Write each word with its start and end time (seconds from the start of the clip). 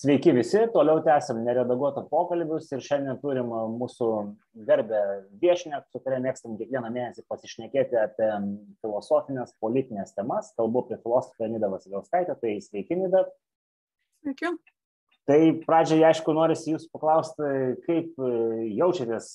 Sveiki 0.00 0.32
visi, 0.32 0.60
toliau 0.72 1.02
tęsiam 1.04 1.42
neredaguotą 1.44 2.06
pokalbius 2.08 2.70
ir 2.72 2.80
šiandien 2.80 3.18
turim 3.20 3.50
mūsų 3.82 4.06
garbę 4.64 5.00
viešinę, 5.42 5.82
su 5.92 6.00
kuria 6.00 6.22
mėgstam 6.24 6.54
kiekvieną 6.56 6.88
mėnesį 6.94 7.26
pasišnekėti 7.28 7.98
apie 8.00 8.28
filosofinės, 8.80 9.52
politinės 9.60 10.14
temas. 10.16 10.54
Kalbu 10.56 10.86
apie 10.86 10.96
filosofę 11.02 11.50
Nidą 11.52 11.68
Vasiliauskaitę, 11.74 12.38
tai 12.40 12.54
sveiki 12.64 12.96
Nida. 12.96 13.26
Sveiki. 14.22 14.54
Tai 15.28 15.38
pradžiai, 15.66 16.00
aišku, 16.14 16.32
norisi 16.32 16.72
jūsų 16.72 16.88
paklausti, 16.96 17.50
kaip 17.84 18.24
jaučiatės, 18.80 19.34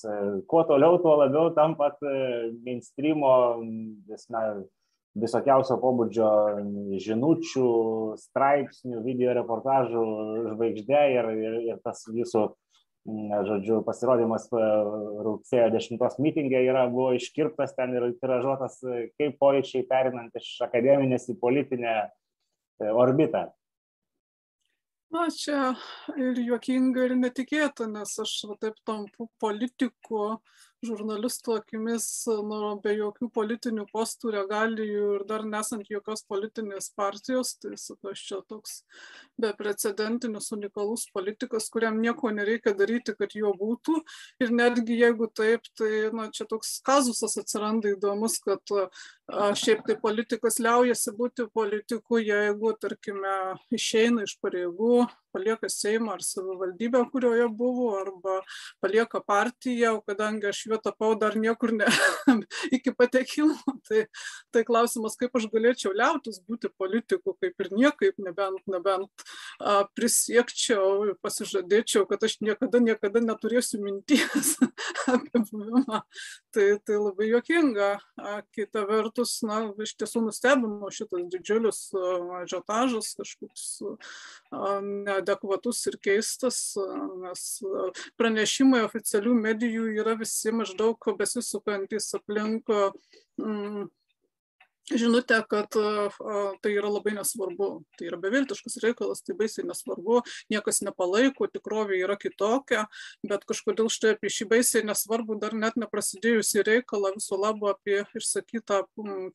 kuo 0.50 0.64
toliau, 0.66 0.98
tuo 1.04 1.14
labiau 1.22 1.54
tampat 1.54 2.02
mainstreamo, 2.66 3.36
na, 4.34 4.42
visokiausio 5.16 5.78
pobūdžio 5.80 6.28
žinučių, 7.02 7.66
straipsnių, 8.20 9.00
video 9.04 9.34
reportažų 9.38 10.04
žvaigždė 10.52 11.02
ir, 11.14 11.30
ir, 11.32 11.58
ir 11.70 11.82
tas 11.84 12.04
jūsų, 12.12 12.44
žodžiu, 13.48 13.80
pasirodymas 13.86 14.48
rugsėjo 14.52 15.68
10 15.76 16.18
mitingė 16.22 16.64
yra, 16.68 16.86
buvo 16.92 17.12
iškirptas 17.16 17.76
ten 17.78 17.94
ir 17.96 18.10
tiražuotas, 18.20 18.80
kaip 19.18 19.38
pojūčiai 19.42 19.86
perinant 19.88 20.34
iš 20.40 20.56
akademinės 20.66 21.30
į 21.32 21.38
politinę 21.42 21.96
orbitą. 22.92 23.48
Na, 25.14 25.28
čia 25.30 25.70
ir 26.18 26.38
juokinga, 26.42 27.04
ir 27.06 27.14
netikėta, 27.16 27.86
nes 27.88 28.10
aš 28.20 28.32
va, 28.50 28.56
taip 28.60 28.74
tampu 28.84 29.28
politiku, 29.40 30.40
žurnalistų 30.86 31.56
akimis 31.60 32.06
nu, 32.46 32.60
be 32.82 32.94
jokių 32.96 33.28
politinių 33.34 33.86
postų, 33.92 34.32
regalijų 34.36 35.08
ir 35.16 35.24
dar 35.28 35.44
nesant 35.46 35.90
jokios 35.90 36.24
politinės 36.30 36.90
partijos, 36.96 37.54
tai 37.62 37.74
sakau, 37.80 38.14
čia 38.16 38.40
toks 38.48 38.80
beprecedentinis 39.40 40.50
unikalus 40.56 41.06
politikas, 41.14 41.68
kuriam 41.72 42.00
nieko 42.02 42.32
nereikia 42.34 42.74
daryti, 42.76 43.16
kad 43.18 43.34
jo 43.36 43.52
būtų. 43.58 43.98
Ir 44.42 44.54
netgi 44.54 45.00
jeigu 45.02 45.28
taip, 45.34 45.66
tai 45.78 46.08
na, 46.16 46.30
čia 46.34 46.48
toks 46.48 46.78
kazusas 46.86 47.36
atsiranda 47.42 47.94
įdomus, 47.96 48.38
kad 48.44 48.76
šiaip 49.28 49.82
tai 49.86 49.96
politikas 49.98 50.60
liaujasi 50.62 51.14
būti 51.18 51.48
politiku, 51.54 52.20
jeigu, 52.22 52.72
tarkime, 52.80 53.36
išeina 53.74 54.22
iš 54.26 54.36
pareigų, 54.42 55.06
palieka 55.36 55.68
Seimą 55.68 56.14
ar 56.16 56.22
savivaldybę, 56.24 57.02
kurioje 57.12 57.48
buvo, 57.52 57.90
arba 58.00 58.38
palieka 58.80 59.20
partiją, 59.20 59.96
o 59.98 60.02
kadangi 60.06 60.48
aš 60.48 60.62
juo 60.70 60.78
tapau 60.80 61.12
dar 61.18 61.36
niekur 61.36 61.74
ne 61.76 61.88
iki 62.76 62.94
patekimo, 62.96 63.56
tai, 63.88 64.06
tai 64.54 64.64
klausimas, 64.68 65.18
kaip 65.20 65.36
aš 65.36 65.48
galėčiau 65.52 65.92
liautis 65.96 66.40
būti 66.46 66.70
politiku, 66.78 67.34
kaip 67.42 67.66
ir 67.66 67.72
niekaip, 67.74 68.16
nebent, 68.22 68.62
nebent 68.70 69.26
a, 69.60 69.84
prisiekčiau, 69.98 71.16
pasižadėčiau, 71.24 72.06
kad 72.08 72.24
aš 72.24 72.38
niekada, 72.40 72.80
niekada 72.80 73.20
neturėsiu 73.24 73.82
minties 73.84 74.54
apie 75.12 75.44
buvimą. 75.50 76.02
Tai, 76.56 76.66
tai 76.86 76.96
labai 76.96 77.28
jokinga. 77.34 77.90
A, 78.16 78.40
kita 78.56 78.86
vertus, 78.88 79.15
na, 79.46 79.58
iš 79.82 79.94
tiesų 80.00 80.22
nustebino 80.26 80.90
šitas 80.94 81.26
didžiulis 81.32 81.80
žiotažas, 82.50 83.12
kažkoks 83.18 83.66
neadekvatus 85.06 85.82
ir 85.90 85.98
keistas, 86.02 86.60
nes 87.22 87.44
pranešimai 88.20 88.84
oficialių 88.86 89.36
medijų 89.40 89.90
yra 90.02 90.16
visi 90.20 90.54
maždaug 90.54 91.10
besisukantys 91.18 92.12
aplink 92.18 92.70
žinutę, 94.94 95.42
kad 95.48 95.74
tai 96.62 96.72
yra 96.72 96.90
labai 96.90 97.14
nesvarbu, 97.16 97.68
tai 97.98 98.08
yra 98.10 98.18
beviltiškas 98.20 98.78
reikalas, 98.84 99.22
tai 99.26 99.34
baisiai 99.38 99.66
nesvarbu, 99.66 100.20
niekas 100.52 100.82
nepalaiko, 100.86 101.48
tikrovė 101.50 101.98
yra 102.04 102.16
kitokia, 102.20 102.84
bet 103.26 103.46
kažkodėl 103.48 103.90
štai 103.92 104.14
apie 104.14 104.30
šį 104.32 104.48
baisiai 104.52 104.86
nesvarbu 104.86 105.38
dar 105.42 105.56
net 105.58 105.78
neprasidėjusi 105.80 106.64
reikalą 106.66 107.14
viso 107.16 107.38
labo 107.40 107.70
apie 107.72 108.04
išsakytą 108.18 108.82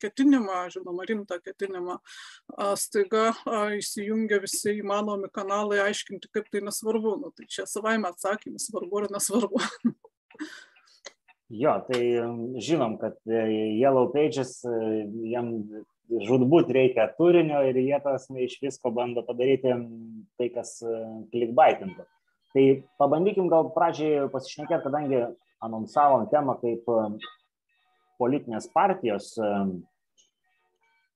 ketinimą, 0.02 0.64
žinoma, 0.72 1.06
rimtą 1.08 1.38
ketinimą, 1.44 1.98
staiga 2.80 3.32
įsijungia 3.76 4.40
visi 4.42 4.78
įmanomi 4.80 5.30
kanalai 5.34 5.82
aiškinti, 5.88 6.32
kaip 6.32 6.48
tai 6.52 6.64
nesvarbu, 6.64 7.18
nu, 7.22 7.32
tai 7.36 7.48
čia 7.50 7.68
savaime 7.68 8.08
atsakymas, 8.12 8.70
svarbu 8.70 9.04
ar 9.04 9.12
nesvarbu. 9.18 9.66
Jo, 11.52 11.74
tai 11.84 12.00
žinom, 12.64 12.96
kad 12.96 13.18
Yellow 13.28 14.06
Pages 14.14 14.62
jam 15.28 15.50
žudbūt 16.08 16.70
reikia 16.72 17.10
turinio 17.18 17.60
ir 17.68 17.76
jie 17.76 17.98
tas 18.04 18.24
iš 18.32 18.56
visko 18.62 18.92
bando 18.94 19.20
padaryti 19.26 19.74
tai, 20.40 20.48
kas 20.54 20.78
klikbaitintų. 21.32 22.06
Tai 22.52 22.64
pabandykim 23.00 23.52
gal 23.52 23.68
pradžiai 23.76 24.30
pasišnekėti, 24.32 24.84
kadangi 24.86 25.22
anonsavom 25.64 26.26
temą 26.32 26.56
kaip 26.60 26.88
politinės 28.20 28.68
partijos, 28.72 29.34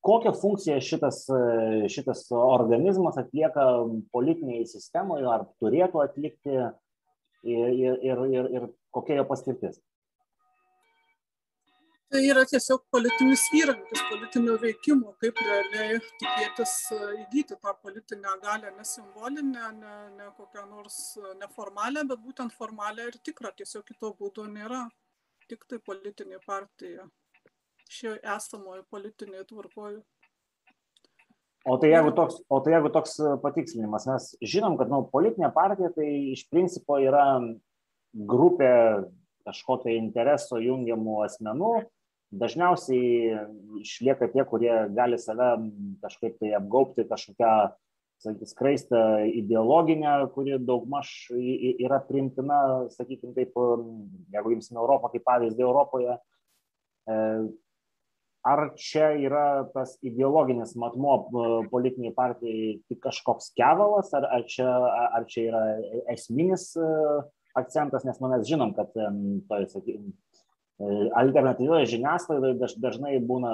kokią 0.06 0.32
funkciją 0.36 0.78
šitas, 0.84 1.24
šitas 1.92 2.26
organizmas 2.36 3.16
atlieka 3.20 3.66
politinėje 4.12 4.68
sistemoje, 4.76 5.26
ar 5.28 5.48
turėtų 5.60 6.04
atlikti 6.04 6.56
ir, 6.56 7.76
ir, 8.04 8.24
ir, 8.36 8.54
ir 8.60 8.72
kokia 8.94 9.20
jo 9.20 9.28
paskirtis. 9.28 9.80
Tai 12.06 12.20
yra 12.22 12.44
tiesiog 12.46 12.84
politinis 12.94 13.42
įrankis, 13.58 14.02
politinio 14.06 14.54
veikimo, 14.62 15.16
kaip 15.22 15.40
realiai 15.42 15.96
tikėtis 16.20 16.74
įgyti 17.24 17.56
tą 17.58 17.72
politinę 17.82 18.34
galę, 18.44 18.70
ne 18.76 18.84
simbolinę, 18.86 19.64
ne, 19.74 19.94
ne 20.14 20.28
kokią 20.36 20.68
nors 20.70 20.98
neformalią, 21.40 22.04
bet 22.12 22.22
būtent 22.22 22.54
formalią 22.54 23.08
ir 23.10 23.18
tikrą, 23.26 23.50
tiesiog 23.58 23.82
kito 23.88 24.12
būdo 24.20 24.46
nėra. 24.46 24.84
Tik 25.50 25.66
tai 25.70 25.80
politinė 25.82 26.38
partija 26.46 27.08
šioje 27.90 28.22
esamoje 28.36 28.84
politinėje 28.90 29.48
tvarkoje. 29.50 30.00
O 31.66 31.74
tai, 31.82 31.90
jeigu 31.90 32.14
toks, 32.14 32.38
o 32.46 32.60
tai 32.62 32.76
jeigu 32.76 32.90
toks 32.94 33.18
patikslinimas, 33.42 34.06
mes 34.06 34.30
žinom, 34.54 34.78
kad 34.78 34.90
nu, 34.90 35.02
politinė 35.10 35.50
partija 35.54 35.90
tai 35.98 36.06
iš 36.36 36.46
principo 36.54 37.00
yra 37.02 37.26
grupė 38.14 38.70
kažkokio 39.46 39.90
intereso 39.94 40.62
jungiamų 40.62 41.20
asmenų, 41.26 41.74
dažniausiai 42.40 43.40
išlieka 43.82 44.28
tie, 44.32 44.44
kurie 44.48 44.72
gali 44.94 45.18
save 45.20 45.50
kažkaip 46.04 46.38
tai 46.40 46.54
apgaupti 46.58 47.06
kažkokią, 47.08 47.52
sakykime, 48.22 48.48
skraistą 48.48 49.02
ideologinę, 49.28 50.14
kuri 50.34 50.56
daugmaž 50.62 51.12
yra 51.36 52.00
primtina, 52.08 52.88
sakykime, 52.94 53.34
taip, 53.36 53.56
jeigu 54.32 54.56
imsime 54.56 54.80
Europą 54.80 55.12
kaip 55.12 55.26
pavyzdį 55.26 55.66
Europoje. 55.66 56.18
Ar 58.46 58.60
čia 58.78 59.10
yra 59.18 59.66
tas 59.74 59.96
ideologinis 60.06 60.76
matmo 60.78 61.16
politiniai 61.72 62.14
partijai 62.14 62.76
tik 62.86 63.00
kažkoks 63.02 63.50
kevalas, 63.58 64.12
ar, 64.14 64.28
ar, 64.38 64.44
čia, 64.46 64.68
ar 65.18 65.26
čia 65.26 65.48
yra 65.48 65.64
esminis 66.14 66.70
akcentas, 67.56 68.04
nes 68.06 68.20
mes 68.22 68.46
žinom, 68.46 68.72
kad, 68.76 68.92
tai, 69.50 69.64
sakykime, 69.72 70.14
alternatyvioje 70.78 71.90
žiniasklaidoje 71.94 72.58
daž, 72.60 72.76
dažnai 72.82 73.16
būna 73.24 73.52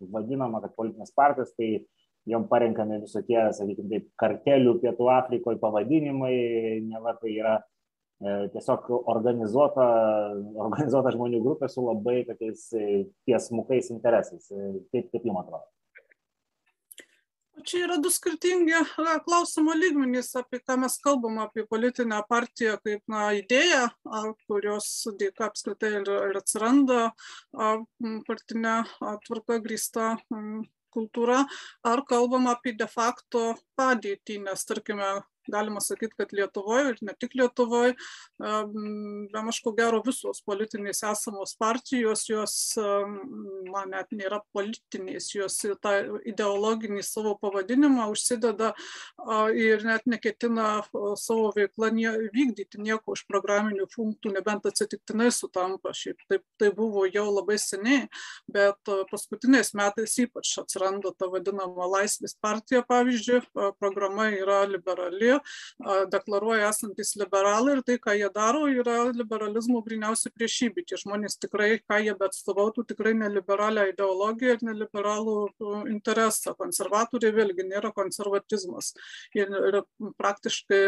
vadinama, 0.00 0.62
kad 0.64 0.74
politinės 0.78 1.12
partijos 1.14 1.52
tai 1.54 1.84
jom 2.28 2.46
parenkami 2.50 3.00
visokie, 3.04 3.38
sakykime, 3.56 3.88
taip, 3.90 4.08
kartelių 4.20 4.76
Pietų 4.82 5.10
Afrikoje 5.14 5.60
pavadinimai, 5.62 6.34
neva 6.84 7.14
tai 7.20 7.32
yra 7.36 7.54
e, 7.56 8.48
tiesiog 8.54 8.90
organizuota, 9.00 9.86
organizuota 10.66 11.14
žmonių 11.14 11.40
grupė 11.46 11.70
su 11.70 11.86
labai 11.86 12.20
tokiais 12.28 12.66
tiesmukais 13.28 13.92
interesais. 13.94 14.50
Kaip, 14.50 15.08
kaip 15.14 15.22
jums 15.22 15.44
atrodo? 15.44 15.66
Čia 17.64 17.84
yra 17.84 17.96
du 18.00 18.10
skirtingi 18.12 18.78
klausimo 19.24 19.74
lygmenys, 19.76 20.30
apie 20.38 20.60
ką 20.62 20.76
mes 20.82 20.96
kalbam, 21.04 21.38
apie 21.42 21.64
politinę 21.68 22.20
partiją 22.28 22.76
kaip 22.84 23.02
na, 23.10 23.30
idėją, 23.36 23.88
kurios 24.48 24.88
dėka 25.20 25.48
apskritai 25.50 25.90
ir, 25.98 26.10
ir 26.30 26.38
atsiranda 26.40 27.00
partinė 28.28 28.76
tvarka 29.26 29.58
grįsta 29.64 30.12
kultūra, 30.94 31.44
ar 31.86 32.04
kalbam 32.08 32.48
apie 32.50 32.74
de 32.78 32.88
facto 32.90 33.54
padėtį, 33.78 34.40
nes 34.46 34.66
tarkime, 34.66 35.10
galima 35.48 35.80
sakyti, 35.80 36.16
kad 36.18 36.32
Lietuvoje 36.34 36.92
ir 36.92 36.98
ne 37.06 37.14
tik 37.18 37.34
Lietuvoje, 37.38 37.94
bemaž 38.38 39.60
ko 39.64 39.72
gero 39.76 40.02
visos 40.04 40.42
politinės 40.46 41.02
esamos 41.06 41.54
partijos, 41.60 42.26
jos, 42.28 42.54
man 43.70 43.94
net 43.94 44.10
nėra 44.14 44.40
politinės, 44.54 45.30
jos 45.34 45.58
tą 45.82 45.94
ideologinį 46.28 47.02
savo 47.06 47.36
pavadinimą 47.40 48.08
užsideda 48.12 48.72
ir 49.56 49.84
net 49.86 50.06
neketina 50.10 50.82
savo 51.20 51.50
veiklą 51.56 51.90
nie, 51.94 52.10
vykdyti 52.34 52.80
nieko 52.82 53.16
iš 53.16 53.24
programinių 53.30 53.88
funktų, 53.92 54.34
nebent 54.36 54.66
atsitiktinai 54.70 55.30
sutampa. 55.34 55.94
Šiaip 55.96 56.22
taip 56.30 56.44
tai 56.60 56.70
buvo 56.74 57.06
jau 57.08 57.26
labai 57.30 57.58
seniai, 57.60 58.06
bet 58.50 58.92
paskutiniais 59.10 59.74
metais 59.78 60.16
ypač 60.22 60.52
atsiranda 60.62 61.12
ta 61.16 61.28
vadinama 61.30 61.88
laisvės 61.96 62.36
partija, 62.40 62.82
pavyzdžiui, 62.86 63.42
programa 63.80 64.28
yra 64.34 64.62
liberali, 64.68 65.29
partija, 65.30 66.06
deklaruoja 66.10 66.68
esantis 66.70 67.14
liberalai 67.16 67.76
ir 67.76 67.82
tai, 67.82 67.96
ką 67.98 68.14
jie 68.16 68.28
daro, 68.34 68.66
yra 68.68 69.10
liberalizmo 69.12 69.82
griniausia 69.82 70.30
priešybė. 70.34 70.84
Tie 70.86 70.98
žmonės 71.00 71.38
tikrai, 71.40 71.80
ką 71.80 72.00
jie 72.04 72.14
bet 72.14 72.30
atstovautų, 72.30 72.84
tikrai 72.90 73.14
neliberalią 73.14 73.88
ideologiją 73.92 74.56
ir 74.56 74.64
neliberalų 74.66 75.36
interesą. 75.90 76.54
Konservatoriai 76.58 77.32
vėlgi 77.34 77.66
nėra 77.68 77.92
konservatizmas. 77.92 78.94
Ir, 79.34 79.50
ir 79.50 79.80
praktiškai 80.18 80.80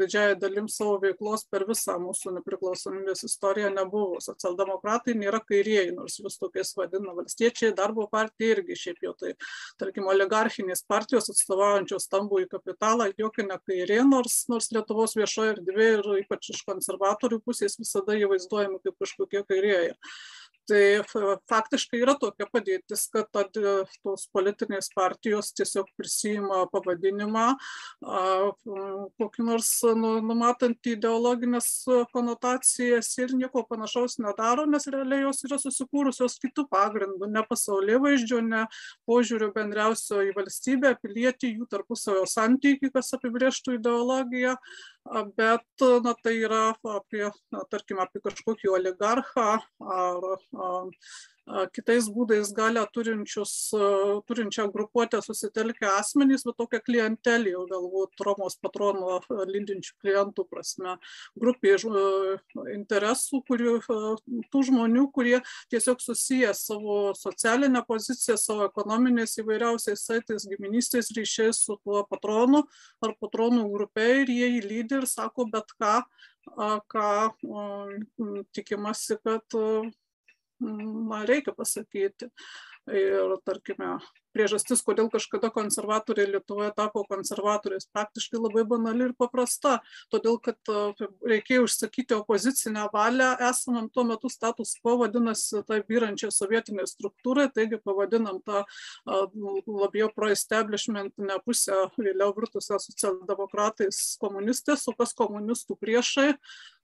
didžiąją 0.00 0.38
dalim 0.40 0.68
savo 0.68 0.98
veiklos 1.02 1.46
per 1.50 1.66
visą 1.68 1.98
mūsų 2.00 2.34
nepriklausomybės 2.38 3.24
istoriją 3.28 3.72
nebuvo. 3.74 4.20
Socialdemokratai 4.24 5.16
nėra 5.18 5.42
kairieji, 5.44 5.94
nors 5.96 6.20
vis 6.22 6.38
tokiais 6.40 6.72
vadina 6.76 7.14
valstiečiai, 7.16 7.74
darbo 7.76 8.06
partija 8.10 8.56
irgi 8.56 8.78
šiaip 8.78 9.04
jau 9.04 9.14
tai, 9.18 9.34
tarkim, 9.80 10.08
oligarchinės 10.10 10.84
partijos 10.88 11.30
atstovaujančios 11.32 12.06
stambų 12.06 12.44
į 12.44 12.50
kapitalą, 12.54 13.10
jokia 13.18 13.46
ne 13.46 13.56
kairė, 13.66 13.79
nors, 14.08 14.44
nors 14.48 14.70
Lietuvos 14.74 15.16
viešoje 15.16 15.54
erdvėje 15.56 15.94
ir 15.98 16.10
ypač 16.24 16.50
iš 16.54 16.60
konservatorių 16.68 17.40
pusės 17.44 17.78
visada 17.80 18.16
jie 18.18 18.28
vaizduojami 18.30 18.80
kaip 18.84 18.96
kažkokie 19.00 19.44
kairieji 19.48 19.94
tai 20.70 21.02
faktiškai 21.50 22.00
yra 22.04 22.14
tokia 22.20 22.46
padėtis 22.50 23.06
kad 23.12 23.30
tos 23.34 24.26
politinės 24.34 24.90
partijos 24.94 25.50
tiesiog 25.58 25.88
prisiima 25.98 26.62
pavadinimą 26.70 27.46
kokį 29.20 29.46
nors 29.48 29.70
nu 29.98 30.12
numatantį 30.24 30.94
ideologines 30.98 31.70
konotacijas 32.14 33.10
ir 33.22 33.34
nieko 33.38 33.64
panašaus 33.68 34.18
nedaro 34.22 34.66
nes 34.70 34.86
realiai 34.94 35.24
jos 35.26 35.42
yra 35.48 35.58
susikūrusios 35.62 36.38
kitu 36.42 36.66
pagrindu 36.70 37.30
ne 37.30 37.42
pasaulėvaizdžio 37.50 38.40
ne 38.46 38.64
požiūrio 39.10 39.50
bendriausio 39.56 40.22
į 40.28 40.34
valstybę 40.38 40.94
pilietį 41.02 41.54
jų 41.56 41.68
tarpusavio 41.74 42.26
santykį 42.30 42.92
kas 42.94 43.10
apibrėžtų 43.18 43.80
ideologiją 43.80 44.56
bet 45.36 45.84
na 46.04 46.14
tai 46.22 46.34
yra 46.46 46.74
apie 46.96 47.30
na 47.52 47.64
tarkim 47.70 47.98
apie 48.04 48.22
kažkokį 48.26 48.72
oligarchą 48.78 49.48
ar 49.98 50.28
kitais 51.74 52.08
būdais 52.12 52.50
galią 52.54 52.82
turinčius, 52.94 53.52
turinčią 54.28 54.66
grupuotę 54.72 55.20
susitelkę 55.24 55.88
asmenys, 55.96 56.44
bet 56.46 56.56
tokia 56.60 56.80
klientelė, 56.84 57.54
jau 57.54 57.64
galbūt 57.70 58.24
Romos 58.26 58.56
patrono 58.60 59.18
lindinčių 59.28 59.96
klientų 60.02 60.46
prasme, 60.50 60.96
grupė 61.40 61.76
interesų, 62.74 63.42
kurių, 63.48 63.76
tų 64.52 64.64
žmonių, 64.70 65.06
kurie 65.14 65.38
tiesiog 65.72 66.02
susiję 66.02 66.52
savo 66.54 67.14
socialinę 67.18 67.82
poziciją, 67.88 68.36
savo 68.40 68.66
ekonominės 68.68 69.38
įvairiausiais 69.42 70.04
saitais, 70.06 70.48
giminystės 70.50 71.12
ryšiais 71.16 71.62
su 71.64 71.78
tuo 71.84 72.04
patronu 72.10 72.64
ar 73.04 73.14
patronų 73.20 73.66
grupė 73.72 74.08
ir 74.22 74.34
jie 74.34 74.52
jį 74.56 74.60
lydi 74.66 75.00
ir 75.00 75.08
sako 75.10 75.48
bet 75.50 75.72
ką, 75.80 75.96
ką 76.90 77.08
tikimasi, 78.56 79.18
kad 79.24 79.60
na, 80.60 81.24
reikia 81.28 81.54
pasakyti. 81.56 82.30
Ir, 82.90 83.36
tarkime, 83.44 83.98
priežastis, 84.34 84.80
kodėl 84.82 85.10
kažkada 85.12 85.50
konservatoriai 85.52 86.30
Lietuvoje 86.30 86.70
tapo 86.74 87.02
konservatoriais, 87.06 87.86
praktiškai 87.92 88.40
labai 88.40 88.64
banali 88.66 89.04
ir 89.08 89.12
paprasta. 89.18 89.76
Todėl, 90.10 90.38
kad 90.42 90.72
reikėjo 91.26 91.66
užsakyti 91.66 92.16
opozicinę 92.16 92.86
valią 92.94 93.28
esamam 93.50 93.90
tuo 93.92 94.06
metu 94.08 94.30
status 94.32 94.72
quo, 94.80 94.96
vadinasi, 95.02 95.60
tai 95.68 95.82
vyrančiai 95.86 96.32
sovietiniai 96.34 96.88
struktūrai, 96.90 97.50
taigi 97.54 97.78
pavadinam 97.84 98.40
tą 98.46 98.64
labiau 99.06 100.10
pro-establishmentinę 100.16 101.40
pusę, 101.44 101.84
vėliau 102.00 102.34
virtusią 102.36 102.80
socialdemokratais 102.80 104.02
komunistais, 104.22 104.88
o 104.88 104.96
kas 104.96 105.14
komunistų 105.20 105.78
priešai, 105.84 106.30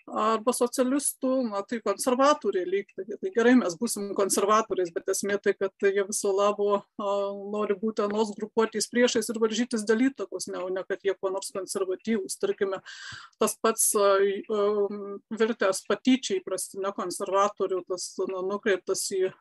arba 0.06 0.52
socialistų, 0.54 1.30
na 1.50 1.62
tai 1.66 1.80
konservatoriai 1.84 2.66
lyg. 2.68 2.90
Tai, 2.96 3.04
tai 3.20 3.30
gerai, 3.34 3.54
mes 3.58 3.74
būsim 3.78 4.12
konservatoriais, 4.16 4.92
bet 4.94 5.10
esmė 5.10 5.38
tai, 5.42 5.56
kad 5.58 5.72
jie 5.82 6.04
viso 6.06 6.30
labo 6.34 6.80
nori 6.96 7.76
būti 7.80 8.04
anos 8.06 8.30
grupuotės 8.36 8.86
priešais 8.92 9.28
ir 9.32 9.40
varžytis 9.42 9.86
dėl 9.88 10.06
įtakos, 10.10 10.48
ne, 10.52 10.62
ne 10.74 10.84
kad 10.86 11.02
jie 11.04 11.14
kuo 11.18 11.32
nors 11.34 11.50
konservatyvūs. 11.54 12.38
Tarkime, 12.42 12.80
tas 13.42 13.56
pats 13.62 13.88
virtęs 15.40 15.82
patyčiai 15.90 16.44
prastinė 16.46 16.94
konservatorių, 16.96 17.82
tas 17.90 18.08
na, 18.30 18.44
nukreiptas 18.46 19.08
į 19.16 19.32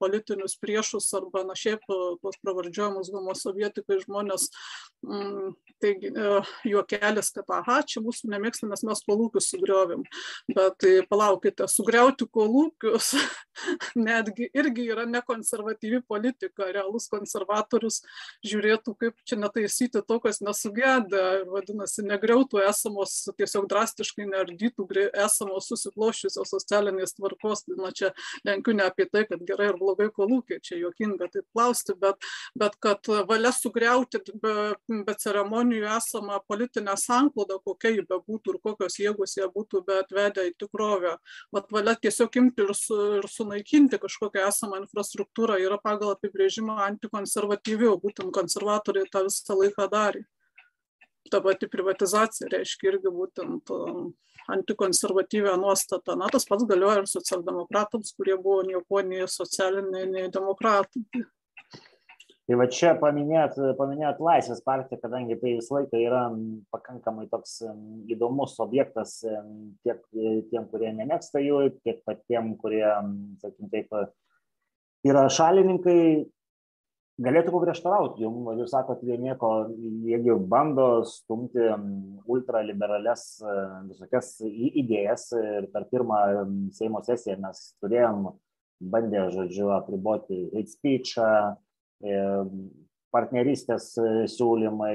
politinius 0.00 0.56
priešus 0.60 1.10
arba 1.18 1.44
na 1.44 1.58
šiaip 1.58 1.84
tos 1.84 2.40
pravardžiuojamus 2.40 3.12
homosovietikai 3.12 4.00
žmonės. 4.06 4.48
M, 5.04 5.52
taigi, 5.84 6.14
juokelis, 6.64 7.28
kad 7.34 7.50
aha, 7.52 7.82
čia 7.84 8.00
mūsų 8.04 8.30
nemėgsta, 8.32 8.68
nes 8.70 8.84
mes 8.88 9.04
kolūkius 9.04 9.50
sugriovėm 9.52 10.06
bet 10.50 10.78
tai 10.82 10.94
palaukite, 11.08 11.66
sugriauti 11.70 12.26
kolūkius 12.30 13.14
netgi 14.08 14.48
irgi 14.54 14.88
yra 14.92 15.06
nekonservatyvi 15.08 16.02
politika. 16.08 16.70
Realus 16.74 17.06
konservatorius 17.12 18.00
žiūrėtų, 18.46 18.94
kaip 19.00 19.18
čia 19.28 19.38
netaisyti 19.40 20.02
to, 20.06 20.18
kas 20.22 20.40
nesugėdė, 20.44 21.44
vadinasi, 21.50 22.04
negriautų 22.06 22.62
esamos, 22.68 23.16
tiesiog 23.38 23.68
drastiškai 23.70 24.28
neardytų 24.30 24.88
esamos 25.24 25.68
susikloščiusios 25.70 26.54
socialinės 26.54 27.16
tvarkos. 27.18 27.64
Na 27.78 27.90
čia 27.94 28.12
lenkiu 28.46 28.74
ne 28.76 28.86
apie 28.86 29.06
tai, 29.10 29.24
kad 29.28 29.42
gerai 29.46 29.70
ir 29.72 29.78
blogai 29.80 30.10
kolūkiai, 30.14 30.62
čia 30.64 30.78
juokinga 30.80 31.30
taip 31.32 31.46
klausti, 31.54 31.96
bet, 32.00 32.20
bet 32.58 32.76
kad 32.82 33.08
valia 33.28 33.52
sugriauti 33.54 34.20
be, 34.42 34.74
be 35.06 35.16
ceremonijų 35.20 35.88
esamą 35.96 36.40
politinę 36.48 36.96
sanklodą, 37.00 37.58
kokia 37.64 37.94
ji 37.94 38.04
bebūtų 38.10 38.54
ir 38.54 38.60
kokios 38.64 38.98
jėgos 39.00 39.36
jie 39.38 39.48
būtų, 39.54 39.84
bet 39.88 40.03
atvedę 40.04 40.46
į 40.50 40.54
tikrovę. 40.62 41.16
Vat 41.54 41.72
valia 41.74 41.96
tiesiog 41.98 42.38
imti 42.40 42.64
ir, 42.64 42.74
su, 42.78 42.98
ir 43.18 43.28
sunaikinti 43.30 44.00
kažkokią 44.02 44.46
esamą 44.50 44.80
infrastruktūrą 44.84 45.58
yra 45.64 45.80
pagal 45.82 46.14
apibrėžimą 46.14 46.78
antikonservatyvi, 46.90 47.90
o 47.90 47.98
būtent 48.00 48.32
konservatoriai 48.36 49.10
tą 49.10 49.24
visą 49.28 49.58
laiką 49.58 49.88
darė. 49.92 50.24
Ta 51.32 51.40
pati 51.40 51.70
privatizacija 51.72 52.50
reiškia 52.52 52.90
irgi 52.90 53.10
būtent 53.12 53.70
um, 53.72 54.10
antikonservatyvę 54.52 55.56
nuostatą. 55.56 56.18
Na, 56.20 56.28
tas 56.32 56.44
pats 56.48 56.66
galioja 56.68 57.00
ir 57.00 57.08
socialdemokratams, 57.08 58.12
kurie 58.18 58.36
buvo 58.36 58.60
nieko 58.66 59.00
nei 59.06 59.24
socialiniai, 59.30 60.04
nei 60.10 60.28
demokratai. 60.32 61.24
Tai 62.44 62.58
va 62.60 62.66
čia 62.68 62.90
paminėt, 63.00 63.54
paminėt 63.78 64.18
Laisvės 64.20 64.60
partiją, 64.66 64.98
kadangi 65.00 65.38
tai 65.40 65.54
visą 65.56 65.78
laiką 65.78 65.96
yra 65.96 66.24
pakankamai 66.74 67.24
toks 67.30 67.62
įdomus 68.12 68.58
objektas 68.60 69.22
tiek 69.24 70.02
tiem, 70.50 70.66
kurie 70.68 70.90
nemėgsta 70.92 71.40
jų, 71.40 71.62
tiek 71.80 72.02
patiem, 72.04 72.52
kurie, 72.60 72.84
sakykim, 73.40 73.70
taip, 73.72 73.96
yra 75.08 75.24
šalininkai, 75.32 75.96
galėtų 77.24 77.56
paprieštarauti 77.56 78.26
jums, 78.26 78.52
jūs 78.60 78.76
sakot, 78.76 79.00
jie 79.08 79.16
nieko, 79.24 79.54
jeigu 80.04 80.36
bando 80.44 80.88
stumti 81.08 81.64
ultraliberales 82.28 83.26
visokias 83.88 84.34
idėjas 84.44 85.30
ir 85.40 85.72
per 85.72 85.88
pirmą 85.88 86.20
Seimo 86.76 87.00
sesiją 87.08 87.40
mes 87.40 87.70
turėjom, 87.80 88.34
bandė, 88.84 89.30
žodžiu, 89.32 89.70
apriboti 89.78 90.48
hate 90.52 90.76
speechą, 90.76 91.54
partnerystės 93.14 93.92
siūlymai, 94.34 94.94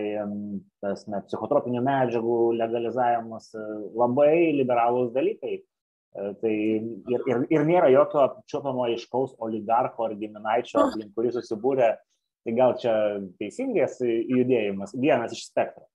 tas 0.83 1.05
ne, 1.07 1.21
psichotropinių 1.27 1.81
medžiagų 1.85 2.37
legalizavimas, 2.59 3.51
labai 3.95 4.51
liberalūs 4.57 5.13
dalykai. 5.15 5.61
Tai 6.41 6.51
ir, 6.51 7.23
ir, 7.29 7.43
ir 7.53 7.65
nėra 7.67 7.91
jokio 7.93 8.23
apčiopamo 8.23 8.87
aiškaus 8.87 9.35
oligarcho 9.45 10.07
ar 10.07 10.15
giminaičio, 10.17 10.81
aplink 10.87 11.13
kurį 11.15 11.35
susibūrė, 11.35 11.91
tai 12.43 12.55
gal 12.57 12.73
čia 12.81 12.93
teisingas 13.39 13.99
judėjimas, 14.01 14.95
vienas 14.97 15.35
iš 15.37 15.45
spektro. 15.51 15.85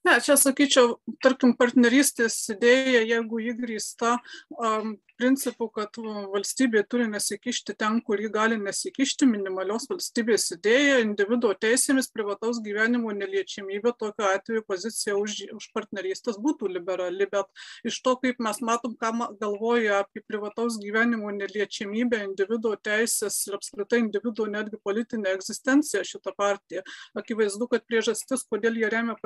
Ne, 0.00 0.14
čia 0.24 0.32
sakyčiau, 0.40 0.94
tarkim, 1.20 1.52
partnerystės 1.60 2.38
idėja, 2.54 3.02
jeigu 3.04 3.40
jį 3.44 3.52
grįsta 3.58 4.14
um, 4.56 4.94
principu, 5.20 5.66
kad 5.72 5.98
valstybė 6.32 6.82
turi 6.88 7.06
nesikišti 7.10 7.74
ten, 7.78 7.98
kur 8.04 8.20
ji 8.22 8.30
gali 8.32 8.56
nesikišti, 8.60 9.28
minimalios 9.28 9.84
valstybės 9.90 10.48
idėja, 10.56 11.00
individuo 11.04 11.52
teisėmis, 11.52 12.08
privataus 12.14 12.62
gyvenimo 12.64 13.12
neliečiamybė, 13.16 13.92
tokiu 14.00 14.24
atveju 14.30 14.64
pozicija 14.68 15.18
už, 15.20 15.36
už 15.58 15.68
partnerystės 15.76 16.40
būtų 16.40 16.70
liberali, 16.72 17.28
bet 17.30 17.50
iš 17.84 18.00
to, 18.06 18.16
kaip 18.22 18.40
mes 18.40 18.62
matom, 18.64 18.96
ką 18.96 19.12
galvoja 19.42 20.00
apie 20.00 20.24
privataus 20.24 20.80
gyvenimo 20.80 21.28
neliečiamybę, 21.36 22.22
individuo 22.30 22.72
teisės 22.80 23.42
ir 23.50 23.58
apskritai 23.58 24.00
individuo 24.06 24.48
netgi 24.48 24.80
politinę 24.80 25.36
egzistenciją 25.36 26.06
šitą 26.08 26.32
partiją, 26.38 26.86
akivaizdu, 27.20 27.68
kad 27.68 27.84
priežastis, 27.84 28.46
kodėl 28.48 28.80
jie 28.80 28.88
remia 28.92 29.18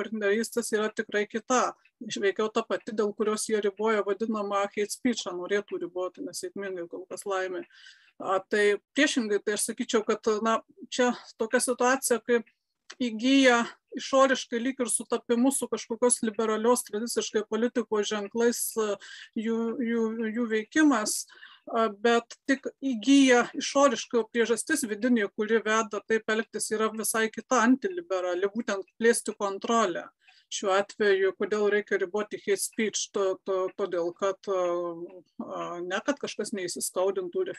partnerystės, 0.65 0.73
yra 0.73 0.89
tikrai 0.93 1.27
kita. 1.27 1.75
Išveikiau 2.05 2.51
ta 2.51 2.61
pati, 2.61 2.91
dėl 2.91 3.13
kurios 3.15 3.47
jie 3.47 3.61
riboja 3.61 4.03
vadinamą 4.03 4.67
hate 4.67 4.91
speechą, 4.91 5.31
norėtų 5.31 5.79
riboti 5.79 6.21
nesėkmingai 6.21 6.89
kol 6.89 7.05
kas 7.09 7.25
laimė. 7.25 7.65
A, 8.19 8.39
tai 8.39 8.77
priešingai, 8.95 9.39
tai 9.43 9.55
aš 9.55 9.71
sakyčiau, 9.71 10.03
kad 10.03 10.21
na, 10.43 10.61
čia 10.89 11.13
tokia 11.37 11.59
situacija, 11.59 12.19
kai 12.19 12.43
įgyja 12.99 13.65
išoriškai 13.95 14.59
lyg 14.59 14.79
ir 14.79 14.89
sutapimu 14.91 15.51
su 15.51 15.67
kažkokios 15.67 16.21
liberalios 16.21 16.83
tradiciškai 16.83 17.45
politikos 17.49 18.09
ženklais 18.11 18.75
jų, 18.75 19.59
jų, 19.79 20.03
jų 20.35 20.47
veikimas, 20.51 21.25
bet 22.03 22.35
tik 22.45 22.67
įgyja 22.83 23.47
išoriškai 23.55 24.27
priežastis 24.31 24.83
vidinė, 24.83 25.29
kuri 25.31 25.63
veda 25.63 26.03
taip 26.07 26.27
elgtis, 26.29 26.69
yra 26.75 26.91
visai 26.91 27.29
kita 27.31 27.63
antiliberali, 27.63 28.51
būtent 28.51 28.85
plėsti 28.99 29.33
kontrolę 29.39 30.09
šiuo 30.53 30.73
atveju, 30.75 31.33
kodėl 31.39 31.67
reikia 31.73 31.99
riboti 32.01 32.39
hate 32.41 32.61
speech, 32.61 33.09
to, 33.15 33.35
to, 33.47 33.57
todėl 33.79 34.11
kad 34.15 34.49
ne, 35.85 35.99
kad 36.05 36.19
kažkas 36.21 36.53
neįsiskaudintų 36.55 37.45
ir 37.45 37.51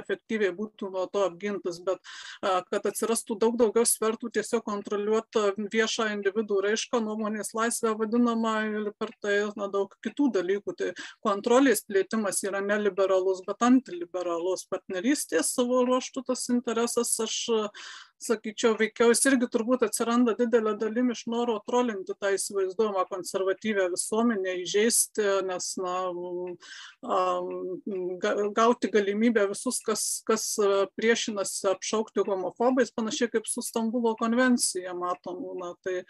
efektyviai 0.00 0.52
būtų 0.56 0.90
nuo 0.94 1.06
to 1.12 1.24
apgintas, 1.28 1.80
bet 1.84 2.00
kad 2.40 2.88
atsirastų 2.90 3.36
daug 3.40 3.58
daugiau 3.60 3.86
svertų 3.88 4.32
tiesiog 4.38 4.64
kontroliuoti 4.66 5.68
viešą 5.72 6.10
individų 6.16 6.60
raišką, 6.66 7.02
nuomonės 7.04 7.54
laisvę 7.56 7.94
vadinamą 8.00 8.56
ir 8.70 8.92
per 8.98 9.14
tai 9.22 9.36
na, 9.56 9.70
daug 9.72 9.94
kitų 10.04 10.30
dalykų. 10.40 10.76
Tai 10.80 10.92
kontrolės 11.24 11.84
plėtimas 11.86 12.42
yra 12.46 12.62
neliberalus, 12.64 13.44
bet 13.46 13.62
antiliberalus 13.66 14.66
partnerystės 14.70 15.54
savo 15.56 15.84
ruoštų 15.88 16.24
tas 16.30 16.48
interesas, 16.52 17.14
aš 17.22 17.36
sakyčiau, 18.20 18.74
veikiau 18.78 19.10
jis 19.12 19.22
irgi 19.30 19.48
turbūt 19.50 19.84
atsiranda 19.86 20.34
didelė 20.38 20.74
dalim 20.80 21.10
iš 21.14 21.24
noro 21.30 21.56
trolinti 21.66 22.14
tą 22.20 22.32
įsivaizduojamą 22.36 23.06
konservatyvę 23.10 23.88
visuomenę, 23.94 24.56
įžeisti, 24.64 25.24
nes 25.48 25.68
na, 25.80 25.94
gauti 28.56 28.90
galimybę 28.92 29.46
visus, 29.50 29.80
kas, 29.86 30.04
kas 30.28 30.44
priešinasi 30.98 31.70
apšaukti 31.72 32.24
homofobais, 32.28 32.92
panašiai 32.94 33.32
kaip 33.32 33.48
su 33.48 33.64
Stambulo 33.64 34.14
konvencija, 34.20 34.94
matom, 34.98 35.40
na, 35.60 35.72
tai 35.84 36.02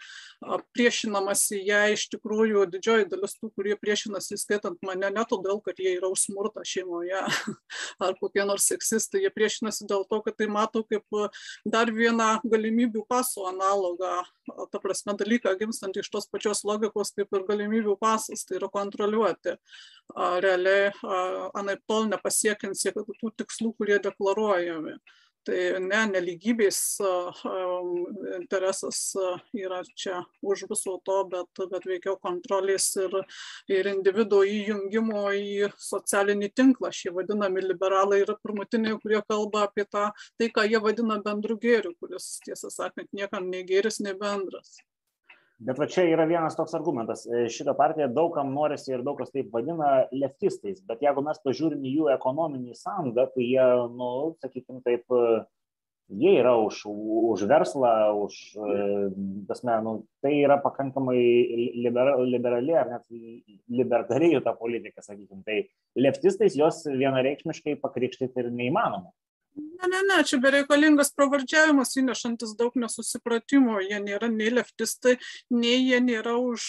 priešinamasi 0.75 1.61
ją 1.67 1.81
iš 1.95 2.07
tikrųjų 2.15 2.65
didžioji 2.75 3.09
dalis 3.11 3.37
tų, 3.37 3.51
kurie 3.55 3.77
priešinasi, 3.79 4.39
skaitant 4.41 4.81
mane, 4.85 5.09
ne 5.13 5.25
todėl, 5.29 5.61
kad 5.63 5.79
jie 5.79 5.95
yra 5.97 6.11
už 6.11 6.27
smurtą 6.27 6.65
šeimoje 6.67 7.23
ar 8.05 8.15
kokie 8.19 8.43
nors 8.47 8.67
seksistai, 8.71 9.23
jie 9.25 9.33
priešinasi 9.33 9.87
dėl 9.89 10.05
to, 10.09 10.21
kad 10.25 10.37
tai 10.39 10.49
mato 10.51 10.83
kaip 10.87 11.05
dar 11.65 11.91
vieną 12.01 12.27
galimybių 12.51 13.05
paso 13.09 13.45
analogą, 13.49 14.11
ta 14.73 14.81
prasme 14.83 15.15
dalyką 15.17 15.53
gimstantį 15.59 16.03
iš 16.03 16.11
tos 16.13 16.29
pačios 16.31 16.63
logikos 16.67 17.13
kaip 17.15 17.31
ir 17.37 17.47
galimybių 17.47 17.97
pasas, 18.01 18.45
tai 18.45 18.59
yra 18.59 18.69
kontroliuoti 18.73 19.55
realiai, 20.45 20.91
anaip 21.57 21.83
tol 21.87 22.09
nepasiekiant 22.11 22.77
tų 23.21 23.33
tikslų, 23.37 23.75
kurie 23.77 23.99
deklaruojami 24.03 24.97
tai 25.47 25.59
ne 25.83 26.01
nelygybės 26.11 26.79
interesas 28.37 28.99
yra 29.57 29.81
čia 29.95 30.21
už 30.45 30.65
viso 30.69 30.97
to, 31.05 31.17
bet, 31.31 31.63
bet 31.71 31.87
veikiau 31.89 32.17
kontrolės 32.21 32.89
ir, 33.01 33.17
ir 33.71 33.89
individuo 33.93 34.43
įjungimo 34.47 35.25
į 35.37 35.71
socialinį 35.81 36.51
tinklą. 36.57 36.93
Šie 36.95 37.13
vadinami 37.15 37.65
liberalai 37.65 38.21
yra 38.25 38.37
pirmutiniai, 38.43 38.99
kurie 39.01 39.23
kalba 39.27 39.65
apie 39.69 39.87
tą, 39.89 40.09
tai, 40.37 40.51
ką 40.53 40.67
jie 40.69 40.81
vadina 40.83 41.19
bendru 41.25 41.57
gėriu, 41.61 41.95
kuris, 41.99 42.37
tiesą 42.45 42.71
sakant, 42.73 43.09
niekam 43.15 43.49
nei 43.51 43.65
gėris, 43.67 44.01
nei 44.05 44.17
bendras. 44.17 44.79
Bet 45.61 45.77
va 45.77 45.85
čia 45.85 46.07
yra 46.09 46.25
vienas 46.25 46.55
toks 46.57 46.73
argumentas. 46.73 47.27
E, 47.29 47.45
šitą 47.53 47.75
partiją 47.77 48.07
daugam 48.09 48.49
norisi 48.55 48.95
ir 48.95 49.03
daug 49.05 49.19
kas 49.21 49.29
taip 49.29 49.51
vadina 49.53 50.07
leftistais, 50.09 50.79
bet 50.89 51.03
jeigu 51.05 51.21
mes 51.25 51.37
pažiūrim 51.45 51.83
jų 51.85 52.07
ekonominį 52.15 52.77
sąjungą, 52.79 53.27
tai 53.35 53.45
jie, 53.45 53.67
nu, 53.93 54.07
sakykime 54.41 54.81
taip, 54.87 55.05
e, 55.13 55.43
jie 56.23 56.33
yra 56.39 56.55
už, 56.57 56.81
už 57.35 57.45
verslą, 57.51 57.93
už, 58.23 58.39
e, 58.57 58.79
tasme, 59.51 59.77
nu, 59.85 59.93
tai 60.25 60.33
yra 60.39 60.57
pakankamai 60.65 61.21
liberali, 61.77 62.25
liberali 62.33 62.77
ar 62.81 62.95
net 62.95 63.05
libertariai 63.69 64.41
ta 64.41 64.57
politika, 64.57 65.05
sakykime. 65.05 65.45
Tai 65.45 65.61
leftistais 66.07 66.57
jos 66.57 66.87
vienareikšmiškai 66.89 67.77
pakrikštyti 67.85 68.47
ir 68.47 68.49
neįmanoma. 68.49 69.13
Ne, 69.61 69.87
ne, 69.89 70.01
ne, 70.09 70.17
čia 70.27 70.39
bereikalingas 70.41 71.13
pravardžiavimas 71.17 71.95
įnešantis 72.01 72.55
daug 72.59 72.75
nesusipratimo. 72.83 73.79
Jie 73.85 73.99
nėra 74.03 74.29
nei 74.33 74.49
leftistai, 74.53 75.17
nei 75.53 75.79
jie 75.87 76.01
nėra 76.03 76.37
už 76.41 76.67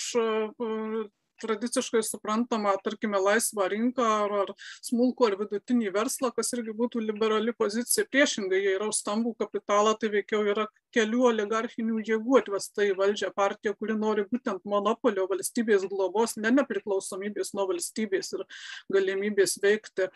tradiciškai 1.43 2.03
suprantama, 2.07 2.75
tarkime, 2.85 3.21
laisvą 3.23 3.69
rinką 3.73 4.07
ar, 4.25 4.37
ar 4.45 4.55
smulkų 4.85 5.29
ar 5.29 5.39
vidutinį 5.43 5.93
verslą, 5.95 6.33
kas 6.37 6.53
irgi 6.57 6.75
būtų 6.79 7.03
liberali 7.05 7.55
pozicija. 7.57 8.07
Priešingai, 8.11 8.63
jie 8.63 8.77
yra 8.79 8.91
už 8.93 9.03
stambų 9.03 9.35
kapitalą, 9.43 9.97
tai 9.99 10.13
veikiau 10.15 10.45
yra 10.49 10.69
kelių 10.93 11.27
oligarchinių 11.31 12.03
jėgų 12.05 12.39
atvesta 12.43 12.85
į 12.87 12.95
valdžią 12.99 13.33
partija, 13.37 13.75
kuri 13.79 13.97
nori 13.99 14.27
būtent 14.29 14.65
monopolio 14.69 15.27
valstybės 15.31 15.87
globos, 15.91 16.37
ne 16.37 16.53
nepriklausomybės 16.59 17.55
nuo 17.57 17.67
valstybės 17.71 18.35
ir 18.37 18.45
galimybės 18.93 19.59
veikti 19.63 20.11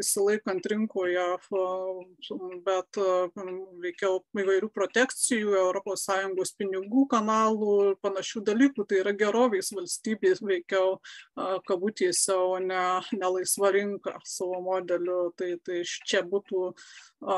įsilaikant 0.00 0.66
rinkoje, 0.70 1.24
bet 2.66 2.98
veikiau 3.82 4.20
įvairių 4.36 4.70
protekcijų, 4.74 5.56
ES 5.80 6.52
pinigų 6.60 7.06
kanalų 7.10 7.72
ir 7.88 7.96
panašių 8.04 8.44
dalykų. 8.46 8.86
Tai 8.86 9.00
yra 9.02 9.14
gerovės 9.16 9.72
valstybė 10.30 10.40
veikiau 10.46 10.96
kabutėse, 11.68 12.34
o 12.34 12.58
ne, 12.62 12.82
ne 13.16 13.30
laisva 13.36 13.72
rinka 13.74 14.16
savo 14.24 14.60
modeliu. 14.64 15.30
Tai, 15.38 15.52
tai 15.66 15.82
čia 15.84 16.22
būtų 16.26 16.70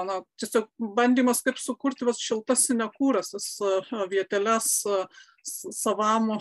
na, 0.08 0.20
tiesiog 0.40 0.68
bandymas 0.98 1.42
kaip 1.46 1.60
sukurti 1.60 2.06
vas 2.08 2.20
šiltas 2.22 2.66
sinekūras, 2.68 3.34
vieteles 4.12 4.68
savam 5.42 6.36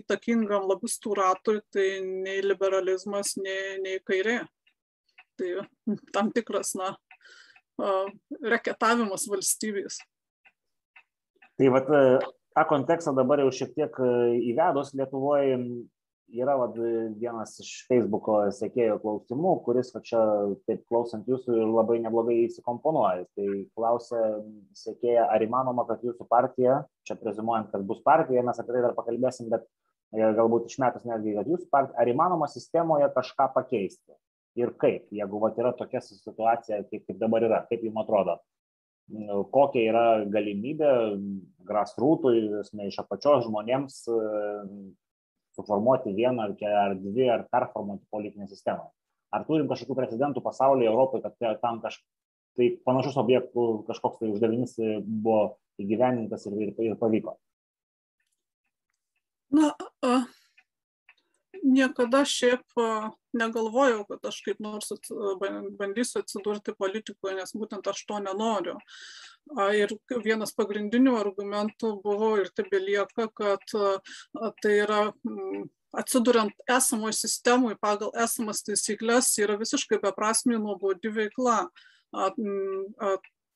įtakingam 0.00 0.68
lobistų 0.70 1.18
ratui, 1.18 1.58
tai 1.74 1.88
nei 2.04 2.40
liberalizmas, 2.44 3.36
nei, 3.40 3.76
nei 3.84 4.00
kairė. 4.04 4.40
Tai 5.38 5.68
tam 6.14 6.32
tikras, 6.34 6.72
na, 6.78 6.94
reketavimas 8.42 9.28
valstybės. 9.30 10.00
Tai 11.58 11.70
vat, 11.74 11.88
tą 12.58 12.66
kontekstą 12.68 13.14
dabar 13.14 13.42
jau 13.42 13.52
šiek 13.54 13.74
tiek 13.76 13.96
e, 14.02 14.10
įvedus 14.50 14.92
Lietuvoje 14.98 15.56
yra 16.38 16.56
vat, 16.60 16.74
vienas 17.16 17.54
iš 17.62 17.70
Facebook'o 17.88 18.40
sekėjo 18.52 18.98
klausimų, 19.00 19.52
kuris 19.64 19.94
va, 19.94 20.02
čia, 20.04 20.20
taip 20.68 20.82
klausant 20.90 21.28
jūsų, 21.30 21.56
labai 21.70 22.00
neblogai 22.04 22.36
įsikomponuoja. 22.44 23.24
Tai 23.38 23.46
klausia 23.78 24.20
sekėja, 24.76 25.24
ar 25.32 25.44
įmanoma, 25.44 25.86
kad 25.88 26.04
jūsų 26.04 26.26
partija, 26.28 26.82
čia 27.08 27.16
prezimuojant, 27.20 27.70
kad 27.72 27.86
bus 27.88 28.02
partija, 28.04 28.44
mes 28.44 28.60
apie 28.60 28.74
tai 28.74 28.84
dar 28.84 28.96
pakalbėsim, 28.98 29.48
bet 29.54 29.64
e, 29.64 30.20
galbūt 30.20 30.68
išmetus 30.68 31.08
netgi, 31.08 31.38
kad 31.38 31.48
jūsų 31.54 31.70
partija, 31.72 31.96
ar 32.02 32.12
įmanoma 32.12 32.50
sistemoje 32.52 33.08
kažką 33.16 33.52
pakeisti. 33.56 34.18
Ir 34.58 34.74
kaip, 34.80 35.06
jeigu 35.14 35.40
va, 35.40 35.52
yra 35.56 35.72
tokia 35.78 36.02
situacija, 36.02 36.82
kaip, 36.90 37.06
kaip 37.06 37.18
dabar 37.20 37.44
yra, 37.46 37.64
kaip 37.70 37.84
jums 37.86 38.02
atrodo 38.02 38.40
kokia 39.54 39.84
yra 39.90 40.04
galimybė 40.28 40.92
grasrūtui, 41.68 42.62
iš 42.88 42.98
apačios 43.02 43.46
žmonėms 43.46 44.00
e, 44.08 44.18
suformuoti 45.56 46.14
vieną 46.16 46.48
ar, 46.48 46.94
dvi 46.96 47.28
ar 47.32 47.44
performuoti 47.52 48.06
politinę 48.12 48.48
sistemą. 48.48 48.88
Ar 49.34 49.44
turim 49.44 49.68
kažkokių 49.68 49.96
precedentų 49.98 50.40
pasaulyje, 50.44 50.88
Europoje, 50.88 51.26
kad 51.26 51.60
tam 51.60 51.82
kažkaip 51.84 52.06
tai 52.58 52.72
panašus 52.82 53.18
objektų 53.20 53.66
kažkoks 53.86 54.18
tai 54.18 54.32
uždavinys 54.32 54.74
buvo 55.06 55.58
įgyvenintas 55.78 56.48
ir, 56.48 56.56
ir, 56.64 56.72
ir 56.88 56.96
pavyko? 56.98 57.36
Na, 59.54 59.70
niekada 61.64 62.24
šiaip 62.28 62.62
negalvojau, 63.36 64.04
kad 64.08 64.28
aš 64.30 64.40
kaip 64.46 64.60
nors 64.62 64.92
bandysiu 65.78 66.22
atsidurti 66.22 66.74
politikoje, 66.78 67.36
nes 67.38 67.54
būtent 67.56 67.88
aš 67.90 68.04
to 68.08 68.20
nenoriu. 68.24 68.76
Ir 69.76 69.94
vienas 70.24 70.52
pagrindinių 70.56 71.16
argumentų 71.20 71.94
buvo 72.04 72.34
ir 72.42 72.52
tebelieka, 72.56 73.28
kad 73.32 73.64
tai 74.62 74.74
yra 74.82 75.02
atsiduriant 75.96 76.52
esamoje 76.68 77.16
sistemoje 77.16 77.78
pagal 77.80 78.12
esamas 78.24 78.60
taisyklės 78.66 79.30
yra 79.40 79.56
visiškai 79.60 80.00
beprasmė 80.02 80.58
nuobodi 80.60 81.12
veikla 81.12 81.62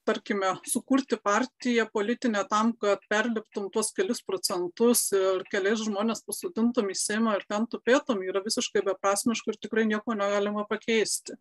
tarkime 0.06 0.54
sukurti 0.68 1.16
partiją 1.16 1.87
politinę 1.92 2.44
tam 2.50 2.73
kad 2.80 3.04
perliptum 3.09 3.68
tuos 3.75 3.92
kelis 3.97 4.23
procentus 4.26 5.04
ir 5.16 5.44
kelis 5.52 5.85
žmones 5.87 6.25
pasodintum 6.26 6.90
į 6.92 6.99
seimą 6.99 7.37
ir 7.38 7.47
ten 7.49 7.68
tupėtum 7.71 8.23
yra 8.26 8.42
visiškai 8.44 8.85
beprasmiška 8.90 9.54
ir 9.54 9.61
tikrai 9.66 9.87
nieko 9.90 10.16
negalima 10.18 10.66
pakeisti. 10.68 11.38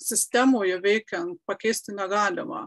Sistemoje 0.00 0.78
veikiant 0.84 1.40
pakeisti 1.48 1.96
negalima 1.96 2.66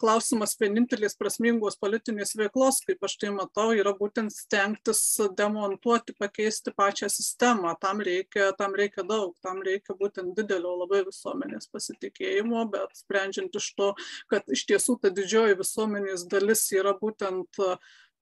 klausimas 0.00 0.54
vienintelės 0.60 1.16
prasmingos 1.18 1.76
politinės 1.80 2.34
veiklos, 2.38 2.80
kaip 2.86 3.02
aš 3.04 3.16
tai 3.18 3.32
matau, 3.34 3.72
yra 3.74 3.94
būtent 3.98 4.32
stengtis 4.32 5.02
demontuoti, 5.36 6.14
pakeisti 6.18 6.74
pačią 6.76 7.08
sistemą. 7.10 7.74
Tam 7.82 8.02
reikia, 8.04 8.52
tam 8.58 8.76
reikia 8.78 9.02
daug, 9.08 9.34
tam 9.42 9.62
reikia 9.66 9.96
būtent 9.98 10.36
didelio 10.38 10.76
labai 10.84 11.02
visuomenės 11.08 11.68
pasitikėjimo, 11.74 12.62
bet 12.70 12.94
sprendžiant 13.02 13.54
iš 13.58 13.72
to, 13.78 13.90
kad 14.30 14.46
iš 14.46 14.66
tiesų 14.70 14.98
ta 15.02 15.10
didžioji 15.14 15.58
visuomenės 15.58 16.26
dalis 16.30 16.66
yra 16.74 16.94
būtent 17.00 17.62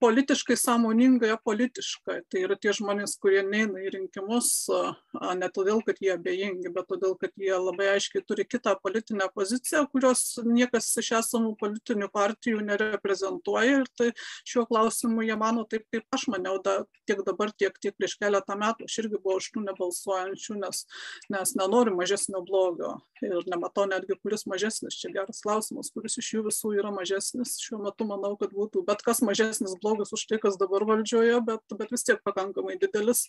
politiškai 0.03 0.57
sąmoningai 0.59 1.31
apolitiška. 1.37 2.19
Tai 2.29 2.43
yra 2.43 2.57
tie 2.59 2.73
žmonės, 2.75 3.15
kurie 3.23 3.43
neina 3.47 3.79
į 3.79 3.93
rinkimus 3.95 4.49
ne 5.39 5.49
todėl, 5.53 5.81
kad 5.85 5.99
jie 6.03 6.11
abejingi, 6.15 6.71
bet 6.73 6.89
todėl, 6.89 7.15
kad 7.19 7.31
jie 7.39 7.53
labai 7.53 7.93
aiškiai 7.93 8.23
turi 8.27 8.45
kitą 8.47 8.75
politinę 8.83 9.29
poziciją, 9.35 9.85
kurios 9.93 10.39
niekas 10.43 10.89
iš 10.99 11.13
esamų 11.21 11.53
politinių 11.61 12.09
partijų 12.13 12.63
nereprezentuoja. 12.67 13.83
Ir 13.83 13.87
tai 13.97 14.09
šiuo 14.49 14.65
klausimu 14.69 15.23
jie 15.25 15.37
mano 15.39 15.63
taip, 15.69 15.85
kaip 15.93 16.17
aš 16.17 16.27
maniau, 16.33 16.59
da, 16.63 16.81
tiek 17.07 17.23
dabar, 17.27 17.53
tiek, 17.55 17.77
tiek 17.79 17.95
prieš 17.97 18.17
keletą 18.19 18.57
metų. 18.59 18.89
Aš 18.89 18.99
irgi 19.05 19.21
buvau 19.21 19.39
iš 19.39 19.49
tų 19.53 19.63
nebalsuojančių, 19.69 20.59
nes, 20.65 20.83
nes 21.33 21.55
nenoriu 21.59 21.95
mažesnio 21.97 22.43
blogio. 22.45 22.97
Ir 23.23 23.45
nematau 23.47 23.85
netgi, 23.87 24.17
kuris 24.19 24.43
mažesnis. 24.49 24.97
Čia 24.99 25.13
geras 25.15 25.39
klausimas, 25.45 25.93
kuris 25.95 26.17
iš 26.19 26.33
jų 26.35 26.45
visų 26.49 26.73
yra 26.81 26.91
mažesnis. 26.91 27.55
Šiuo 27.63 27.79
metu 27.85 28.07
manau, 28.09 28.33
kad 28.39 28.51
būtų 28.55 28.83
bet 28.87 29.03
kas 29.05 29.23
mažesnis 29.23 29.77
blogis 29.79 29.92
blogas 29.93 30.13
už 30.13 30.25
tai, 30.25 30.39
kas 30.41 30.57
dabar 30.57 30.85
valdžioje, 30.89 31.37
bet, 31.45 31.61
bet 31.77 31.91
vis 31.93 32.03
tiek 32.03 32.21
pakankamai 32.25 32.77
didelis, 32.81 33.27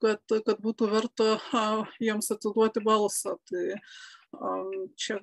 kad, 0.00 0.22
kad 0.46 0.60
būtų 0.64 0.88
verta 0.90 1.36
jiems 2.00 2.32
atiduoti 2.32 2.82
balsą. 2.84 3.36
Tai 3.48 3.64
čia 4.96 5.20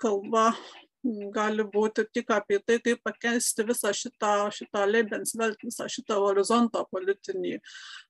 kalba 0.00 0.52
gali 1.04 1.64
būti 1.64 2.04
tik 2.12 2.30
apie 2.34 2.58
tai, 2.64 2.78
kaip 2.84 3.00
pakeisti 3.04 3.64
visą 3.68 3.92
šitą, 3.96 4.32
šitą 4.54 4.84
Lebenswelt, 4.88 5.62
visą 5.64 5.88
šitą 5.88 6.18
horizontą 6.20 6.84
politinį. 6.92 7.58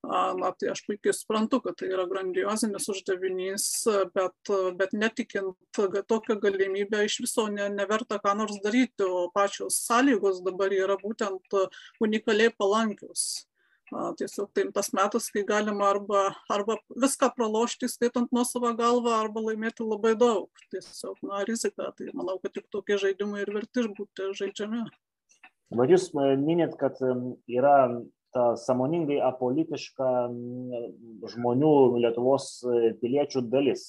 Na, 0.02 0.52
tai 0.58 0.72
aš 0.72 0.82
puikiai 0.86 1.14
suprantu, 1.14 1.60
kad 1.64 1.78
tai 1.80 1.90
yra 1.92 2.06
grandiozinis 2.10 2.88
uždavinys, 2.92 3.66
bet, 4.14 4.54
bet 4.78 4.96
netikint 4.96 5.54
tokią 5.76 6.38
galimybę 6.42 7.04
iš 7.06 7.20
viso 7.26 7.46
ne, 7.52 7.68
neverta 7.74 8.20
ką 8.22 8.34
nors 8.42 8.58
daryti, 8.64 9.06
o 9.06 9.28
pačios 9.34 9.82
sąlygos 9.86 10.42
dabar 10.46 10.74
yra 10.74 10.98
būtent 11.00 11.60
unikaliai 12.02 12.54
palankios 12.56 13.49
tiesiog 13.90 14.50
tai 14.54 14.66
tas 14.74 14.92
metas, 14.96 15.28
kai 15.34 15.42
galima 15.46 15.88
arba, 15.90 16.22
arba 16.52 16.76
viską 17.04 17.32
pralošti, 17.36 17.88
skaitant 17.90 18.30
nuo 18.34 18.44
savo 18.46 18.70
galvą, 18.78 19.16
arba 19.18 19.42
laimėti 19.48 19.86
labai 19.86 20.14
daug. 20.18 20.48
Tiesiog, 20.74 21.18
na, 21.26 21.42
rizika. 21.48 21.90
Tai 21.96 22.10
manau, 22.14 22.38
kad 22.42 22.54
tik 22.56 22.68
tokie 22.72 22.98
žaidimai 23.00 23.44
ir 23.44 23.52
verti 23.56 23.86
būti 23.96 24.30
žaidžiami. 24.38 24.86
Bet 25.78 25.92
jūs 25.92 26.10
minėt, 26.14 26.74
kad 26.78 26.98
yra 27.50 27.76
ta 28.34 28.44
samoningai 28.58 29.18
apolitiška 29.26 30.08
žmonių 31.32 31.72
Lietuvos 32.02 32.46
piliečių 33.02 33.42
dalis. 33.50 33.88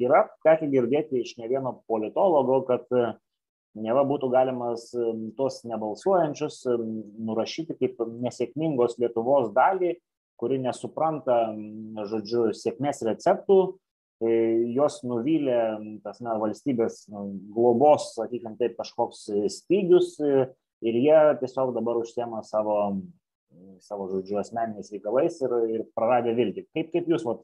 Yra 0.00 0.26
tekę 0.44 0.68
girdėti 0.72 1.22
iš 1.24 1.36
ne 1.40 1.48
vieno 1.48 1.78
politologo, 1.88 2.60
kad 2.68 2.84
neva 3.76 4.04
būtų 4.08 4.30
galimas 4.32 4.88
tuos 5.36 5.60
nebalsuojančius 5.68 6.62
nurašyti 7.28 7.76
kaip 7.78 8.00
nesėkmingos 8.24 8.96
Lietuvos 9.02 9.52
dalį, 9.56 9.96
kuri 10.38 10.60
nesupranta, 10.62 11.50
žodžiu, 12.08 12.48
sėkmės 12.54 13.02
receptų, 13.06 13.58
e, 14.22 14.30
jos 14.76 15.00
nuvylė 15.06 15.60
tas 16.04 16.22
na, 16.22 16.36
valstybės 16.38 17.06
globos, 17.10 18.12
sakykime 18.14 18.54
taip, 18.60 18.76
kažkoks 18.78 19.26
stygius 19.56 20.14
e, 20.22 20.46
ir 20.86 21.00
jie 21.02 21.18
tiesiog 21.42 21.74
dabar 21.74 21.98
užsiema 21.98 22.44
savo, 22.46 22.78
savo 23.82 24.06
žodžiu, 24.12 24.38
asmeniniais 24.38 24.92
reikalais 24.94 25.40
ir, 25.42 25.58
ir 25.74 25.84
praradė 25.98 26.36
viltį. 26.38 26.68
Kaip, 26.70 26.94
kaip 26.94 27.10
jūs 27.10 27.26
vat, 27.26 27.42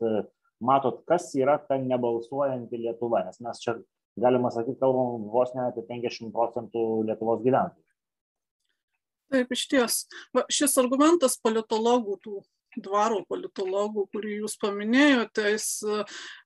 matot, 0.63 1.03
kas 1.09 1.33
yra 1.39 1.59
ta 1.59 1.81
nebalsuojanti 1.81 2.79
Lietuva? 2.79 3.25
Nes 3.27 3.43
mes 3.43 3.63
čia 3.63 3.79
galima 4.21 4.51
sakyti, 4.55 4.79
kalbam 4.81 5.27
vos 5.33 5.53
ne 5.57 5.69
apie 5.69 5.85
50 5.89 6.33
procentų 6.35 6.85
Lietuvos 7.09 7.43
gyventojų. 7.45 7.83
Taip, 9.35 9.55
iš 9.57 9.65
ties. 9.71 10.01
Va, 10.37 10.45
šis 10.53 10.77
argumentas 10.79 11.39
politologų, 11.43 12.19
tų 12.23 12.43
dvaro 12.85 13.23
politologų, 13.31 14.07
kurį 14.15 14.41
jūs 14.43 14.57
paminėjote, 14.63 15.49
jis, 15.55 15.69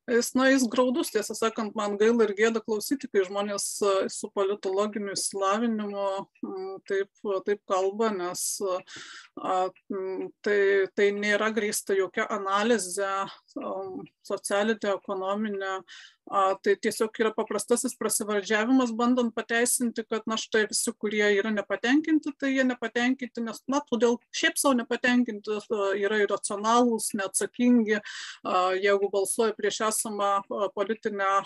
jis, 0.08 0.32
na, 0.34 0.48
jis 0.52 0.66
graudus, 0.70 1.12
tiesą 1.14 1.36
sakant, 1.36 1.76
man 1.78 1.96
gaila 2.00 2.26
ir 2.26 2.34
gėda 2.38 2.62
klausyti, 2.64 3.10
kai 3.12 3.24
žmonės 3.26 3.66
su 4.12 4.30
politologiniu 4.34 5.14
įsilavinimu 5.14 6.06
taip, 6.88 7.10
taip 7.46 7.62
kalba, 7.68 8.10
nes 8.14 8.44
a, 8.64 9.58
tai, 10.46 10.60
tai 10.96 11.10
nėra 11.16 11.50
grįsta 11.54 11.96
jokia 11.98 12.28
analizė 12.38 13.10
socialinė, 14.28 14.94
ekonominė, 14.98 15.78
tai 16.62 16.74
tiesiog 16.82 17.16
yra 17.22 17.30
paprastasis 17.32 17.94
prasivardžiavimas, 17.98 18.92
bandant 18.96 19.32
pateisinti, 19.34 20.04
kad 20.08 20.26
na 20.28 20.36
štai 20.40 20.66
visi, 20.68 20.92
kurie 21.00 21.24
yra 21.38 21.52
nepatenkinti, 21.54 22.34
tai 22.40 22.52
jie 22.52 22.66
nepatenkinti, 22.68 23.44
nes, 23.46 23.62
na, 23.70 23.80
todėl 23.88 24.18
šiaip 24.36 24.60
savo 24.60 24.76
nepatenkinti 24.82 25.56
yra 26.02 26.20
iracionalūs, 26.24 27.14
neatsakingi, 27.18 28.00
jeigu 28.84 29.10
balsuoja 29.14 29.56
prieš 29.56 29.80
esamą 29.98 30.42
politinę 30.74 31.42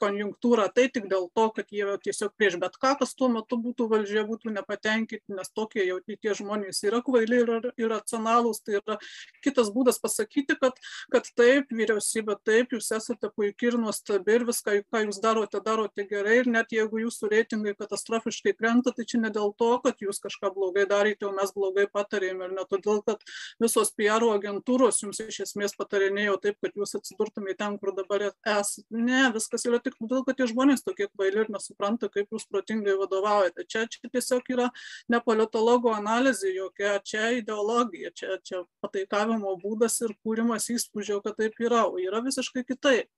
konjunktūrą, 0.00 0.66
tai 0.74 0.88
tik 0.92 1.06
dėl 1.10 1.28
to, 1.36 1.46
kad 1.54 1.70
jie 1.72 1.86
tiesiog 2.04 2.32
prieš 2.38 2.56
bet 2.62 2.76
ką, 2.80 2.96
kas 3.00 3.14
tuo 3.14 3.28
metu 3.32 3.58
būtų 3.60 3.86
valdžia, 3.92 4.24
būtų 4.28 4.54
nepatenkinti, 4.56 5.36
nes 5.36 5.52
tokie 5.54 5.84
jau 5.86 6.00
tie 6.08 6.34
žmonės 6.36 6.82
yra 6.88 7.02
kvaili 7.06 7.42
ir 7.44 7.68
iracionalūs. 7.86 8.62
Tai 8.64 8.80
yra 8.80 8.96
kitas 9.44 9.70
būdas 9.74 10.00
pasakyti, 10.02 10.56
kad, 10.60 10.80
kad 11.12 11.28
taip, 11.38 11.70
vyriausybė, 11.74 12.36
taip, 12.44 12.74
jūs 12.74 12.90
esate 12.96 13.30
puikiai 13.36 13.70
ir 13.70 13.78
nuostabi 13.80 14.38
ir 14.40 14.46
viską, 14.48 14.80
ką 14.90 15.04
jūs 15.06 15.22
darote, 15.22 15.62
darote 15.64 16.06
gerai 16.10 16.40
ir 16.42 16.50
net 16.50 16.74
jeigu 16.74 17.04
jūsų 17.04 17.30
reitingai 17.30 17.76
katastrofiškai 17.78 18.56
krenta, 18.58 18.94
tai 18.96 19.06
čia 19.06 19.22
ne 19.22 19.30
dėl 19.34 19.54
to, 19.60 19.70
kad 19.84 20.02
jūs 20.02 20.18
kažką 20.24 20.52
blogai 20.56 20.88
darėte, 20.90 21.28
o 21.28 21.32
mes 21.36 21.54
blogai 21.54 21.86
patarėme 21.90 22.48
ir 22.50 22.56
ne 22.58 22.66
todėl, 22.70 23.04
kad 23.06 23.22
visos 23.62 23.94
PR 23.94 24.26
agentūros 24.34 25.00
jums 25.04 25.22
iš 25.22 25.42
esmės 25.46 25.76
patarinėjo 25.78 26.36
taip, 26.42 26.58
kad 26.64 26.74
jūs 26.76 26.96
atsidurtumėte 26.98 27.60
ten, 27.60 27.76
kur 27.80 27.92
dabar 27.96 28.30
esate. 28.30 28.86
Ne, 28.90 29.28
viskas 29.34 29.66
yra 29.68 29.80
tik 29.82 29.89
tik 29.90 30.00
todėl, 30.00 30.24
kad 30.26 30.38
tie 30.38 30.48
žmonės 30.50 30.84
tokie 30.86 31.08
kvaili 31.10 31.44
ir 31.44 31.52
nesupranta, 31.52 32.08
kaip 32.12 32.32
jūs 32.32 32.46
protingai 32.50 32.96
vadovaujate. 33.00 33.66
Čia, 33.70 33.84
čia 33.90 34.10
tiesiog 34.12 34.50
yra 34.54 34.70
ne 35.12 35.20
politologo 35.24 35.92
analizė, 35.94 36.54
jokia 36.56 36.96
čia 37.04 37.32
ideologija, 37.40 38.14
čia, 38.16 38.40
čia 38.46 38.64
pataikavimo 38.84 39.56
būdas 39.62 40.00
ir 40.06 40.16
kūrimas 40.24 40.70
įspūdžio, 40.72 41.20
kad 41.26 41.38
taip 41.40 41.58
yra, 41.62 41.86
o 41.90 42.00
yra 42.00 42.22
visiškai 42.24 42.64
kitaip. 42.68 43.10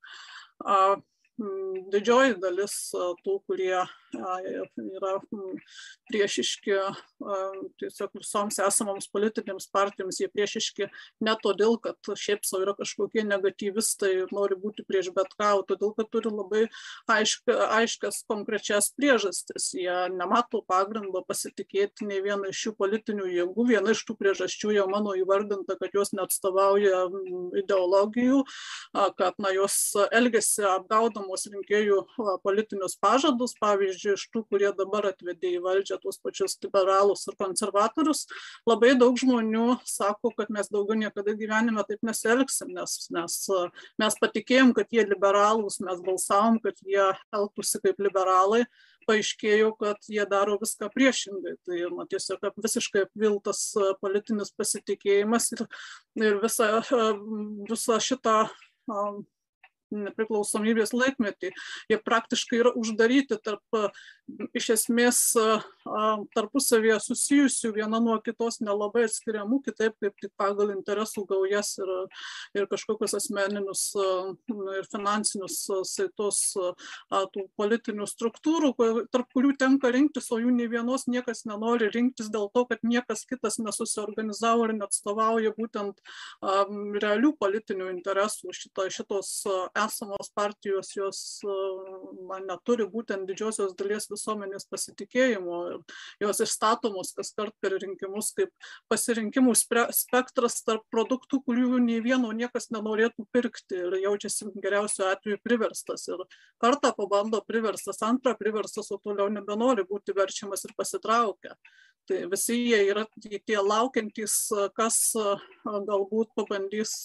Didžioji 1.93 2.37
dalis 2.41 2.75
tų, 2.93 3.39
kurie 3.47 3.77
yra 4.13 5.13
priešiški 6.11 6.75
tiesiog 7.81 8.13
visoms 8.19 8.59
esamoms 8.63 9.09
politinėms 9.13 9.69
partijoms, 9.73 10.19
jie 10.21 10.29
priešiški 10.31 10.89
ne 11.23 11.35
todėl, 11.43 11.77
kad 11.81 11.97
šiaip 12.19 12.45
savo 12.47 12.63
yra 12.65 12.75
kažkokie 12.77 13.23
negatyvistai 13.27 14.11
ir 14.23 14.33
nori 14.35 14.57
būti 14.59 14.85
prieš 14.87 15.11
bet 15.15 15.33
ką, 15.39 15.51
o 15.59 15.65
todėl, 15.67 15.93
kad 15.97 16.09
turi 16.13 16.31
labai 16.33 16.63
aiška, 17.11 17.57
aiškas 17.79 18.23
konkrečias 18.29 18.91
priežastis. 18.97 19.71
Jie 19.77 19.95
nemato 20.13 20.63
pagrindo 20.67 21.23
pasitikėti 21.27 22.07
nei 22.09 22.21
vieną 22.25 22.51
iš 22.51 22.65
šių 22.67 22.75
politinių 22.79 23.29
jėgų. 23.31 23.67
Viena 23.73 23.95
iš 23.95 24.03
tų 24.07 24.17
priežasčių 24.19 24.75
jau 24.77 24.87
mano 24.91 25.15
įvardinta, 25.17 25.77
kad 25.79 25.95
jos 25.95 26.13
neatstovauja 26.17 27.05
ideologijų, 27.63 28.43
kad 29.17 29.39
na, 29.41 29.53
jos 29.55 29.79
elgesi 30.11 30.65
apgaudamos 30.67 31.47
rinkėjų 31.49 32.03
politinius 32.43 32.97
pažadus, 33.01 33.55
pavyzdžiui, 33.61 34.02
pavyzdžiui, 34.03 34.17
iš 34.17 34.29
tų, 34.31 34.43
kurie 34.49 34.71
dabar 34.75 35.07
atvedė 35.11 35.57
į 35.57 35.61
valdžią 35.63 35.99
tuos 36.01 36.19
pačius 36.19 36.57
liberalus 36.63 37.27
ir 37.27 37.35
konservatorius, 37.37 38.27
labai 38.67 38.95
daug 38.97 39.17
žmonių 39.17 39.79
sako, 39.85 40.33
kad 40.35 40.49
mes 40.49 40.69
daugiau 40.69 40.97
niekada 40.97 41.33
gyvenime 41.33 41.83
taip 41.87 42.01
nesielgsim, 42.03 42.73
nes, 42.73 43.09
nes 43.09 43.49
mes 43.99 44.17
patikėjom, 44.19 44.73
kad 44.73 44.87
jie 44.91 45.05
liberalūs, 45.07 45.79
mes 45.81 46.01
balsavom, 46.03 46.59
kad 46.59 46.75
jie 46.83 47.11
elgtųsi 47.33 47.81
kaip 47.83 47.99
liberalai, 47.99 48.65
paaiškėjo, 49.07 49.73
kad 49.79 49.99
jie 50.07 50.23
daro 50.29 50.57
viską 50.61 50.87
priešingai. 50.93 51.57
Tai 51.67 51.79
na, 51.91 52.05
tiesiog 52.07 52.45
visiškai 52.63 53.03
apviltas 53.03 53.73
politinis 53.99 54.53
pasitikėjimas 54.55 55.51
ir, 55.57 55.65
ir 56.23 56.39
visa, 56.43 56.79
visa 57.67 57.99
šita 57.99 58.37
nepriklausomybės 59.93 60.93
laikmetį. 60.97 61.53
Jie 61.91 61.99
praktiškai 62.01 62.61
yra 62.63 62.73
uždaryti 62.79 63.39
tarp 63.43 63.79
iš 64.55 64.69
esmės 64.77 65.19
tarpusavėje 66.33 66.99
susijusių 67.03 67.73
viena 67.75 67.99
nuo 68.03 68.15
kitos 68.23 68.61
nelabai 68.63 69.05
atskiriamų, 69.07 69.59
kitaip 69.65 69.97
kaip 70.01 70.15
tik 70.21 70.31
pagal 70.39 70.71
interesų 70.73 71.25
gaujas 71.29 71.73
ir, 71.81 71.91
ir 72.57 72.67
kažkokius 72.71 73.17
asmeninius 73.19 73.83
ir 73.97 74.87
finansinius 74.91 75.57
saitus 75.89 76.41
tų 76.55 77.45
politinių 77.59 78.07
struktūrų, 78.09 78.73
tarp 79.13 79.35
kurių 79.35 79.53
tenka 79.59 79.91
rinktis, 79.93 80.29
o 80.31 80.39
jų 80.41 80.53
nei 80.55 80.69
vienos 80.71 81.05
niekas 81.11 81.43
nenori 81.49 81.91
rinktis 81.93 82.31
dėl 82.33 82.47
to, 82.55 82.65
kad 82.71 82.83
niekas 82.87 83.25
kitas 83.29 83.59
nesusiorganizavo 83.59 84.69
ir 84.69 84.75
neatstovauja 84.79 85.53
būtent 85.57 85.99
realių 87.03 87.33
politinių 87.41 87.91
interesų. 87.97 88.55
Šito, 88.55 88.87
šitos 88.93 89.35
esamos 89.83 90.31
partijos 90.35 90.95
jos 90.95 91.21
man 92.29 92.47
neturi 92.47 92.87
būtent 92.87 93.27
didžiosios 93.27 93.75
dalies 93.79 94.07
visuomenės 94.13 94.67
pasitikėjimo. 94.71 95.59
Jos 96.23 96.41
išstatomos 96.45 97.13
kas 97.17 97.33
kart 97.37 97.55
per 97.63 97.77
rinkimus 97.81 98.31
kaip 98.37 98.51
pasirinkimų 98.91 99.53
spektras 99.57 100.59
tarp 100.65 100.85
produktų, 100.93 101.41
kurių 101.47 101.81
nei 101.83 101.99
vieno 102.05 102.31
niekas 102.31 102.69
nenorėtų 102.73 103.27
pirkti 103.33 103.81
ir 103.83 103.99
jaučiasi 104.05 104.51
geriausiu 104.63 105.07
atveju 105.11 105.41
priverstas. 105.43 106.07
Ir 106.11 106.25
kartą 106.61 106.93
pabando 106.97 107.41
priverstas, 107.47 108.01
antrą 108.05 108.35
priverstas, 108.39 108.91
o 108.93 108.99
toliau 109.01 109.29
nebenori 109.33 109.85
būti 109.89 110.15
verčiamas 110.15 110.65
ir 110.67 110.75
pasitraukia. 110.77 111.57
Tai 112.07 112.25
visi 112.27 112.57
jie 112.67 112.81
yra 112.91 113.05
tie 113.23 113.59
laukiantys, 113.63 114.35
kas 114.75 114.97
galbūt 115.63 116.33
pabandys 116.35 116.97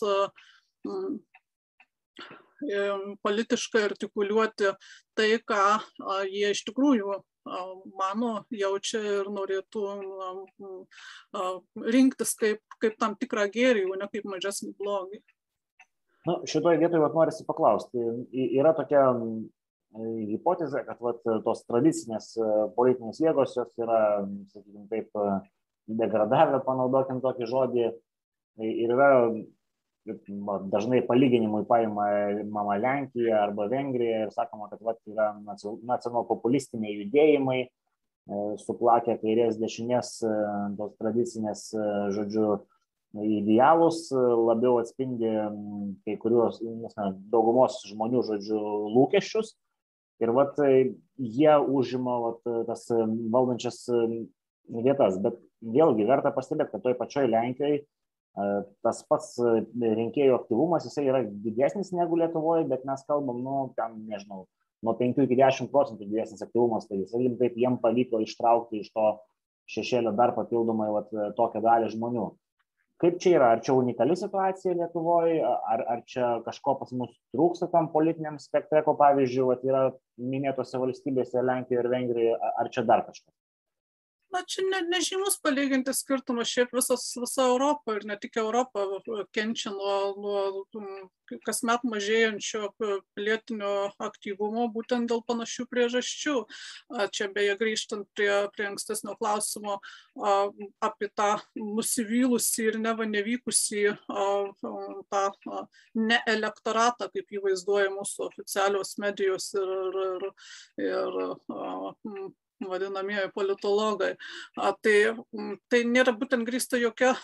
politiškai 3.22 3.84
artikuliuoti 3.90 4.72
tai, 5.18 5.30
ką 5.46 5.64
jie 6.30 6.52
iš 6.54 6.64
tikrųjų 6.68 7.18
mano, 7.98 8.32
jaučia 8.52 9.00
ir 9.00 9.28
norėtų 9.32 9.84
rinktis 11.88 12.34
kaip, 12.38 12.62
kaip 12.82 12.96
tam 13.00 13.16
tikrą 13.20 13.48
gėrį, 13.52 13.86
o 13.88 13.98
ne 13.98 14.08
kaip 14.12 14.26
mažesnį 14.28 14.74
blogį. 14.78 15.22
Nu, 16.28 16.40
šitoje 16.50 16.80
vietoje 16.80 17.00
vat, 17.00 17.14
norisi 17.16 17.46
paklausti. 17.48 18.02
Yra 18.32 18.74
tokia 18.76 19.06
hipotezė, 20.28 20.82
kad 20.84 20.98
vat, 21.00 21.22
tos 21.46 21.62
tradicinės 21.68 22.34
politinės 22.76 23.22
jėgos 23.22 23.56
jos 23.56 23.70
yra, 23.80 24.26
sakykime, 24.52 24.84
taip 24.90 25.08
degradavę, 25.88 26.60
panaudokim 26.66 27.22
tokį 27.24 27.48
žodį. 27.48 27.86
Ir 28.58 28.90
yra 28.90 29.08
dažnai 30.72 31.02
palyginimui 31.06 31.64
paimama 31.68 32.78
Lenkija 32.80 33.42
arba 33.44 33.68
Vengrija 33.70 34.24
ir 34.26 34.32
sakoma, 34.34 34.68
kad 34.70 34.82
vat, 34.84 35.00
yra 35.08 35.30
nacionalpopulistiniai 35.88 36.96
judėjimai, 37.02 37.60
e, 37.66 38.40
suplakę 38.64 39.18
kairės 39.20 39.58
dešinės 39.60 40.12
e, 40.22 40.34
tos 40.78 40.96
tradicinės, 41.00 41.68
e, 41.74 41.86
žodžiu, 42.16 42.58
idealus, 43.18 44.10
labiau 44.12 44.82
atspindi 44.82 45.30
kai 46.04 46.18
kuriuos, 46.20 46.58
nesame, 46.60 47.14
daugumos 47.32 47.80
žmonių, 47.88 48.20
žodžiu, 48.26 48.58
lūkesčius. 48.92 49.54
Ir 50.20 50.34
vat 50.36 50.58
jie 50.60 51.54
užima 51.78 52.18
vat, 52.26 52.42
tas 52.68 52.84
valdančias 52.90 53.86
vietas. 54.68 55.16
Bet 55.24 55.38
vėlgi 55.62 56.04
verta 56.04 56.34
pastebėti, 56.34 56.74
kad 56.74 56.84
toj 56.84 56.98
pačioj 56.98 57.30
Lenkijoje 57.32 57.86
tas 58.84 59.02
pats 59.08 59.34
rinkėjų 59.40 60.36
aktyvumas, 60.36 60.86
jisai 60.86 61.08
yra 61.08 61.22
didesnis 61.26 61.90
negu 61.96 62.18
Lietuvoje, 62.20 62.66
bet 62.70 62.84
mes 62.88 63.02
kalbam, 63.08 63.40
nu, 63.42 63.60
ten, 63.78 63.96
nežinau, 64.10 64.44
nuo 64.84 64.94
5 64.98 65.24
iki 65.24 65.38
10 65.38 65.72
procentų 65.72 66.06
didesnis 66.06 66.44
aktyvumas, 66.44 66.86
tai 66.90 67.00
sakykim, 67.06 67.38
taip 67.40 67.56
jiem 67.58 67.78
pavyko 67.82 68.22
ištraukti 68.22 68.84
iš 68.84 68.92
to 68.94 69.08
šešėlio 69.72 70.14
dar 70.16 70.34
papildomai 70.36 70.90
vat, 70.94 71.10
tokią 71.36 71.64
dalį 71.64 71.90
žmonių. 71.96 72.28
Kaip 72.98 73.18
čia 73.22 73.36
yra, 73.36 73.52
ar 73.54 73.60
čia 73.62 73.76
unikali 73.78 74.16
situacija 74.18 74.74
Lietuvoje, 74.74 75.38
ar, 75.46 75.84
ar 75.94 76.00
čia 76.10 76.30
kažko 76.46 76.74
pas 76.80 76.90
mus 76.98 77.12
trūksta 77.34 77.68
tam 77.70 77.92
politiniam 77.92 78.40
spektre, 78.42 78.82
ko 78.86 78.96
pavyzdžiui, 78.98 79.44
vat, 79.52 79.66
yra 79.66 79.82
minėtose 80.18 80.80
valstybėse 80.82 81.44
Lenkijoje 81.46 81.84
ir 81.84 81.90
Vengrijoje, 81.92 82.40
ar 82.58 82.70
čia 82.74 82.82
dar 82.88 83.04
kažkas? 83.06 83.34
Na 84.32 84.42
čia 84.44 84.64
ne 84.68 84.82
nežymus 84.88 85.38
palyginti 85.42 85.94
skirtumas 85.96 86.50
šiaip 86.52 86.74
visas 86.76 87.04
visa 87.16 87.46
europa 87.48 87.96
ir 87.96 88.04
ne 88.08 88.16
tik 88.20 88.36
europa 88.40 88.84
kenčia 89.32 89.72
nuo 89.72 89.94
nuo 90.20 90.42
kasmet 91.44 91.84
mažėjančio 91.84 92.70
pilietinio 93.16 93.72
aktyvumo 94.00 94.66
būtent 94.72 95.10
dėl 95.10 95.20
panašių 95.28 95.66
priežasčių. 95.68 96.36
Čia 97.12 97.28
beje 97.34 97.56
grįžtant 97.60 98.08
prie 98.16 98.30
prie 98.54 98.68
ankstesnio 98.70 99.16
klausimo 99.20 99.78
apie 100.84 101.10
tą 101.20 101.30
nusivylusį 101.58 102.68
ir 102.72 102.80
neva 102.84 103.08
nevykusį 103.08 103.84
tą 105.12 105.24
ne 106.08 106.20
elektoratą 106.34 107.10
kaip 107.12 107.32
jį 107.32 107.44
vaizduoja 107.48 107.92
mūsų 107.94 108.28
oficialios 108.30 108.96
medijos 109.02 109.52
ir 109.58 110.02
ir 110.08 110.28
ir 110.88 111.22
vadinamieji 112.64 113.30
politologai. 113.34 114.14
Tai, 114.56 114.96
tai 115.70 115.82
nėra 115.86 116.14
būtent 116.16 116.46
grįsta 116.48 116.80
jokia 116.80 117.14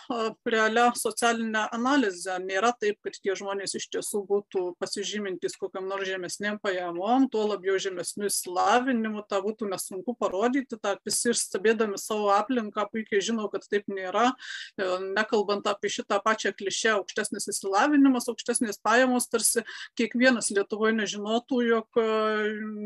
realia 0.47 0.87
socialinė 0.97 1.65
analizė. 1.75 2.37
Nėra 2.43 2.71
taip, 2.79 2.99
kad 3.05 3.17
tie 3.19 3.35
žmonės 3.37 3.75
iš 3.79 3.89
tiesų 3.95 4.23
būtų 4.29 4.65
pasižymintys 4.81 5.57
kokiam 5.59 5.87
nors 5.89 6.07
žemesnėm 6.07 6.59
pajamom, 6.63 7.27
tuo 7.31 7.45
labiau 7.49 7.77
žemesniu 7.81 8.29
įsilavinimu, 8.29 9.25
tą 9.29 9.41
būtų 9.45 9.69
nesunku 9.71 10.15
parodyti, 10.19 10.79
tą 10.81 10.95
visi 11.05 11.33
stebėdami 11.35 11.99
savo 12.01 12.31
aplinką 12.35 12.87
puikiai 12.91 13.23
žino, 13.23 13.47
kad 13.51 13.65
taip 13.69 13.89
nėra. 13.91 14.31
E, 14.77 14.87
nekalbant 15.15 15.67
apie 15.69 15.91
šitą 15.91 16.19
pačią 16.23 16.53
klišę, 16.57 16.95
aukštesnis 16.99 17.49
įsilavinimas, 17.51 18.29
aukštesnės 18.31 18.79
pajamos, 18.85 19.29
tarsi 19.31 19.65
kiekvienas 19.99 20.51
Lietuvoje 20.55 20.95
nežinotų, 20.99 21.61
jog, 21.65 21.99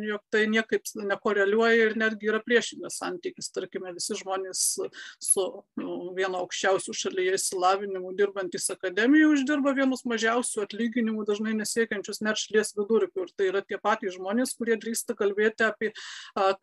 jog 0.08 0.24
tai 0.34 0.46
niekaip 0.52 0.88
nekoreliuoja 0.96 1.90
ir 1.90 1.98
netgi 2.00 2.32
yra 2.32 2.39
yra 2.40 2.46
priešingas 2.46 3.00
santykis. 3.00 3.52
Tarkime, 3.54 3.94
visi 3.94 4.16
žmonės 4.16 4.80
su 5.20 5.46
nu, 5.78 6.14
vieno 6.16 6.44
aukščiausių 6.44 6.94
šalyje 6.94 7.36
įsilavinimu 7.38 8.14
dirbantys 8.18 8.70
akademijoje 8.72 9.34
uždirba 9.36 9.74
vienus 9.76 10.06
mažiausių 10.06 10.64
atlyginimų, 10.66 11.26
dažnai 11.28 11.54
nesiekiančius 11.60 12.22
net 12.22 12.38
šalies 12.38 12.76
vidurkių. 12.78 13.28
Ir 13.28 13.36
tai 13.36 13.52
yra 13.52 13.62
tie 13.62 13.78
patys 13.78 14.16
žmonės, 14.18 14.56
kurie 14.58 14.78
drįsta 14.80 15.16
kalbėti 15.16 15.68
apie, 15.68 15.94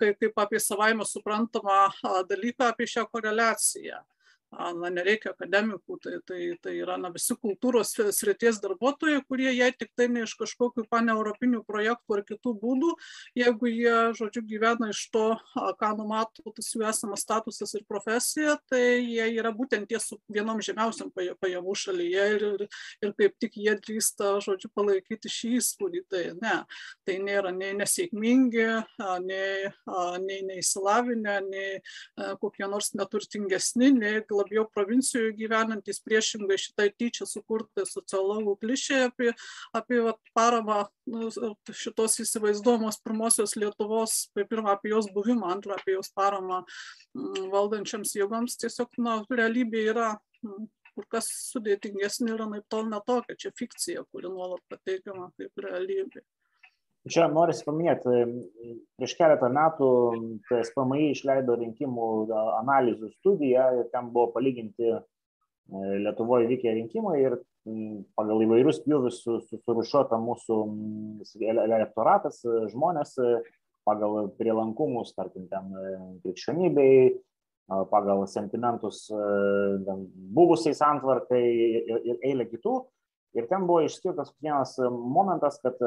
kaip 0.00 0.38
apie 0.38 0.60
savaime 0.60 1.04
suprantamą 1.04 1.90
dalyką, 2.28 2.72
apie 2.72 2.88
šią 2.90 3.06
koreliaciją 3.10 4.02
na, 4.56 4.90
nereikia 4.92 5.32
akademikų, 5.34 5.98
tai, 6.02 6.18
tai, 6.26 6.40
tai 6.62 6.74
yra 6.80 6.96
na, 7.00 7.10
visi 7.14 7.36
kultūros 7.38 7.92
srities 8.16 8.60
darbuotojai, 8.62 9.22
kurie 9.28 9.50
jei 9.52 9.72
tik 9.76 9.92
tai 9.98 10.08
ne 10.12 10.24
iš 10.26 10.36
kažkokių 10.40 10.86
paneuropinių 10.92 11.62
projektų 11.68 12.18
ar 12.18 12.24
kitų 12.26 12.54
būdų, 12.62 12.92
jeigu 13.36 13.70
jie, 13.70 13.96
žodžiu, 14.18 14.44
gyvena 14.48 14.90
iš 14.92 15.02
to, 15.14 15.26
ką 15.80 15.92
numato 15.98 16.44
tas 16.56 16.70
jų 16.72 16.86
esamas 16.88 17.24
statusas 17.26 17.74
ir 17.76 17.84
profesija, 17.88 18.56
tai 18.70 19.00
jie 19.02 19.26
yra 19.36 19.52
būtent 19.54 19.88
tie 19.90 20.00
su 20.02 20.18
vienom 20.32 20.62
žemiausiam 20.64 21.10
pajamų 21.12 21.76
šalyje 21.76 22.26
ir, 22.36 22.46
ir, 22.56 22.66
ir 23.04 23.14
kaip 23.18 23.36
tik 23.42 23.58
jie 23.60 23.76
drįsta, 23.82 24.36
žodžiu, 24.44 24.70
palaikyti 24.76 25.32
šį 25.32 25.52
įspūdį. 25.60 26.02
Tai 26.12 26.22
ne, 26.40 26.54
tai 27.06 27.18
nėra 27.22 27.52
nei 27.54 27.72
nesėkmingi, 27.76 28.66
nei, 29.26 29.70
nei 30.24 30.40
neįsilavinę, 30.50 31.36
nei 31.50 32.36
kokie 32.42 32.68
nors 32.70 32.92
neturtingesni, 32.98 33.92
nei 33.96 34.22
labiau 34.46 34.66
provincijoje 34.72 35.34
gyvenantys 35.36 35.98
priešingai 36.04 36.58
šitai 36.60 36.88
tyčia 36.94 37.26
sukurtai 37.26 37.86
sociologų 37.88 38.56
klišė 38.62 39.00
apie, 39.08 39.32
apie 39.76 40.00
vat, 40.06 40.20
paramą 40.36 40.84
nu, 41.10 41.30
šitos 41.74 42.20
įsivaizduomos 42.24 43.00
pirmosios 43.04 43.56
Lietuvos, 43.58 44.30
pirmą 44.36 44.76
apie 44.76 44.94
jos 44.94 45.10
buvimą, 45.12 45.50
antrą 45.56 45.76
apie 45.76 45.96
jos 45.96 46.12
paramą 46.14 46.62
mm, 46.62 47.50
valdančiams 47.52 48.14
jėgoms, 48.16 48.58
tiesiog 48.62 48.96
na, 49.02 49.18
realybė 49.30 49.84
yra 49.92 50.14
mm, 50.46 50.70
kur 50.96 51.08
kas 51.12 51.28
sudėtingesnė 51.52 52.32
yra 52.38 52.48
naip 52.48 52.64
tol 52.72 52.88
netokia, 52.88 53.36
čia 53.36 53.52
fikcija, 53.58 54.06
kuri 54.12 54.32
nuolat 54.32 54.62
pateikiama 54.72 55.28
kaip 55.36 55.66
realybė. 55.66 56.24
Čia 57.06 57.28
norisi 57.30 57.62
paminėti, 57.62 58.12
prieš 58.98 59.12
keletą 59.18 59.46
metų 59.54 59.88
SPMI 60.50 61.12
išleido 61.12 61.54
rinkimų 61.60 62.06
analizų 62.58 63.12
studiją 63.12 63.66
ir 63.78 63.90
ten 63.92 64.08
buvo 64.14 64.32
palyginti 64.34 64.88
e, 64.90 64.96
Lietuvoje 66.02 66.48
vykę 66.50 66.72
rinkimai 66.80 67.20
ir 67.20 67.36
pagal 68.18 68.42
įvairius 68.46 68.80
pjūvius 68.82 69.20
surušiuota 69.22 70.18
mūsų 70.22 70.58
elektoratas, 71.46 72.40
žmonės 72.72 73.14
pagal 73.86 74.32
prielankumus, 74.38 75.14
tarkim, 75.14 75.46
ten 75.50 75.70
e, 75.78 75.94
krikščionybei, 76.24 77.14
pagal 77.90 78.24
sentimentus 78.30 79.08
buvusiai 80.34 80.74
santvarkai 80.78 81.42
ir, 81.42 81.96
ir 81.98 82.20
eilė 82.22 82.46
kitų. 82.50 82.74
Ir 83.36 83.48
ten 83.50 83.66
buvo 83.68 83.82
išskirtas 83.84 84.30
vienas 84.40 84.76
momentas, 84.86 85.58
kad 85.60 85.82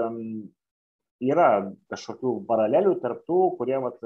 yra 1.23 1.49
kažkokių 1.91 2.33
paralelių 2.47 2.95
tarp 3.03 3.25
tų, 3.27 3.39
kurie 3.59 3.77
vat, 3.83 3.99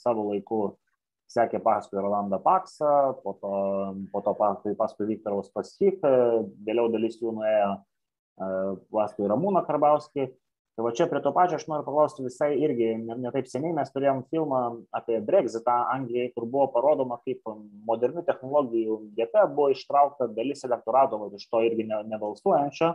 savo 0.00 0.28
laiku 0.30 0.62
sekė 1.30 1.60
paskui 1.64 2.00
Rolandą 2.00 2.38
Paksą, 2.42 2.94
po 3.24 3.34
to, 3.40 3.56
po 4.12 4.22
to 4.24 4.34
paskui, 4.38 4.74
paskui 4.78 5.08
Viktoras 5.08 5.50
Paschik, 5.54 6.00
vėliau 6.66 6.90
dalis 6.92 7.18
jų 7.20 7.34
nuėjo 7.38 7.74
paskui 8.92 9.28
Ramūną 9.30 9.64
Karbauskį. 9.66 10.30
Tai 10.74 10.82
va 10.82 10.90
čia 10.90 11.04
prie 11.06 11.20
to 11.22 11.30
pačio 11.30 11.54
aš 11.54 11.68
noriu 11.70 11.84
paklausti 11.86 12.24
visai 12.24 12.48
irgi, 12.58 12.88
ne, 12.98 13.14
ne 13.22 13.42
seniai 13.46 13.76
mes 13.76 13.92
turėjom 13.94 14.24
filmą 14.26 14.62
apie 14.98 15.20
Brexitą 15.22 15.76
Anglijai, 15.92 16.32
kur 16.34 16.48
buvo 16.50 16.66
parodoma, 16.74 17.20
kaip 17.22 17.46
modernių 17.86 18.24
technologijų 18.26 18.96
dėka 19.14 19.44
buvo 19.52 19.68
ištraukta 19.70 20.26
dalis 20.34 20.66
elektorato, 20.66 21.20
va, 21.20 21.28
iš 21.30 21.46
to 21.46 21.62
irgi 21.62 21.86
ne, 21.86 22.00
nebalsuojančio. 22.10 22.90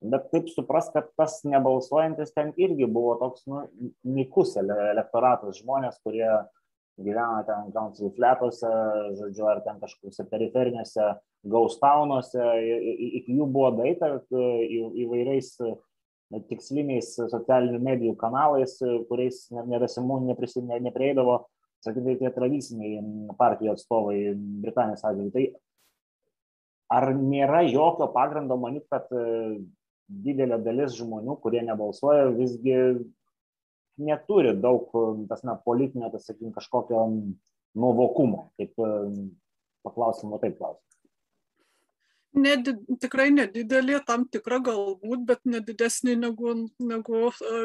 Bet 0.00 0.30
taip 0.32 0.48
supras, 0.48 0.88
kad 0.94 1.10
tas 1.20 1.42
nebalsuojantis 1.44 2.32
ten 2.32 2.54
irgi 2.56 2.86
buvo 2.88 3.18
toks 3.20 3.44
nu, 3.50 3.66
nikus 4.08 4.54
elektoratas, 4.56 5.58
žmonės, 5.60 5.98
kurie 6.00 6.30
gyvena 7.00 7.42
ten 7.44 7.68
council 7.74 8.08
fletuose, 8.16 8.70
žodžiu, 9.18 9.44
ar 9.50 9.60
ten 9.64 9.76
kažkokiuose 9.80 10.24
periferiniuose 10.30 11.10
gaustaunuose, 11.52 12.40
iki 13.20 13.36
jų 13.36 13.46
buvo 13.52 13.70
daita 13.76 14.12
įvairiais 14.30 15.54
tiksliniais 16.48 17.14
socialinių 17.18 17.80
medijų 17.84 18.14
kanalais, 18.20 18.76
kuriais 19.08 19.42
nerasimų 19.52 20.20
neprieidavo, 20.30 21.42
sakykime, 21.84 22.16
tie 22.20 22.30
tradiciniai 22.32 23.02
partijų 23.40 23.74
atstovai 23.74 24.32
Britanijos 24.64 25.04
atveju. 25.04 25.32
Tai 25.34 25.44
ar 26.96 27.12
nėra 27.16 27.64
jokio 27.68 28.08
pagrindo 28.14 28.56
manyti, 28.60 28.86
kad 28.92 29.12
didelė 30.10 30.58
dalis 30.64 30.96
žmonių, 30.98 31.36
kurie 31.42 31.62
nebalsuoja, 31.66 32.30
visgi 32.34 32.76
neturi 34.00 34.54
daug, 34.56 34.90
tas, 35.30 35.44
na, 35.46 35.56
politinio, 35.64 36.10
tas, 36.12 36.26
sakykime, 36.28 36.52
kažkokio 36.56 37.02
nuovokumo. 37.78 38.48
Taip, 38.58 38.74
paklausim, 39.86 40.32
o 40.32 40.40
taip 40.42 40.58
klausim. 40.58 40.86
Ned, 42.40 42.68
tikrai 43.02 43.32
nedidelė, 43.34 43.98
tam 44.06 44.24
tikra 44.30 44.60
galbūt, 44.62 45.24
bet 45.26 45.40
nedidesnė 45.50 46.14
negu, 46.14 46.52
negu 46.78 47.22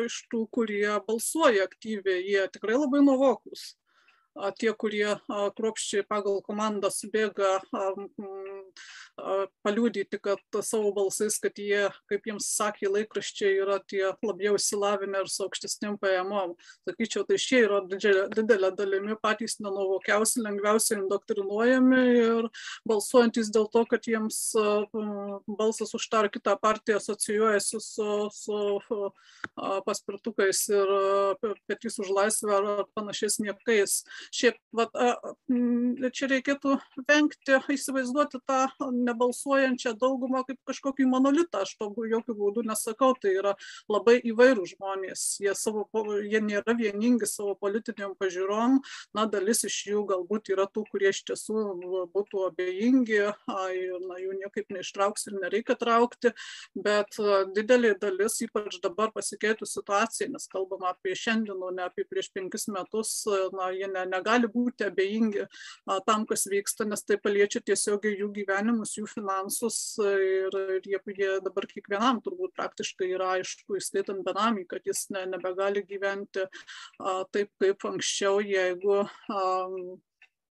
iš 0.07 0.23
tų, 0.31 0.47
kurie 0.57 0.89
balsuoja 1.05 1.67
aktyviai. 1.69 2.23
Jie 2.25 2.47
tikrai 2.53 2.79
labai 2.79 3.03
nuovokus 3.05 3.75
tie, 4.59 4.71
kurie 4.75 5.15
kruopščiai 5.27 6.05
pagal 6.07 6.41
komandas 6.45 7.01
bėga 7.11 7.59
paliūdyti, 9.63 10.19
kad 10.19 10.59
savo 10.65 10.91
balsais, 10.95 11.37
kad 11.39 11.55
jie, 11.59 11.87
kaip 12.11 12.25
jiems 12.27 12.49
sakė 12.57 12.89
laikraščiai, 12.91 13.53
yra 13.63 13.77
tie 13.87 14.03
labiau 14.25 14.57
įsilavinę 14.59 15.23
ir 15.23 15.31
su 15.31 15.45
aukštesnėm 15.45 15.95
pajamom. 16.01 16.55
Sakyčiau, 16.87 17.23
tai 17.27 17.39
šie 17.39 17.61
yra 17.63 17.79
didelė, 17.87 18.25
didelė 18.35 18.71
dalimi 18.75 19.15
patys 19.21 19.57
nenuvokiausi, 19.63 20.43
lengviausiai 20.43 20.99
indoktrinuojami 20.99 22.01
ir 22.19 22.49
balsuojantis 22.89 23.51
dėl 23.55 23.69
to, 23.71 23.85
kad 23.91 24.09
jiems 24.09 24.41
balsas 25.47 25.95
už 25.95 26.09
tą 26.11 26.25
ar 26.25 26.31
kitą 26.33 26.57
partiją 26.59 26.99
asocijuojasi 26.99 27.81
su, 27.83 28.09
su 28.35 28.99
paspirtukais 29.87 30.65
ir 30.73 30.93
petys 31.69 31.99
už 32.03 32.11
laisvę 32.19 32.59
ar 32.59 32.85
panašiais 32.97 33.39
niekais 33.39 34.01
šiaip 34.33 34.57
vat 34.75 34.93
čia 36.15 36.29
reikėtų 36.31 36.75
vengti 37.07 37.59
įsivaizduoti 37.75 38.41
tą 38.47 38.61
nebalsuojančią 38.79 39.95
daugumą 39.99 40.43
kaip 40.47 40.59
kažkokį 40.69 41.07
monolitą. 41.11 41.63
Aš 41.65 41.75
to 41.79 41.91
jokiu 42.09 42.35
būdu 42.37 42.65
nesakau 42.67 43.13
tai 43.19 43.35
yra 43.39 43.55
labai 43.91 44.17
įvairūs 44.31 44.75
žmonės. 44.75 45.25
Jie 45.43 45.55
savo 45.57 45.85
jie 46.23 46.41
nėra 46.43 46.75
vieningi 46.77 47.27
savo 47.29 47.55
politinėm 47.59 48.15
pažiūrom. 48.19 48.79
Na 49.15 49.25
dalis 49.29 49.63
iš 49.67 49.79
jų 49.91 50.05
galbūt 50.09 50.51
yra 50.53 50.67
tų 50.67 50.85
kurie 50.91 51.11
iš 51.13 51.23
tiesų 51.31 51.65
būtų 52.13 52.47
abejingi 52.49 53.21
ir 53.21 54.05
na 54.05 54.19
jų 54.21 54.37
niekaip 54.41 54.71
neištrauksi 54.75 55.31
ir 55.31 55.39
nereikia 55.43 55.77
traukti. 55.79 56.33
Bet 56.75 57.19
didelė 57.55 57.95
dalis 58.01 58.39
ypač 58.45 58.79
dabar 58.83 59.13
pasikeitus 59.15 59.75
situacijai 59.77 60.31
nes 60.33 60.47
kalbam 60.51 60.85
apie 60.89 61.15
šiandien 61.17 61.61
o 61.63 61.71
ne 61.75 61.85
apie 61.85 62.05
prieš 62.07 62.31
penkis 62.35 62.67
metus 62.71 63.11
na 63.55 63.71
jie 63.75 63.89
ne 63.91 64.05
negali 64.15 64.49
būti 64.51 64.87
abejingi 64.87 65.45
tam, 66.07 66.25
kas 66.29 66.47
vyksta, 66.51 66.87
nes 66.89 67.03
tai 67.05 67.19
paliečia 67.21 67.61
tiesiogiai 67.65 68.17
jų 68.21 68.31
gyvenimus, 68.39 68.95
jų 68.99 69.07
finansus 69.11 69.79
ir, 70.01 70.59
ir 70.77 70.89
jie, 70.95 71.01
jie 71.19 71.31
dabar 71.45 71.67
kiekvienam 71.69 72.21
turbūt 72.25 72.55
praktiškai 72.57 73.11
yra 73.13 73.35
aišku, 73.39 73.77
įskaitant 73.79 74.25
benamį, 74.25 74.65
kad 74.71 74.87
jis 74.87 75.07
ne, 75.15 75.25
nebegali 75.35 75.85
gyventi 75.85 76.47
taip 77.35 77.51
kaip 77.61 77.87
anksčiau, 77.91 78.41
jeigu 78.43 79.03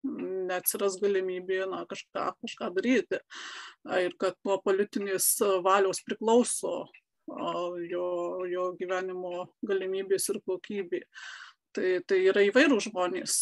neatsiras 0.01 0.97
galimybė 1.01 1.65
na, 1.69 1.83
kažką, 1.89 2.31
kažką 2.41 2.71
daryti. 2.77 3.21
Ir 4.01 4.15
kad 4.21 4.37
nuo 4.47 4.57
politinės 4.63 5.35
valios 5.65 6.01
priklauso 6.05 6.87
jo, 7.91 8.07
jo 8.49 8.65
gyvenimo 8.79 9.45
galimybės 9.67 10.29
ir 10.33 10.41
kokybė 10.47 11.03
tai 11.75 11.91
tai 12.07 12.19
yra 12.29 12.43
įvairūs 12.45 12.87
žmonės. 12.89 13.35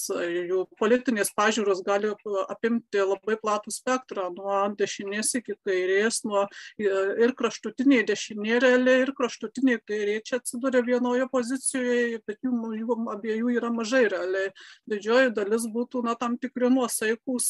Jų 0.49 0.63
politinės 0.79 1.31
pažiūros 1.37 1.81
gali 1.85 2.11
apimti 2.51 3.03
labai 3.03 3.37
platų 3.41 3.73
spektrą 3.73 4.29
nuo 4.35 4.61
dešinės 4.79 5.33
iki 5.39 5.57
kairės 5.65 6.21
nuo 6.27 6.45
ir 6.79 7.35
kraštutinė 7.39 8.01
dešinė 8.09 8.59
realiai 8.63 9.03
ir 9.05 9.13
kraštutinė 9.17 9.79
kairė 9.89 10.19
čia 10.25 10.39
atsiduria 10.39 10.83
vienoje 10.85 11.29
pozicijoje 11.31 12.21
bet 12.27 12.41
jų 12.45 12.73
jų 12.79 12.99
abiejų 13.15 13.55
yra 13.57 13.73
mažai 13.73 14.05
realiai. 14.11 14.53
Didžioji 14.89 15.33
dalis 15.37 15.67
būtų 15.73 16.03
na 16.07 16.15
tam 16.19 16.37
tikri 16.41 16.71
nuosaikūs 16.73 17.49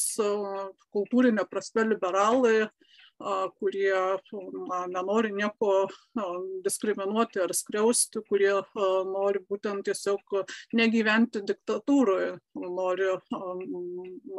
kultūrine 0.93 1.45
prasme 1.49 1.87
liberalai 1.93 2.69
kurie 3.59 3.95
na, 4.69 4.79
nenori 4.87 5.31
nieko 5.35 5.87
diskriminuoti 6.63 7.41
ar 7.43 7.53
skriausti, 7.55 8.23
kurie 8.29 8.53
nori 9.09 9.41
būtent 9.49 9.85
tiesiog 9.89 10.39
negyventi 10.79 11.43
diktatūroje, 11.47 12.31
nori, 12.55 13.11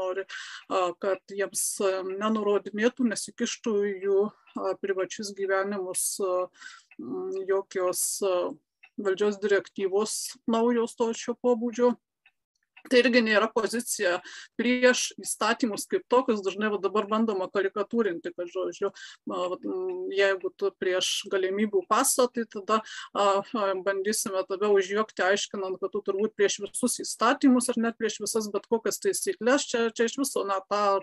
nori 0.00 0.26
kad 1.02 1.36
jiems 1.36 1.64
nenurodinėtų, 2.08 3.10
nesikištų 3.12 3.76
jų 4.06 4.20
privačius 4.80 5.34
gyvenimus 5.36 6.18
jokios 7.48 8.04
valdžios 9.00 9.40
direktyvos 9.40 10.16
naujos 10.50 10.96
to 10.98 11.12
šio 11.16 11.36
pobūdžio 11.40 11.94
tai 12.88 13.02
irgi 13.02 13.22
nėra 13.26 13.50
pozicija 13.52 14.18
prieš 14.60 15.10
įstatymus 15.20 15.86
kaip 15.90 16.06
tokius 16.12 16.42
dažnai 16.46 16.70
va 16.72 16.80
dabar 16.82 17.08
bandoma 17.10 17.50
karikatūrinti 17.52 18.32
kad 18.36 18.50
žodžiu 18.52 18.92
jeigu 20.14 20.52
tu 20.56 20.72
prieš 20.80 21.12
galimybių 21.32 21.84
pasą 21.90 22.28
tai 22.32 22.46
tada 22.50 22.80
bandysime 23.84 24.44
tave 24.48 24.72
užjuokti 24.76 25.26
aiškinant 25.26 25.80
kad 25.82 25.94
tu 25.94 26.04
turbūt 26.06 26.36
prieš 26.38 26.60
visus 26.64 27.00
įstatymus 27.04 27.70
ar 27.72 27.80
net 27.88 27.98
prieš 28.00 28.20
visas 28.24 28.50
bet 28.52 28.68
kokias 28.70 29.00
taisykles 29.02 29.68
čia 29.70 29.88
čia 29.94 30.08
iš 30.08 30.18
viso 30.22 30.44
na 30.48 30.60
tą 30.70 31.00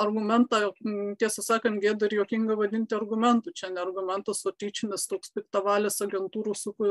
argumentą 0.00 0.72
tiesą 1.20 1.44
sakant 1.44 1.80
gėda 1.82 2.08
ir 2.08 2.18
juokinga 2.18 2.56
vadinti 2.58 2.96
argumentu. 2.96 3.52
Čia 3.54 3.70
ne 3.72 3.82
argumentas 3.82 4.44
o 4.46 4.52
tyčinis 4.52 5.06
toks 5.10 5.32
piktavalis 5.34 6.00
agentūrų 6.04 6.54
suku 6.58 6.90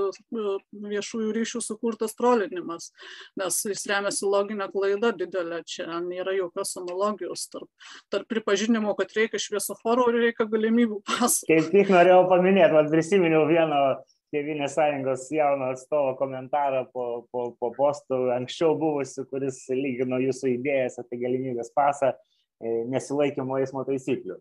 viešųjų 0.93 1.31
ryšių 1.37 1.61
sukurtas 1.63 2.15
trolinimas. 2.19 2.91
Nes 3.39 3.59
jis 3.69 3.85
remiasi 3.89 4.12
remiasi 4.13 4.25
logine 4.25 4.67
klaida 4.71 5.11
didele 5.11 5.63
čia 5.65 5.99
nėra 6.01 6.33
jokios 6.35 6.77
analogijos 6.77 7.49
tarp 7.49 7.69
tarp 8.09 8.27
pripažinimo 8.27 8.95
kad 8.95 9.11
reikia 9.15 9.39
šviesoforo 9.39 10.09
ir 10.11 10.21
reikia 10.27 10.45
galimybių 10.45 11.01
paso 11.05 11.45
kaip 11.47 11.71
tik 11.71 11.89
norėjau 11.89 12.27
paminėt 12.29 12.71
vat 12.73 12.89
prisiminiau 12.91 13.47
vieno 13.47 14.03
tėvynės 14.33 14.75
sąjungos 14.75 15.27
jauno 15.31 15.71
atstovo 15.73 16.15
komentarą 16.17 16.85
po 16.93 17.25
po 17.31 17.55
po 17.59 17.71
postu 17.75 18.29
anksčiau 18.31 18.75
buvusiu 18.77 19.25
kuris 19.25 19.67
lygino 19.69 20.19
jūsų 20.19 20.57
idėjas 20.57 20.99
apie 20.99 21.17
galimybės 21.21 21.71
pasą 21.75 22.13
e, 22.13 22.83
nesilaikymo 22.89 23.59
eismo 23.59 23.83
taisyklių. 23.85 24.39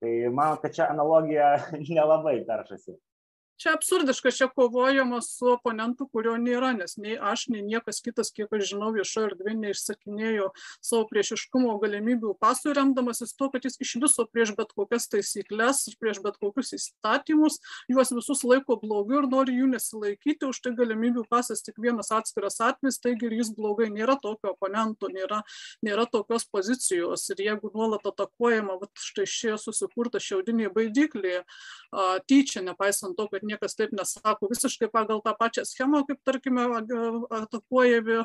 Tai 0.00 0.12
manot 0.28 0.60
kad 0.60 0.74
čia 0.76 0.90
analogija 0.92 1.56
nelabai 1.96 2.42
peršasi 2.44 2.96
čia 3.56 3.74
absurdiška 3.76 4.30
čia 4.30 4.48
kovojama 4.48 5.20
su 5.24 5.50
oponentu 5.52 6.08
kurio 6.12 6.36
nėra 6.40 6.72
nes 6.76 6.96
nei 7.00 7.16
aš 7.32 7.46
nei 7.52 7.62
niekas 7.64 8.02
kitas 8.04 8.32
kiek 8.36 8.52
aš 8.52 8.72
žinau 8.72 8.92
viešoj 8.96 9.30
erdvėj 9.30 9.56
neišsakinėjo 9.62 10.50
savo 10.84 11.06
priešiškumo 11.10 11.76
galimybių 11.82 12.34
pasui 12.40 12.74
remdamasis 12.76 13.34
tuo 13.38 13.48
kad 13.54 13.64
jis 13.64 13.80
iš 13.80 13.96
viso 14.02 14.26
prieš 14.32 14.54
bet 14.58 14.74
kokias 14.76 15.08
taisykles 15.12 15.82
ir 15.90 15.96
prieš 16.00 16.20
bet 16.24 16.36
kokius 16.42 16.74
įstatymus 16.76 17.60
juos 17.92 18.12
visus 18.18 18.44
laiko 18.44 18.76
blogiu 18.82 19.22
ir 19.22 19.30
nori 19.32 19.56
jų 19.60 19.70
nesilaikyti 19.72 20.50
už 20.50 20.62
tai 20.64 20.74
galimybių 20.76 21.26
pasas 21.30 21.64
tik 21.64 21.80
vienas 21.82 22.12
atskiras 22.12 22.60
atvejis 22.60 23.00
taigi 23.00 23.30
ir 23.30 23.38
jis 23.40 23.54
blogai 23.56 23.88
nėra 23.92 24.18
tokio 24.20 24.52
oponento 24.52 25.08
nėra 25.12 25.42
nėra 25.86 26.06
tokios 26.10 26.46
pozicijos. 26.50 27.26
Ir 27.32 27.42
jeigu 27.46 27.70
nuolat 27.74 28.06
atakuojama 28.08 28.78
vat 28.80 29.06
štai 29.08 29.26
šie 29.30 29.56
susikurta 29.60 30.20
šiaudinė 30.22 30.70
baidyklė 30.74 31.42
tyčia 32.28 32.62
nepaisant 32.66 33.16
to 33.18 33.28
kad 33.32 33.45
niekas 33.48 33.76
taip 33.78 33.92
nesako 33.96 34.50
visiškai 34.50 34.88
pagal 34.92 35.22
tą 35.24 35.34
pačią 35.38 35.64
schemą, 35.68 36.02
kaip 36.08 36.22
tarkime 36.26 36.66
atakuojami 37.40 38.18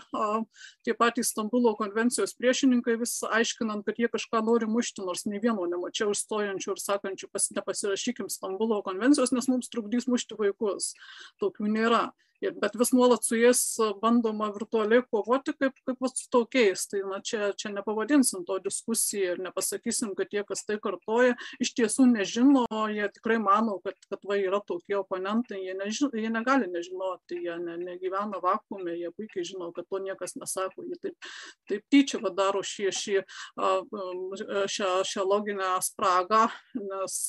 tie 0.85 0.95
patys 0.97 1.31
Stambulo 1.31 1.73
konvencijos 1.79 2.35
priešininkai, 2.39 2.97
vis 3.01 3.19
aiškinant, 3.27 3.85
kad 3.87 4.01
jie 4.01 4.09
kažką 4.11 4.43
nori 4.45 4.69
mušti, 4.69 5.05
nors 5.05 5.25
nei 5.29 5.41
vieno 5.43 5.67
nemačiau 5.69 6.11
išstojančių 6.15 6.73
ir 6.75 6.81
sakančių, 6.83 7.31
pas, 7.31 7.47
nepasirašykim 7.55 8.31
Stambulo 8.33 8.81
konvencijos, 8.85 9.33
nes 9.35 9.47
mums 9.51 9.71
trukdys 9.71 10.09
mušti 10.11 10.39
vaikus. 10.39 10.93
Tokių 11.41 11.71
nėra 11.71 12.09
bet 12.61 12.75
vis 12.79 12.91
nuolat 12.95 13.23
su 13.25 13.37
jais 13.37 13.61
bandoma 14.01 14.49
virtualiai 14.53 15.03
kovoti 15.11 15.53
kaip, 15.59 15.77
kaip 15.85 16.01
su 16.09 16.29
tokiais. 16.33 16.87
Tai 16.89 17.01
na, 17.09 17.19
čia, 17.25 17.51
čia 17.57 17.71
nepavadinsim 17.75 18.45
to 18.47 18.57
diskusiją 18.63 19.35
ir 19.35 19.43
nepasakysim, 19.45 20.15
kad 20.17 20.31
tie, 20.31 20.43
kas 20.47 20.65
tai 20.65 20.79
kartoja, 20.81 21.35
iš 21.61 21.73
tiesų 21.77 22.07
nežino, 22.11 22.65
jie 22.93 23.07
tikrai 23.13 23.37
mano, 23.43 23.77
kad, 23.85 23.97
kad 24.09 24.25
va 24.27 24.39
yra 24.41 24.61
tokie 24.65 24.97
oponentai, 24.99 25.61
jie, 25.65 25.75
nežino, 25.77 26.11
jie 26.17 26.31
negali 26.33 26.69
nežinoti, 26.71 27.41
jie 27.45 27.57
ne, 27.61 27.77
negyvena 27.81 28.41
vakume, 28.43 28.95
jie 28.97 29.13
puikiai 29.15 29.45
žino, 29.47 29.71
kad 29.75 29.87
to 29.89 30.01
niekas 30.03 30.35
nesako, 30.39 30.85
jie 30.89 30.97
taip, 31.01 31.31
taip 31.69 31.85
tyčia 31.93 32.21
va, 32.23 32.33
daro 32.35 32.63
šį, 32.65 32.89
šį, 32.97 33.17
šią, 34.75 34.93
šią 35.07 35.27
loginę 35.27 35.73
spragą, 35.85 36.47
nes 36.77 37.19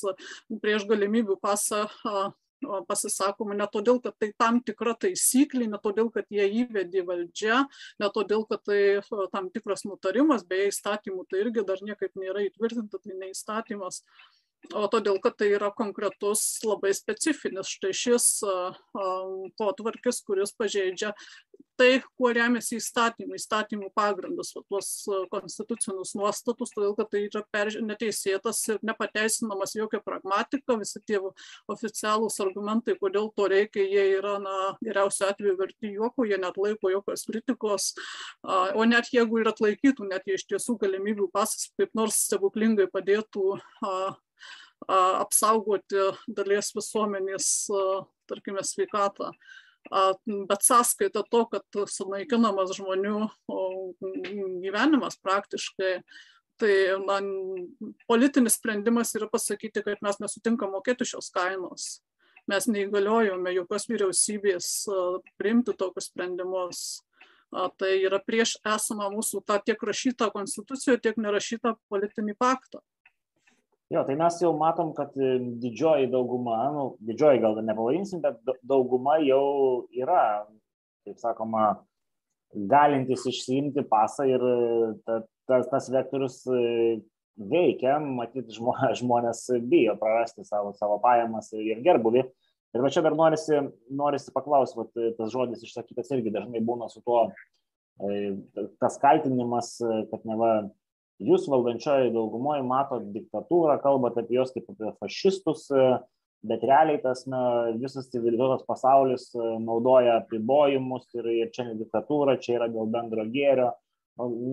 prieš 0.63 0.87
galimybių 0.89 1.37
pasą 1.43 1.85
pasisakoma 2.89 3.57
ne 3.57 3.67
todėl, 3.71 3.99
kad 4.03 4.17
tai 4.19 4.31
tam 4.39 4.59
tikra 4.65 4.95
taisyklė, 5.05 5.67
ne 5.71 5.79
todėl, 5.83 6.11
kad 6.13 6.29
jie 6.33 6.45
įvedė 6.63 7.05
valdžia, 7.07 7.63
ne 8.01 8.11
todėl, 8.15 8.45
kad 8.49 8.63
tai 8.67 8.79
tam 9.33 9.49
tikras 9.53 9.85
nutarimas, 9.87 10.45
beje, 10.47 10.71
įstatymų 10.73 11.27
tai 11.29 11.43
irgi 11.45 11.65
dar 11.67 11.83
niekaip 11.85 12.15
nėra 12.19 12.45
įtvirtinta, 12.47 13.01
tai 13.03 13.19
ne 13.19 13.31
įstatymas, 13.33 14.03
o 14.71 14.85
todėl, 14.91 15.19
kad 15.23 15.35
tai 15.39 15.51
yra 15.57 15.71
konkretus 15.75 16.45
labai 16.63 16.93
specifinis 16.95 17.71
štai 17.75 17.91
šis 17.97 18.27
potvarkis, 19.59 20.23
kuris 20.27 20.55
pažeidžia 20.55 21.13
tai, 21.77 22.01
kuo 22.17 22.29
remiasi 22.33 22.77
įstatymai, 22.77 23.37
įstatymų 23.39 23.89
pagrindus, 23.97 24.53
tuos 24.69 24.89
konstitucinius 25.31 26.13
nuostatus, 26.17 26.71
todėl 26.73 26.95
kad 26.97 27.09
tai 27.11 27.23
yra 27.27 27.43
perž... 27.53 27.79
neteisėtas 27.85 28.61
ir 28.69 28.79
nepateisinamas 28.85 29.75
jokia 29.77 30.01
pragmatika, 30.05 30.77
visi 30.79 31.01
tie 31.07 31.19
oficialūs 31.71 32.39
argumentai, 32.45 32.95
kodėl 32.99 33.31
to 33.37 33.47
reikia, 33.51 33.85
jie 33.89 34.05
yra, 34.19 34.35
na, 34.43 34.57
geriausiu 34.85 35.27
atveju 35.31 35.57
verti 35.59 35.93
juoko, 35.95 36.27
jie 36.29 36.39
net 36.41 36.59
laiko 36.61 36.93
jokios 36.93 37.25
kritikos, 37.29 37.89
o 38.43 38.85
net 38.89 39.09
jeigu 39.13 39.41
ir 39.41 39.49
atlaikytų, 39.53 40.11
net 40.11 40.29
jie 40.29 40.37
iš 40.39 40.47
tiesų 40.53 40.77
galimybių 40.85 41.31
pasas 41.33 41.71
kaip 41.79 41.93
nors 41.97 42.21
stebuklingai 42.27 42.89
padėtų 42.93 43.57
apsaugoti 44.87 46.09
dalies 46.27 46.73
visuomenės, 46.75 47.51
tarkime, 48.29 48.63
sveikatą 48.65 49.33
bet 50.47 50.63
sąskaita 50.63 51.23
to, 51.29 51.45
kad 51.51 51.89
sunaikinamas 51.91 52.71
žmonių 52.77 53.17
gyvenimas 54.63 55.17
praktiškai, 55.19 56.01
tai 56.61 56.75
man 57.03 57.27
politinis 58.07 58.57
sprendimas 58.59 59.13
yra 59.17 59.27
pasakyti, 59.27 59.83
kad 59.83 59.99
mes 60.05 60.19
nesutinkam 60.21 60.71
mokėti 60.71 61.07
šios 61.07 61.31
kainos. 61.33 62.01
Mes 62.47 62.67
neįgaliojome 62.67 63.53
jokios 63.55 63.87
vyriausybės 63.87 64.69
priimti 65.39 65.75
tokius 65.79 66.09
sprendimus. 66.11 67.01
Tai 67.53 67.91
yra 68.01 68.17
prieš 68.17 68.55
esamą 68.65 69.11
mūsų 69.13 69.43
tą 69.45 69.59
tiek 69.61 69.83
rašytą 69.85 70.31
konstituciją, 70.33 70.97
tiek 70.97 71.19
nerašytą 71.21 71.75
politinį 71.91 72.33
paktą. 72.39 72.81
Jo, 73.91 74.03
tai 74.07 74.15
mes 74.17 74.37
jau 74.41 74.53
matom, 74.57 74.93
kad 74.95 75.11
e, 75.19 75.35
didžioji 75.61 76.07
dauguma, 76.11 76.57
nu, 76.73 76.83
didžioji 77.03 77.41
gal 77.43 77.57
nepavadinsim, 77.61 78.21
bet 78.23 78.39
dauguma 78.65 79.17
jau 79.21 79.83
yra, 79.91 80.45
kaip 81.03 81.19
sakoma, 81.21 81.65
galintis 82.71 83.25
išsiimti 83.29 83.83
pasą 83.89 84.25
ir 84.29 84.45
e, 84.47 84.55
ta, 85.05 85.19
tas, 85.49 85.67
tas 85.71 85.89
vektorius 85.93 86.39
e, 86.47 86.63
veikia, 87.51 87.99
matyt, 87.99 88.53
žmonės 89.01 89.45
bijo 89.67 89.97
prarasti 89.99 90.47
savo, 90.47 90.71
savo 90.79 91.01
pajamas 91.03 91.51
ir 91.57 91.83
gerbuvį. 91.85 92.23
Ir 92.73 92.81
va 92.81 92.89
čia 92.89 93.03
dar 93.05 93.13
norisi, 93.13 93.59
norisi 93.93 94.33
paklausti, 94.33 94.79
va, 94.79 95.11
tas 95.19 95.33
žodis 95.33 95.61
išsakytas 95.67 96.09
irgi 96.15 96.31
dažnai 96.33 96.63
būna 96.65 96.87
su 96.89 97.03
tuo, 97.05 97.27
tas 98.81 98.95
kaltinimas, 98.97 99.75
kad 100.09 100.23
ne 100.25 100.37
va 100.39 100.53
jūs 101.21 101.45
valdančioji 101.51 102.13
daugumoje 102.15 102.63
matot 102.65 103.05
diktatūrą, 103.13 103.77
kalbate 103.83 104.23
apie 104.23 104.39
juos 104.39 104.53
kaip 104.55 104.69
apie 104.73 104.91
fašistus, 105.01 105.67
bet 106.43 106.63
realiai 106.67 106.99
tas 107.03 107.23
na, 107.29 107.43
visas 107.79 108.09
civilizuotas 108.11 108.65
pasaulis 108.67 109.29
e, 109.35 109.45
naudoja 109.63 110.17
apribojimus 110.19 111.07
ir, 111.15 111.29
ir 111.31 111.51
čia 111.55 111.69
ne 111.69 111.77
diktatūra, 111.79 112.35
čia 112.43 112.57
yra 112.57 112.67
dėl 112.71 112.89
bendro 112.91 113.23
gėrio. 113.31 113.71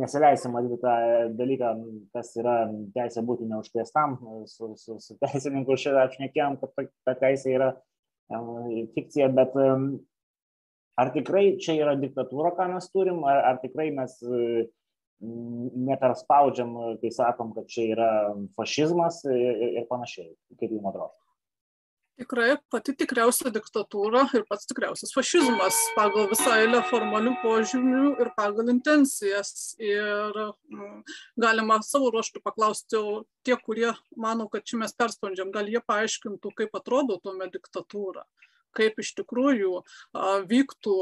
Nesileisim 0.00 0.54
matyti 0.56 0.78
tą 0.80 0.92
dalyką, 1.36 1.72
kas 2.14 2.30
yra 2.40 2.54
teisė 2.94 3.24
būti 3.26 3.48
neužtiestam. 3.50 4.14
Su, 4.48 4.70
su, 4.80 4.96
su 5.02 5.16
teisininku 5.20 5.76
šiandien 5.76 6.06
apšnekėjom, 6.06 6.56
kad 6.62 6.72
ta, 6.78 6.86
ta 7.10 7.16
teisė 7.26 7.58
yra 7.58 7.68
fikcija, 8.94 9.28
bet 9.36 9.58
ar 11.02 11.12
tikrai 11.12 11.58
čia 11.60 11.74
yra 11.76 11.96
diktatūra, 11.98 12.54
ką 12.56 12.70
mes 12.72 12.88
turim, 12.94 13.20
ar, 13.28 13.42
ar 13.50 13.60
tikrai 13.60 13.90
mes 13.92 14.16
neperspaudžiam, 15.20 16.76
kai 17.00 17.10
sakom, 17.12 17.54
kad 17.56 17.68
čia 17.68 17.90
yra 17.94 18.10
fašizmas 18.56 19.22
ir, 19.28 19.66
ir 19.80 19.88
panašiai, 19.90 20.32
kaip 20.56 20.70
jums 20.70 20.88
atrodo. 20.92 21.16
Tikrai 22.20 22.58
pati 22.68 22.92
tikriausia 23.00 23.48
diktatūra 23.48 24.26
ir 24.36 24.42
pats 24.48 24.68
tikriausias 24.68 25.14
fašizmas 25.16 25.76
pagal 25.96 26.26
visą 26.28 26.52
eilę 26.52 26.82
formalių 26.90 27.32
požymių 27.40 28.10
ir 28.20 28.28
pagal 28.36 28.68
intencijas. 28.68 29.72
Ir 29.80 30.36
mm, 30.36 30.98
galima 31.40 31.78
savo 31.86 32.10
ruoštų 32.12 32.42
paklausti, 32.44 33.00
o 33.00 33.22
tie, 33.46 33.56
kurie 33.56 33.94
mano, 34.20 34.50
kad 34.52 34.68
čia 34.68 34.82
mes 34.82 34.92
perspaudžiam, 34.92 35.48
gal 35.54 35.72
jie 35.72 35.80
paaiškintų, 35.80 36.52
kaip 36.60 36.76
atrodo 36.76 37.16
tuomet 37.24 37.56
diktatūra 37.56 38.26
kaip 38.76 39.00
iš 39.02 39.12
tikrųjų 39.20 39.82
vyktų 40.50 40.96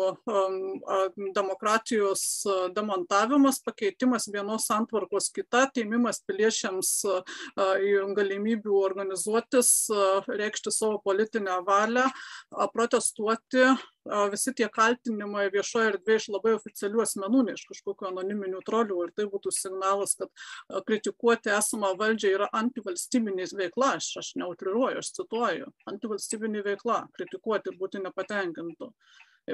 demokratijos 1.37 2.25
demontavimas, 2.77 3.61
pakeitimas 3.65 4.29
vienos 4.33 4.69
santvarkos 4.71 5.31
kita, 5.35 5.67
teimimas 5.75 6.23
piliečiams 6.27 6.95
galimybių 8.19 8.81
organizuotis, 8.83 9.73
reikšti 10.29 10.75
savo 10.75 11.01
politinę 11.05 11.61
valią, 11.67 12.09
protestuoti 12.75 13.73
visi 14.33 14.55
tie 14.57 14.69
kaltinimai 14.73 15.49
viešoje 15.53 15.93
erdvėje 15.93 16.23
iš 16.23 16.29
labai 16.35 16.55
oficialių 16.57 17.03
asmenų, 17.05 17.45
ne 17.49 17.57
iš 17.59 17.65
kažkokių 17.71 18.11
anoniminių 18.11 18.63
trolių. 18.67 18.99
Ir 19.07 19.15
tai 19.17 19.29
būtų 19.33 19.53
signalas, 19.55 20.17
kad 20.19 20.83
kritikuoti 20.89 21.53
esamą 21.55 21.95
valdžią 22.01 22.35
yra 22.39 22.51
antivalstybinės 22.63 23.55
veikla. 23.59 23.95
Aš, 23.99 24.11
aš 24.23 24.35
neutriruoju, 24.41 25.03
aš 25.03 25.13
cituoju. 25.21 25.73
Antivalstybinė 25.93 26.65
veikla- 26.67 27.05
kritikuoti 27.17 27.73
ir 27.73 27.81
būti 27.81 28.05
nepatenkintų 28.05 28.93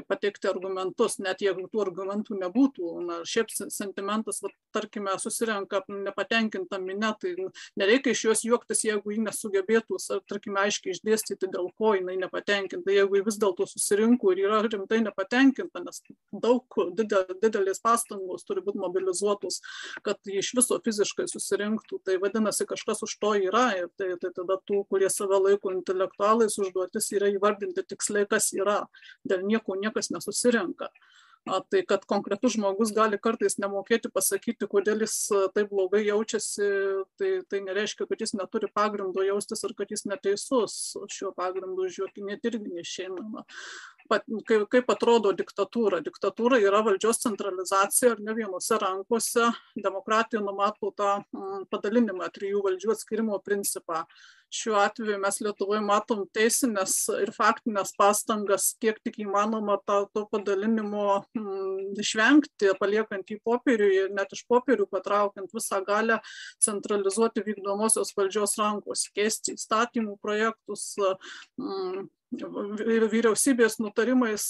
pateikti 0.08 0.48
argumentus, 0.50 1.18
net 1.22 1.42
jeigu 1.44 1.66
tų 1.70 1.82
argumentų 1.84 2.38
nebūtų. 2.40 2.92
Na, 3.04 3.18
šiaip 3.28 3.52
sentimentas, 3.52 4.40
va, 4.44 4.50
tarkime, 4.74 5.14
susirenka 5.20 5.82
nepatenkinta 5.88 6.80
minė, 6.82 7.12
tai 7.20 7.34
nereikia 7.78 8.14
iš 8.14 8.24
jos 8.28 8.44
juoktis, 8.48 8.84
jeigu 8.86 9.14
ji 9.14 9.22
nesugebėtų, 9.24 9.98
tarkime, 10.30 10.60
aiškiai 10.64 10.94
išdėstyti, 10.96 11.50
dėl 11.52 11.70
ko 11.78 11.94
jinai 11.98 12.16
nepatenkinta. 12.20 12.92
Jeigu 12.94 13.20
ji 13.20 13.26
vis 13.28 13.38
dėlto 13.42 13.68
susirinko 13.70 14.32
ir 14.34 14.44
yra 14.46 14.62
rimtai 14.66 15.00
nepatenkinta, 15.04 15.82
nes 15.84 16.02
daug 16.32 16.78
didelės 16.98 17.82
pastangos 17.84 18.46
turi 18.48 18.64
būti 18.64 18.80
mobilizuotos, 18.82 19.60
kad 20.06 20.18
ji 20.26 20.40
iš 20.42 20.52
viso 20.58 20.78
fiziškai 20.84 21.26
susirinktų, 21.30 22.00
tai 22.06 22.18
vadinasi, 22.22 22.66
kažkas 22.68 23.04
už 23.06 23.16
to 23.22 23.34
yra 23.48 23.66
ir 23.78 23.88
tai, 23.98 24.14
tai 24.20 24.32
tada 24.36 24.58
tų, 24.66 24.82
kurie 24.90 25.10
save 25.12 25.38
laiko 25.40 25.72
intelektualais, 25.74 26.58
užduotis 26.60 27.10
yra 27.16 27.30
įvardinti 27.32 27.84
tiksliai, 27.86 28.28
kas 28.30 28.50
yra. 28.56 28.82
Dėl 29.28 29.44
nieko 29.46 29.76
niekas 29.84 30.10
nesusirenka. 30.14 30.90
Tai 31.44 31.80
kad 31.84 32.06
konkretus 32.08 32.54
žmogus 32.54 32.88
gali 32.96 33.18
kartais 33.20 33.58
nemokėti 33.60 34.08
pasakyti, 34.08 34.64
kodėl 34.70 35.02
jis 35.04 35.16
taip 35.52 35.68
blogai 35.68 36.00
jaučiasi, 36.06 36.68
tai, 37.20 37.32
tai 37.52 37.60
nereiškia, 37.66 38.06
kad 38.08 38.24
jis 38.24 38.32
neturi 38.38 38.70
pagrindo 38.72 39.20
jaustis 39.26 39.60
ar 39.68 39.74
kad 39.76 39.92
jis 39.92 40.06
neteisus. 40.08 40.78
Šiuo 41.12 41.34
pagrindu 41.36 41.90
žiūrėkinėti 41.92 42.48
irgi 42.48 42.72
neišeinama. 42.78 43.44
Kaip, 44.10 44.66
kaip 44.72 44.90
atrodo 44.92 45.32
diktatūra? 45.36 46.02
Diktatūra 46.04 46.58
yra 46.60 46.82
valdžios 46.84 47.22
centralizacija 47.22 48.14
ir 48.14 48.22
ne 48.24 48.34
vienose 48.36 48.78
rankose. 48.80 49.50
Demokratija 49.80 50.42
numato 50.44 50.92
tą 50.96 51.16
padalinimą 51.72 52.28
trijų 52.34 52.64
valdžių 52.66 52.94
atskirimo 52.96 53.40
principą 53.44 54.04
šiuo 54.54 54.76
atveju 54.78 55.18
mes 55.22 55.40
Lietuvoje 55.42 55.82
matom 55.84 56.24
teisinės 56.36 56.94
ir 57.22 57.32
faktinės 57.34 57.92
pastangas, 57.98 58.70
kiek 58.82 59.00
tik 59.04 59.18
įmanoma 59.24 59.76
tą, 59.86 60.04
to 60.14 60.24
padalinimo 60.30 61.06
mm, 61.36 61.94
išvengti, 62.04 62.74
paliekant 62.80 63.34
į 63.34 63.40
popierių 63.46 63.90
ir 63.98 64.12
net 64.16 64.34
iš 64.36 64.44
popierių 64.50 64.86
patraukiant 64.90 65.54
visą 65.54 65.80
galę 65.86 66.20
centralizuoti 66.62 67.44
vykdomosios 67.46 68.14
valdžios 68.16 68.58
rankos, 68.60 69.08
keisti 69.16 69.56
įstatymų 69.58 70.18
projektus, 70.22 70.92
mm, 71.60 72.06
vyriausybės 72.40 73.80
nutarimais 73.82 74.48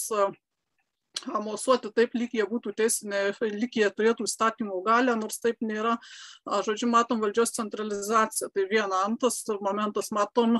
mosuoti 1.43 1.89
taip, 1.95 2.13
lyg 2.15 2.33
jie 2.35 2.45
būtų 2.47 2.73
teisinė, 2.77 3.21
lyg 3.41 3.77
jie 3.79 3.87
turėtų 3.89 4.27
įstatymų 4.27 4.81
galę, 4.85 5.15
nors 5.17 5.39
taip 5.39 5.61
nėra. 5.61 5.97
Žodžiu, 6.45 6.89
matom 6.91 7.21
valdžios 7.23 7.55
centralizaciją. 7.55 8.49
Tai 8.53 8.65
viena 8.69 9.03
antras 9.05 9.43
momentas, 9.61 10.11
matom 10.11 10.59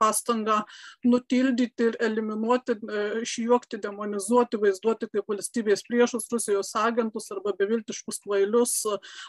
pastangą 0.00 0.60
nutildyti 1.04 1.90
ir 1.90 1.98
eliminuoti, 2.00 2.76
e, 2.76 3.04
išjuokti, 3.24 3.80
demonizuoti, 3.82 4.60
vaizduoti 4.60 5.10
kaip 5.12 5.30
valstybės 5.30 5.84
priešus, 5.88 6.28
Rusijos 6.32 6.74
agentus 6.78 7.30
arba 7.32 7.54
beviltiškus 7.58 8.22
kvailius, 8.24 8.82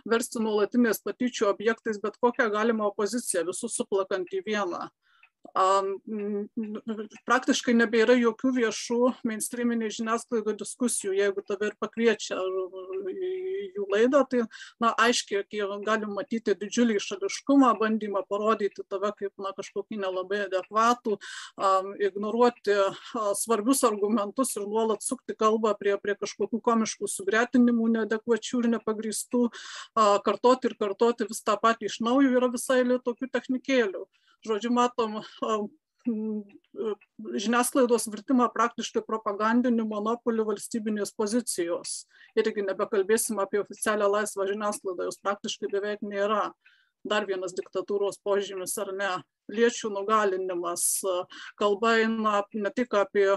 versti 0.06 0.44
nuolatinės 0.44 1.04
patyčių 1.06 1.50
objektais, 1.52 2.02
bet 2.02 2.20
kokią 2.22 2.50
galimą 2.52 2.92
opoziciją, 2.92 3.46
visus 3.50 3.78
suplakant 3.78 4.32
į 4.34 4.44
vieną 4.48 4.90
praktiškai 7.28 7.74
nebėra 7.76 8.16
jokių 8.16 8.52
viešų 8.56 9.00
mainstreaminiai 9.28 9.92
žiniasklaidų 9.92 10.56
diskusijų, 10.62 11.14
jeigu 11.18 11.44
tave 11.48 11.72
ir 11.72 11.76
pakviečia 11.82 12.38
į 12.40 13.32
jų 13.76 13.88
laidą, 13.92 14.24
tai 14.30 14.46
na, 14.82 14.94
aiškiai 14.96 15.44
galim 15.86 16.16
matyti 16.16 16.56
didžiulį 16.56 17.00
šališkumą, 17.04 17.74
bandymą 17.82 18.24
parodyti 18.30 18.86
tave 18.88 19.12
kaip 19.18 19.34
na, 19.44 19.52
kažkokį 19.58 20.00
nelabai 20.02 20.46
adekvatų, 20.48 21.18
ignoruoti 22.08 22.78
svarbius 23.40 23.84
argumentus 23.88 24.56
ir 24.58 24.68
nuolat 24.68 25.04
sukti 25.04 25.36
kalbą 25.36 25.76
prie, 25.80 25.98
prie 26.02 26.16
kažkokių 26.20 26.62
komiškų 26.64 27.12
sugretinimų, 27.12 27.92
neadekvačių 27.98 28.64
ir 28.64 28.72
nepagristų, 28.78 29.48
kartoti 30.26 30.72
ir 30.72 30.80
kartoti 30.80 31.28
vis 31.30 31.44
tą 31.44 31.58
patį 31.62 31.92
iš 31.92 32.02
naujo 32.06 32.32
yra 32.40 32.52
visai 32.52 32.82
tokių 32.82 33.28
technikėlių 33.32 34.08
žodžiu, 34.48 34.74
matom 34.74 35.22
žiniasklaidos 37.38 38.08
virtimą 38.10 38.48
praktiškai 38.54 39.04
propagandiniu 39.06 39.86
monopoliu 39.90 40.46
valstybinės 40.48 41.14
pozicijos. 41.18 42.06
Irgi 42.40 42.66
nebekalbėsim 42.66 43.42
apie 43.44 43.62
oficialią 43.62 44.08
laisvą 44.10 44.48
žiniasklaidą, 44.50 45.10
jos 45.10 45.22
praktiškai 45.22 45.72
beveik 45.72 46.06
nėra. 46.06 46.50
Dar 47.04 47.26
vienas 47.26 47.54
diktatūros 47.58 48.20
požymis 48.22 48.78
ar 48.82 48.92
ne. 48.94 49.12
Liečių 49.52 49.90
nugalinimas. 49.92 51.02
Kalba 51.60 51.96
eina 52.00 52.44
ne 52.54 52.72
tik 52.74 52.94
apie 52.96 53.28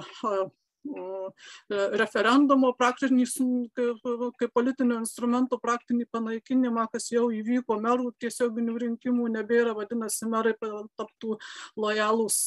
referendumo 1.71 2.73
praktinį, 2.77 3.25
kaip 3.75 4.53
politinio 4.55 4.99
instrumento 5.01 5.59
praktinį 5.63 6.07
panaikinimą, 6.13 6.87
kas 6.93 7.09
jau 7.13 7.27
įvyko 7.33 7.79
merų 7.81 8.13
tiesioginių 8.21 8.77
rinkimų, 8.83 9.29
nebėra, 9.39 9.75
vadinasi, 9.77 10.29
merai 10.31 10.55
taptų 10.61 11.39
lojalūs 11.81 12.39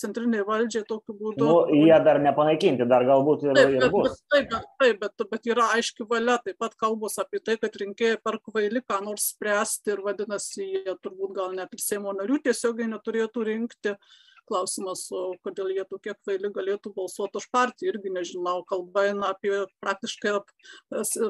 centriniai 0.00 0.46
valdžiai 0.48 0.86
tokiu 0.88 1.16
būdu. 1.18 1.46
Nu, 1.46 1.84
jie 1.86 2.00
dar 2.04 2.20
nepanaikinti, 2.22 2.88
dar 2.90 3.06
galbūt 3.08 3.46
ir, 3.48 3.54
taip, 3.58 3.76
ir 3.78 3.88
bus. 3.94 4.18
Taip, 4.32 4.50
bet, 4.50 4.66
taip 4.82 5.00
bet, 5.04 5.26
bet 5.30 5.48
yra 5.52 5.70
aiški 5.76 6.08
valia, 6.10 6.38
taip 6.42 6.58
pat 6.62 6.76
kalbos 6.80 7.18
apie 7.22 7.42
tai, 7.44 7.58
kad 7.62 7.78
rinkėjai 7.84 8.18
per 8.24 8.40
kvaili 8.42 8.82
ką 8.82 9.02
nors 9.06 9.30
spręsti 9.36 9.94
ir 9.94 10.04
vadinasi, 10.04 10.66
jie 10.82 10.98
turbūt 10.98 11.38
gal 11.38 11.56
net 11.56 11.72
ir 11.72 11.82
Seimo 11.82 12.12
narių 12.16 12.42
tiesiogiai 12.44 12.90
neturėtų 12.90 13.48
rinkti. 13.48 13.96
Uh, 13.96 14.20
klausimas, 14.48 15.04
o 15.14 15.34
kodėl 15.44 15.72
jie 15.74 15.84
tokie 15.88 16.14
kvaili 16.14 16.50
galėtų 16.54 16.92
balsuoti 16.96 17.40
už 17.40 17.48
partiją, 17.54 17.92
irgi 17.92 18.12
nežinau, 18.14 18.62
kalba 18.68 19.08
eina 19.10 19.32
apie 19.34 19.54
praktiškai 19.84 20.38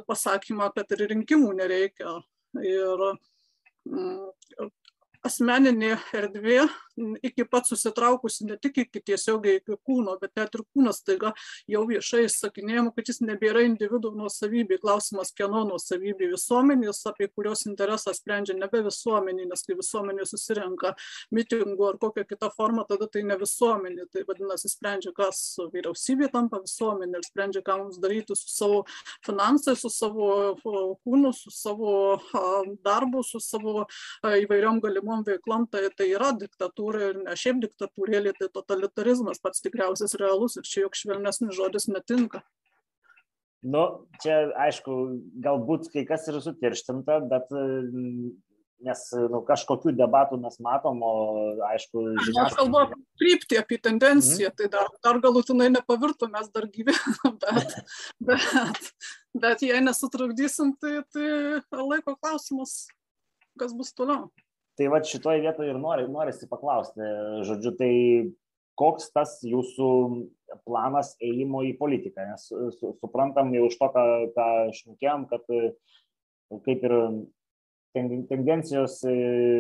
pasakymą, 0.09 0.71
kad 0.77 0.95
ir 0.97 1.07
rinkimų 1.13 1.53
nereikia. 1.61 2.19
Ir 2.61 3.07
mm, 3.89 4.71
asmeninė 5.27 5.97
erdvė 6.17 6.67
iki 7.25 7.45
pat 7.49 7.69
susitraukusi 7.71 8.47
ne 8.49 8.57
tik 8.61 8.83
iki 8.83 9.01
tiesiogiai 9.01 9.61
iki 9.61 9.77
kūno, 9.87 10.17
bet 10.21 10.35
net 10.37 10.55
ir 10.59 10.65
kūnas 10.75 11.01
taiga 11.07 11.33
jau 11.71 11.83
viešai 11.89 12.25
sakinėjama, 12.33 12.93
kad 12.97 13.09
jis 13.09 13.23
nebėra 13.25 13.63
individų 13.67 14.13
nuosavybė. 14.19 14.81
Klausimas, 14.83 15.33
kieno 15.37 15.63
nuosavybė 15.69 16.33
visuomenės, 16.35 17.05
apie 17.09 17.29
kurios 17.33 17.65
interesą 17.71 18.13
sprendžia 18.17 18.57
nebe 18.59 18.83
visuomenė, 18.85 19.47
nes 19.51 19.65
kai 19.67 19.77
visuomenė 19.79 20.27
susirenka 20.29 20.93
mitingų 21.35 21.89
ar 21.89 22.01
kokią 22.03 22.27
kitą 22.29 22.51
formą, 22.57 22.85
tada 22.89 23.09
tai 23.09 23.25
ne 23.29 23.39
visuomenė. 23.41 24.09
Tai 24.13 24.27
vadinasi, 24.29 24.73
sprendžia, 24.75 25.15
kas 25.17 25.41
vyriausybė 25.73 26.33
tampa 26.35 26.61
visuomenė 26.65 27.23
ir 27.23 27.29
sprendžia, 27.31 27.65
ką 27.65 27.79
mums 27.85 28.03
daryti 28.03 28.37
su 28.37 28.51
savo 28.53 28.83
finansais, 29.25 29.81
su 29.81 29.93
savo 29.93 30.29
kūnu, 31.07 31.33
su 31.37 31.55
savo 31.55 31.95
darbu, 32.85 33.25
su 33.25 33.41
savo 33.41 33.87
įvairiom 34.27 34.83
galimom 34.83 35.12
veiklom. 35.27 35.69
Tai, 35.71 35.85
tai 35.99 36.09
yra 36.15 36.33
diktatūra 36.39 37.11
ir 37.11 37.21
ne 37.27 37.37
šiaip 37.39 37.61
diktatūrėlė, 37.67 38.33
tai 38.39 38.49
totalitarizmas 38.57 39.43
pats 39.45 39.61
tikriausias 39.65 40.17
realus 40.21 40.57
ir 40.57 40.69
čia 40.69 40.87
joks 40.87 41.05
švelnesnis 41.05 41.57
žodis 41.59 41.91
netinka. 41.93 42.41
Nu, 43.63 43.83
čia 44.25 44.49
aišku, 44.59 44.95
galbūt 45.45 45.93
kai 45.93 46.03
kas 46.09 46.25
ir 46.33 46.41
sutirštinta, 46.43 47.21
bet 47.31 47.53
nes 48.83 49.03
nu, 49.31 49.41
kažkokių 49.47 49.95
debatų 49.95 50.39
mes 50.43 50.59
matom, 50.65 51.03
o 51.07 51.13
aišku, 51.69 52.03
žiniasklaida. 52.03 52.47
Aš 52.49 52.57
kalbu 52.59 52.81
apie 52.81 52.99
kryptį, 53.21 53.59
apie 53.61 53.79
tendenciją, 53.83 54.51
mm. 54.51 54.57
tai 54.59 54.71
dar, 54.73 54.91
dar 55.07 55.21
galutinai 55.23 55.69
nepavirtų, 55.77 56.29
mes 56.33 56.51
dar 56.55 56.67
gyvenam, 56.75 57.37
bet, 57.45 57.77
bet, 58.31 58.93
bet 59.45 59.67
jei 59.67 59.83
nesutrukdysim, 59.85 60.75
tai, 60.83 61.01
tai 61.15 61.83
laiko 61.83 62.17
klausimas, 62.19 62.81
kas 63.61 63.75
bus 63.77 63.95
toliau. 63.95 64.31
Tai 64.81 64.89
va 64.89 65.03
šitoje 65.05 65.43
vietoje 65.45 65.73
ir 65.75 65.81
nori, 65.81 66.07
norisi 66.09 66.49
paklausti, 66.49 67.05
žodžiu, 67.45 67.75
tai 67.77 67.93
koks 68.81 69.11
tas 69.13 69.35
jūsų 69.45 69.89
planas 70.65 71.13
ėjimo 71.21 71.61
į 71.69 71.75
politiką, 71.81 72.25
nes 72.31 72.47
su, 72.49 72.95
suprantam 73.01 73.53
jau 73.53 73.67
iš 73.69 73.77
to, 73.81 73.89
ką, 73.93 74.05
ką 74.37 74.47
šnekėjom, 74.79 75.27
kad 75.29 75.45
kaip 76.65 76.87
ir 76.89 76.97
tendencijos, 77.93 78.99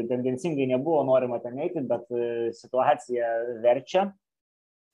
tendencingai 0.08 0.66
nebuvo 0.70 1.02
norima 1.04 1.40
ten 1.44 1.60
eiti, 1.60 1.84
bet 1.88 2.08
situacija 2.56 3.28
verčia. 3.64 4.08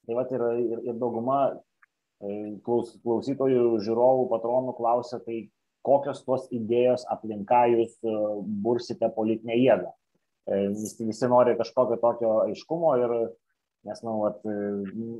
Tai 0.09 0.17
va 0.17 0.25
ir, 0.33 0.45
ir, 0.65 0.83
ir 0.89 0.99
dauguma 0.99 1.39
klaus, 2.67 2.95
klausytojų, 3.05 3.79
žiūrovų, 3.85 4.27
patronų 4.33 4.75
klausia, 4.79 5.21
tai 5.23 5.45
kokios 5.87 6.25
tos 6.27 6.49
idėjos 6.55 7.07
aplinka 7.13 7.67
jūs 7.71 7.99
bursite 8.65 9.11
politinę 9.15 9.59
jėgą. 9.59 9.93
E, 10.49 10.69
visi, 10.73 11.05
visi 11.05 11.29
nori 11.29 11.57
kažkokio 11.59 11.99
tokio 12.01 12.31
aiškumo 12.47 12.95
ir 13.03 13.11
nes, 13.85 14.01
na, 14.01 14.09
nu, 14.09 14.15
vat, 14.23 14.39
e, 14.49 15.19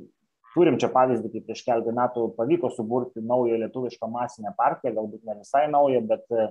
turim 0.55 0.79
čia 0.81 0.89
pavyzdį, 0.93 1.29
kaip 1.35 1.45
prieš 1.45 1.61
keletą 1.67 1.93
metų 1.93 2.23
pavyko 2.37 2.71
suburti 2.73 3.21
naują 3.21 3.59
lietuvišką 3.61 4.09
masinę 4.09 4.55
partiją, 4.57 4.95
galbūt 4.97 5.27
ne 5.29 5.37
visai 5.43 5.67
naują, 5.69 6.01
bet 6.09 6.25
e, 6.33 6.47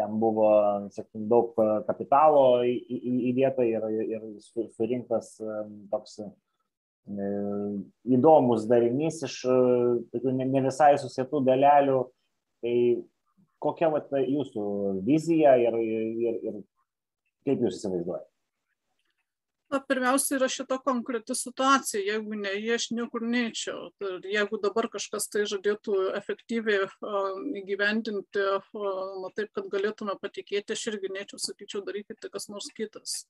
ten 0.00 0.16
buvo, 0.20 0.48
sakykim, 0.92 1.26
daug 1.28 1.52
kapitalo 1.88 2.64
įdėta 2.66 3.64
ir, 3.64 3.84
ir 4.04 4.26
surinktas 4.76 5.30
toks 5.88 6.18
įdomus 8.04 8.66
darinys 8.68 9.22
iš 9.24 9.38
tokių 10.12 10.34
ne 10.36 10.62
visai 10.66 10.90
susietų 11.00 11.40
dalelių. 11.48 12.02
Tai 12.60 12.74
kokia 13.64 13.88
vat, 13.94 14.12
jūsų 14.20 14.66
vizija 15.06 15.54
ir, 15.64 15.80
ir, 15.80 16.36
ir 16.44 16.60
Kaip 17.46 17.62
jūs 17.62 17.78
įsivaizduojate? 17.78 18.30
Na, 19.66 19.80
pirmiausia, 19.82 20.36
yra 20.36 20.46
šita 20.50 20.76
konkreti 20.78 21.34
situacija. 21.34 21.98
Jeigu 22.06 22.36
ne 22.38 22.52
jie, 22.54 22.76
aš 22.76 22.84
niekur 22.94 23.24
neičiau. 23.26 23.88
Jeigu 24.22 24.60
dabar 24.62 24.86
kažkas 24.92 25.26
tai 25.32 25.42
žadėtų 25.50 25.96
efektyviai 26.20 26.86
įgyvendinti, 27.62 28.44
na 28.76 29.32
taip, 29.34 29.50
kad 29.58 29.66
galėtume 29.72 30.14
patikėti, 30.22 30.76
aš 30.76 30.86
irgi 30.92 31.10
neičiau, 31.16 31.42
sakyčiau, 31.42 31.82
darykite 31.86 32.30
kas 32.30 32.46
nors 32.52 32.70
kitas 32.78 33.24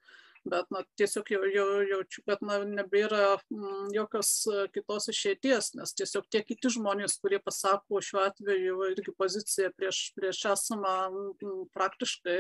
bet 0.50 0.70
na, 0.70 0.82
tiesiog 0.98 1.30
jau, 1.30 1.42
jau, 1.50 1.66
jaučiu, 1.90 2.22
kad 2.28 2.42
na, 2.46 2.58
nebėra 2.64 3.36
mm, 3.50 3.90
jokios 3.94 4.30
e, 4.50 4.66
kitos 4.74 5.08
išeities, 5.12 5.72
nes 5.78 5.94
tiesiog 5.98 6.26
tie 6.30 6.42
kiti 6.46 6.70
žmonės, 6.76 7.18
kurie 7.22 7.40
pasako 7.42 8.00
šiuo 8.04 8.22
atveju 8.26 8.90
irgi 8.92 9.14
poziciją 9.18 9.72
prieš, 9.76 10.00
prieš 10.18 10.42
esamą 10.54 10.94
mm, 11.10 11.66
praktiškai 11.76 12.38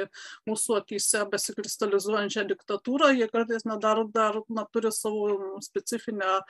mūsų 0.48 0.78
akise 0.80 1.24
besikristalizuojančią 1.32 2.46
diktatūrą, 2.52 3.12
jie 3.18 3.28
kartais 3.32 3.66
na, 3.68 3.78
dar, 3.82 4.02
dar 4.14 4.40
na, 4.48 4.66
turi 4.72 4.92
savo 4.94 5.60
specifinę 5.64 6.30
a, 6.38 6.44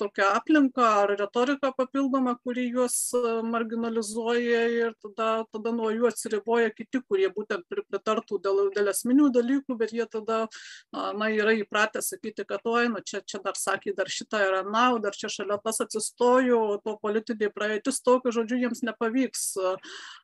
tokią 0.00 0.32
aplinką 0.38 0.88
ar 1.02 1.14
retoriką 1.18 1.72
papildomą, 1.76 2.36
kuri 2.44 2.68
juos 2.72 2.98
e, 3.16 3.24
marginalizuoja 3.44 4.64
ir 4.78 4.96
tada, 5.04 5.44
tada 5.52 5.74
nuo 5.76 5.92
jų 5.92 6.08
atsiriboja 6.08 6.72
kiti, 6.74 7.02
kurie 7.04 7.28
būtent 7.34 7.68
pritartų 7.68 8.40
dėl, 8.44 8.64
dėl 8.74 8.92
esminių 8.94 9.30
dalykų, 9.34 9.76
bet 9.78 9.92
jie 9.94 10.06
tada 10.08 10.46
na, 10.92 11.28
yra 11.34 11.54
įpratę 11.58 12.02
sakyti, 12.04 12.44
kad 12.48 12.66
oi, 12.68 12.88
nu, 12.92 13.02
čia, 13.04 13.20
čia 13.26 13.40
dar 13.44 13.58
sakė, 13.58 13.94
dar 13.96 14.10
šitą 14.12 14.40
yra 14.46 14.62
nau, 14.66 14.98
dar 15.02 15.16
čia 15.16 15.30
šalia 15.32 15.58
tas 15.64 15.80
atsistoju, 15.84 16.60
to 16.84 16.96
politiniai 17.02 17.52
praeitis, 17.54 18.00
tokiu 18.04 18.32
žodžiu 18.34 18.60
jiems 18.62 18.84
nepavyks 18.86 19.44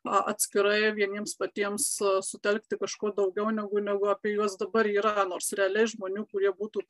atskirai 0.05 0.93
vieniems 0.97 1.37
patiems 1.41 1.89
sutelkti 2.27 2.79
kažko 2.81 3.13
daugiau 3.17 3.51
negu, 3.55 3.83
negu 3.85 4.11
apie 4.13 4.35
juos 4.37 4.57
dabar 4.61 4.89
yra, 4.91 5.27
nors 5.29 5.53
realiai 5.57 5.89
žmonių, 5.91 6.27
kurie 6.33 6.53
būtų 6.55 6.85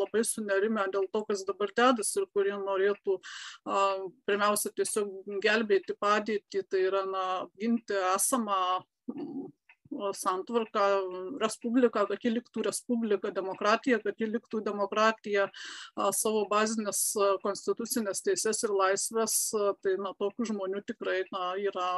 labai 0.00 0.24
sunerime 0.26 0.86
dėl 0.92 1.08
to, 1.12 1.24
kas 1.28 1.44
dabar 1.48 1.72
dedasi 1.76 2.20
ir 2.20 2.28
kurie 2.34 2.56
norėtų 2.58 3.18
pirmiausia 4.28 4.72
tiesiog 4.76 5.38
gelbėti 5.44 5.96
padėtį, 6.00 6.64
tai 6.68 6.86
yra 6.88 7.04
na, 7.08 7.24
ginti 7.60 7.96
esamą 8.14 8.60
santvarką, 10.18 10.84
respubliką, 11.42 12.04
kad 12.10 12.24
ji 12.24 12.32
liktų 12.34 12.64
respublika, 12.68 13.32
demokratija, 13.34 14.00
kad 14.04 14.18
ji 14.20 14.30
liktų 14.32 14.62
demokratija, 14.66 15.48
savo 16.16 16.44
bazinės 16.50 17.02
konstitucinės 17.44 18.24
teises 18.26 18.64
ir 18.66 18.74
laisvės, 18.74 19.36
tai 19.84 19.96
na, 20.00 20.14
tokių 20.18 20.50
žmonių 20.52 20.84
tikrai 20.88 21.22
na, 21.32 21.52
yra 21.60 21.90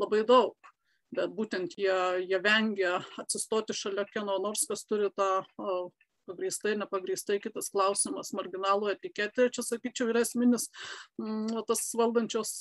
labai 0.00 0.24
daug. 0.28 0.54
Bet 1.14 1.30
būtent 1.30 1.76
jie, 1.78 1.94
jie 2.26 2.40
vengia 2.42 2.96
atsistoti 3.22 3.76
šalia 3.76 4.06
kieno 4.08 4.40
nors, 4.42 4.64
kas 4.66 4.82
turi 4.88 5.12
tą 5.14 5.44
pagrįstai, 6.28 6.74
nepagrįstai, 6.80 7.38
kitas 7.42 7.70
klausimas, 7.72 8.32
marginalų 8.36 8.92
etiketė, 8.94 9.48
čia 9.54 9.64
sakyčiau, 9.64 10.10
yra 10.12 10.24
esminis 10.24 10.68
mm, 11.20 11.64
tas 11.68 11.82
valdančios 11.98 12.52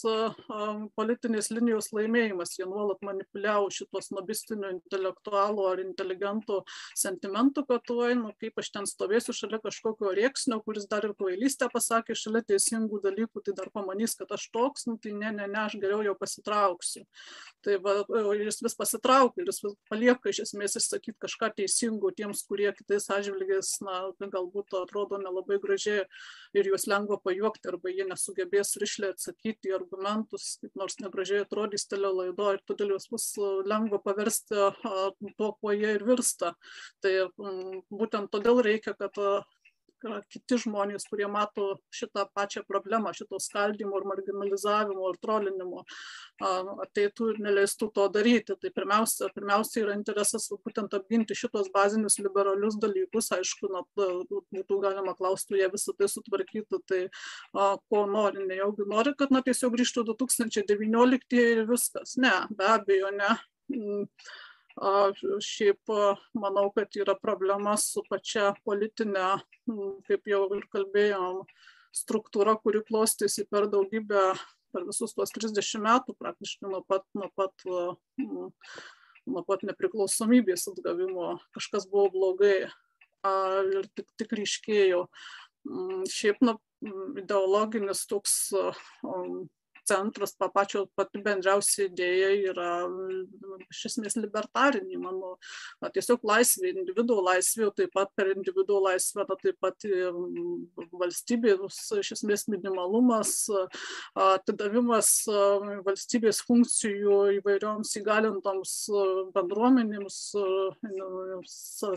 politinės 0.97 1.51
linijos 1.53 1.91
laimėjimas. 1.95 2.55
Jie 2.57 2.67
nuolat 2.69 3.01
manipuliavo 3.05 3.69
šitos 3.73 4.11
nobistinių 4.15 4.73
intelektualų 4.77 5.67
ar 5.71 5.83
inteligentų 5.83 6.61
sentimentų, 6.99 7.65
kad 7.69 7.85
tuoj, 7.87 8.15
nu, 8.19 8.33
kaip 8.41 8.59
aš 8.61 8.71
ten 8.77 8.89
stovėsiu 8.89 9.35
šalia 9.37 9.59
kažkokio 9.63 10.13
rėksnio, 10.17 10.59
kuris 10.65 10.87
dar 10.91 11.07
ir 11.07 11.15
kvailystę 11.17 11.69
pasakė, 11.73 12.17
šalia 12.17 12.43
teisingų 12.47 13.01
dalykų, 13.03 13.43
tai 13.45 13.55
dar 13.57 13.71
pamanys, 13.73 14.17
kad 14.19 14.31
aš 14.35 14.49
toks, 14.53 14.87
nu, 14.89 14.97
tai 15.01 15.15
ne, 15.17 15.31
ne, 15.35 15.47
ne, 15.47 15.59
aš 15.65 15.77
geriau 15.81 16.03
jau 16.05 16.15
pasitrauksiu. 16.19 17.05
Tai 17.63 17.77
va, 17.83 17.95
jis 18.35 18.59
vis 18.63 18.75
pasitraukia 18.75 19.43
ir 19.43 19.51
jis 19.51 19.61
palieka 19.89 20.31
iš 20.31 20.43
esmės 20.47 20.75
išsakyti 20.79 21.15
kažką 21.23 21.53
teisingų 21.59 22.11
tiems, 22.17 22.43
kurie 22.47 22.69
kitais 22.75 23.07
atžvilgiais 23.13 23.52
elgės, 23.53 23.79
na, 23.81 24.11
galbūt 24.19 24.73
atrodo 24.77 25.17
nelabai 25.21 25.59
gražiai 25.61 26.05
ir 26.53 26.67
juos 26.67 26.87
lengva 26.87 27.17
pajuokti, 27.21 27.69
arba 27.69 27.89
jie 27.89 28.05
nesugebės 28.07 28.75
rišliai 28.81 29.13
atsakyti 29.13 29.71
į 29.71 29.75
argumentus, 29.77 30.57
kaip 30.61 30.75
nors 30.75 30.97
negražiai 30.99 31.43
atrodys 31.43 31.87
telelaido 31.87 32.53
ir 32.53 32.61
todėl 32.67 32.95
juos 32.95 33.07
bus 33.09 33.29
lengva 33.65 33.99
paversti 34.03 34.55
to, 35.37 35.51
kuo 35.59 35.73
jie 35.73 35.95
ir 35.97 36.05
virsta. 36.05 36.53
Tai 37.01 37.13
būtent 37.91 38.31
todėl 38.31 38.61
reikia, 38.63 38.93
kad 38.97 39.17
yra 40.05 40.19
kiti 40.31 40.57
žmonės, 40.63 41.05
kurie 41.09 41.27
mato 41.31 41.77
šitą 41.93 42.25
pačią 42.35 42.63
problemą, 42.67 43.13
šito 43.15 43.39
skaldimo 43.41 43.99
ir 43.99 44.07
marginalizavimo 44.09 45.09
ir 45.11 45.19
trolinimo, 45.23 45.83
ateitų 46.85 47.29
ir 47.33 47.41
neleistų 47.47 47.89
to 47.95 48.07
daryti. 48.13 48.57
Tai 48.59 48.71
pirmiausia, 48.75 49.31
pirmiausia 49.35 49.83
yra 49.85 49.97
interesas 49.97 50.49
būtent 50.53 50.93
apginti 50.97 51.37
šitos 51.37 51.71
bazinius 51.73 52.19
liberalius 52.21 52.77
dalykus. 52.81 53.31
Aišku, 53.37 53.71
na, 53.73 53.83
būtų 53.97 54.79
galima 54.83 55.15
klausti, 55.17 55.59
jie 55.61 55.69
visą 55.73 55.95
tai 55.97 56.09
sutvarkytų, 56.11 56.81
tai 56.89 57.03
ko 57.53 58.05
nori, 58.09 58.45
nejaugi 58.49 58.87
nori, 58.89 59.15
kad 59.17 59.33
na, 59.33 59.43
tiesiog 59.45 59.75
grįžtų 59.77 60.07
2019 60.13 61.43
ir 61.43 61.67
viskas. 61.69 62.17
Ne, 62.21 62.33
be 62.57 62.73
abejo, 62.77 63.13
ne. 63.15 63.35
Šiaip 64.73 65.91
manau, 66.33 66.65
kad 66.73 66.95
yra 66.97 67.13
problema 67.19 67.75
su 67.77 68.01
pačia 68.09 68.53
politinė, 68.65 69.37
kaip 70.07 70.29
jau 70.29 70.43
ir 70.57 70.65
kalbėjom, 70.73 71.43
struktūra, 71.93 72.55
kuri 72.61 72.81
klostėsi 72.87 73.45
per 73.49 73.67
daugybę, 73.69 74.31
per 74.73 74.87
visus 74.87 75.13
tuos 75.13 75.33
30 75.35 75.83
metų, 75.83 76.15
praktiškai 76.17 76.71
nuo 76.71 76.81
pat, 76.87 77.05
nuo 77.13 77.29
pat, 77.37 77.53
nuo 78.17 79.43
pat 79.45 79.65
nepriklausomybės 79.69 80.67
atgavimo. 80.73 81.35
Kažkas 81.53 81.85
buvo 81.91 82.09
blogai 82.17 82.57
ir 82.65 83.89
tik, 83.93 84.09
tik 84.19 84.33
ryškėjo. 84.41 85.05
Šiaip 86.11 86.41
nu, 86.43 86.57
ideologinis 87.21 88.07
toks 88.09 88.51
centras, 89.87 90.35
pačio 90.53 90.85
pati 90.97 91.21
bendriausia 91.23 91.87
idėja 91.87 92.29
yra 92.51 92.69
iš 93.69 93.85
esmės 93.91 94.17
libertarinė, 94.19 94.97
manau, 95.01 95.35
na, 95.81 95.91
tiesiog 95.93 96.23
laisvė, 96.27 96.73
individuo 96.73 97.19
laisvė, 97.25 97.69
taip 97.77 97.93
pat 97.95 98.11
per 98.17 98.31
individuo 98.33 98.79
laisvę, 98.83 99.25
na, 99.29 99.37
taip 99.41 99.59
pat 99.63 99.87
valstybės, 101.03 101.79
iš 102.01 102.13
esmės 102.17 102.47
minimalumas, 102.51 103.35
atidavimas 104.17 105.13
valstybės 105.87 106.43
funkcijų 106.47 107.19
įvairioms 107.39 107.95
įgalintoms 108.01 108.75
bendruomenėms, 109.35 110.19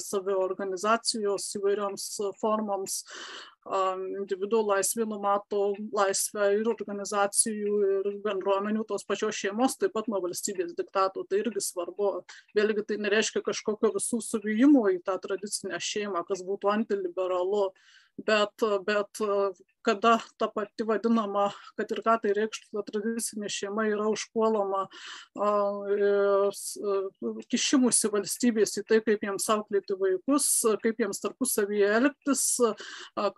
saviorganizacijos 0.07 1.51
įvairioms 1.61 2.09
formoms, 2.41 3.03
individų 4.21 4.63
laisvė 4.71 5.07
numato 5.11 5.73
laisvę 5.95 6.53
ir 6.59 6.71
organizacijų, 6.71 7.75
ir 7.91 8.09
bendruomenių, 8.25 8.87
tos 8.89 9.07
pačios 9.09 9.39
šeimos, 9.39 9.77
taip 9.81 9.95
pat 9.97 10.11
nuo 10.13 10.21
valstybės 10.25 10.75
diktato. 10.79 11.25
Tai 11.27 11.43
irgi 11.43 11.63
svarbu. 11.65 12.13
Vėlgi 12.57 12.87
tai 12.87 13.01
nereiškia 13.03 13.45
kažkokio 13.47 13.93
visų 13.97 14.23
suvijimo 14.25 14.87
į 14.95 15.01
tą 15.07 15.19
tradicinę 15.23 15.81
šeimą, 15.83 16.25
kas 16.29 16.45
būtų 16.47 16.73
antiliberalu 16.77 17.71
bet, 18.17 18.65
bet 18.87 19.21
kada 19.87 20.17
ta 20.41 20.49
pati 20.51 20.87
vadinama, 20.87 21.49
kad 21.79 21.93
ir 21.95 22.03
ką 22.07 22.17
tai 22.23 22.35
reikštų, 22.37 22.71
ta 22.75 22.83
tradicinė 22.91 23.51
šeima 23.53 23.87
yra 23.93 24.09
užpuolama 24.11 24.87
kišimusi 27.53 28.11
valstybės 28.13 28.77
į 28.81 28.85
tai, 28.89 29.01
kaip 29.07 29.23
jiems 29.27 29.47
auklėti 29.55 29.97
vaikus, 30.01 30.49
kaip 30.83 31.03
jiems 31.03 31.23
tarpusavyje 31.23 31.91
elgtis, 32.01 32.45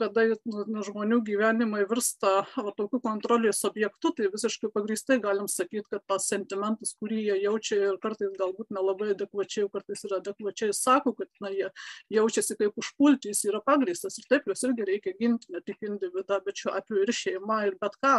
kada 0.01 0.27
nu, 0.49 0.85
žmonių 0.87 1.21
gyvenimai 1.27 1.85
virsta 1.91 2.43
tokiu 2.79 3.01
kontrolės 3.05 3.63
objektu, 3.69 4.13
tai 4.17 4.31
visiškai 4.33 4.73
pagristai 4.75 5.19
galim 5.23 5.49
sakyti, 5.51 5.87
kad 5.93 6.05
tas 6.09 6.29
sentimentas, 6.31 6.95
kurį 7.01 7.21
jie 7.29 7.39
jaučia 7.45 7.81
ir 7.91 8.01
kartais 8.03 8.33
galbūt 8.39 8.73
nelabai 8.75 9.13
adekvačiai, 9.15 9.69
kartais 9.73 10.05
ir 10.07 10.17
adekvačiai 10.19 10.75
sako, 10.77 11.15
kad 11.19 11.29
na, 11.45 11.53
jie 11.53 11.71
jaučiasi 12.19 12.57
kaip 12.59 12.79
užpulti, 12.81 13.33
jis 13.33 13.45
yra 13.51 13.63
pagristas 13.65 14.19
ir 14.19 14.29
taip 14.31 14.49
juos 14.49 14.65
irgi 14.67 14.87
reikia 14.89 15.15
ginti, 15.19 15.53
ne 15.55 15.63
tik 15.65 15.83
individą, 15.87 16.38
bet 16.45 16.61
šiuo 16.61 16.75
atveju 16.79 17.05
ir 17.05 17.15
šeimą, 17.21 17.59
ir 17.69 17.79
bet 17.81 17.97
ką. 18.05 18.17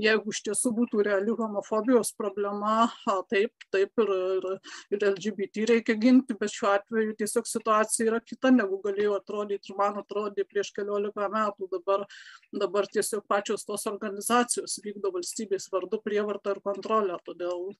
Jeigu 0.00 0.32
iš 0.32 0.42
tiesų 0.48 0.72
būtų 0.76 1.04
reali 1.06 1.34
homofobijos 1.36 2.12
problema, 2.16 2.88
taip, 3.32 3.66
taip 3.74 4.04
ir, 4.04 4.12
ir, 4.36 4.46
ir 4.96 5.06
LGBT 5.10 5.66
reikia 5.72 5.96
ginti, 6.00 6.36
bet 6.40 6.54
šiuo 6.54 6.72
atveju 6.74 7.16
tiesiog 7.20 7.48
situacija 7.50 8.10
yra 8.10 8.20
kita, 8.24 8.52
negu 8.54 8.80
galėjo 8.84 9.18
atrodyti 9.20 9.72
ir 9.72 9.80
man 9.80 10.00
atrodė 10.02 10.46
prieš 10.48 10.72
keliolika 10.76 11.28
metų. 11.32 11.70
Dabar, 11.76 12.06
dabar 12.64 12.88
tiesiog 12.92 13.26
pačios 13.28 13.66
tos 13.68 13.86
organizacijos 13.90 14.78
vykdo 14.84 15.12
valstybės 15.16 15.70
vardu 15.72 16.00
prievartą 16.04 16.56
ir 16.56 16.64
kontrolę. 16.64 17.20
Todėl 17.26 17.70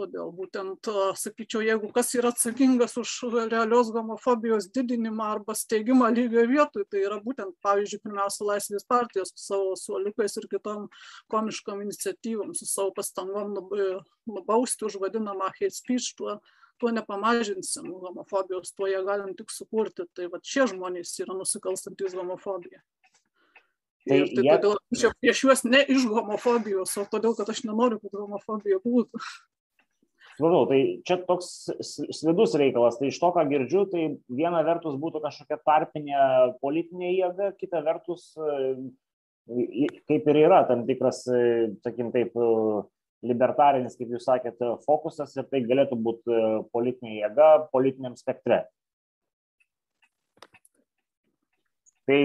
todėl 0.00 0.30
būtent 0.36 0.90
sakyčiau 1.20 1.62
jeigu 1.64 1.90
kas 1.94 2.12
yra 2.18 2.32
atsakingas 2.34 2.96
už 3.00 3.12
realios 3.52 3.90
homofobijos 3.94 4.68
didinimą 4.76 5.26
arba 5.36 5.56
steigimą 5.58 6.10
lygio 6.16 6.46
vietoj 6.50 6.86
tai 6.92 7.04
yra 7.08 7.20
būtent 7.24 7.56
pavyzdžiui 7.66 8.02
pirmiausia 8.06 8.48
laisvės 8.52 8.88
partija 8.94 9.26
su 9.28 9.42
savo 9.42 9.74
suoliukais 9.80 10.38
ir 10.40 10.48
kitom 10.54 10.88
komiškom 11.32 11.84
iniciatyvom 11.86 12.54
su 12.58 12.68
savo 12.70 12.94
pastangom 12.96 13.58
nubausti 13.58 14.88
už 14.88 15.00
vadinamą 15.04 15.52
hate 15.58 15.74
speech 15.76 16.14
tuo 16.20 16.38
tuo 16.80 16.94
nepamažinsim 16.96 17.90
homofobijos 18.04 18.72
tuo 18.72 18.88
ją 18.88 19.04
galim 19.04 19.34
tik 19.36 19.52
sukurti 19.52 20.08
tai 20.16 20.30
vat 20.32 20.46
šie 20.54 20.70
žmonės 20.72 21.18
yra 21.24 21.36
nusikalstantys 21.36 22.16
homofobiją 22.16 22.80
Tai 24.08 24.16
ir 24.16 24.30
tai 24.32 24.44
jie... 24.46 24.52
todėl 24.56 24.76
aš 24.78 25.18
prieš 25.20 25.42
juos 25.44 25.62
ne 25.68 25.80
iš 25.92 26.06
homofobijos, 26.08 26.96
o 26.96 27.04
todėl, 27.12 27.34
kad 27.36 27.50
aš 27.52 27.62
nenoriu, 27.68 28.00
kad 28.00 28.16
homofobija 28.16 28.80
būtų. 28.84 29.20
Supratau, 30.40 30.64
tai 30.70 31.02
čia 31.04 31.18
toks 31.28 31.48
slidus 32.16 32.54
reikalas. 32.56 32.96
Tai 32.96 33.10
iš 33.10 33.18
to, 33.20 33.28
ką 33.34 33.42
girdžiu, 33.50 33.82
tai 33.92 34.06
viena 34.32 34.62
vertus 34.64 34.96
būtų 34.96 35.20
kažkokia 35.20 35.58
tarpinė 35.68 36.22
politinė 36.62 37.10
jėga, 37.12 37.50
kita 37.60 37.82
vertus 37.84 38.30
kaip 40.08 40.32
ir 40.32 40.40
yra 40.46 40.62
tam 40.64 40.86
tikras, 40.88 41.26
sakim 41.84 42.08
taip, 42.14 42.32
libertarinis, 43.20 43.98
kaip 44.00 44.14
jūs 44.14 44.24
sakėte, 44.24 44.78
fokusas 44.86 45.36
ir 45.36 45.44
tai 45.52 45.60
galėtų 45.68 46.00
būti 46.08 46.42
politinė 46.72 47.18
jėga 47.18 47.48
politiniam 47.74 48.16
spektre. 48.16 48.62
Tai 52.08 52.20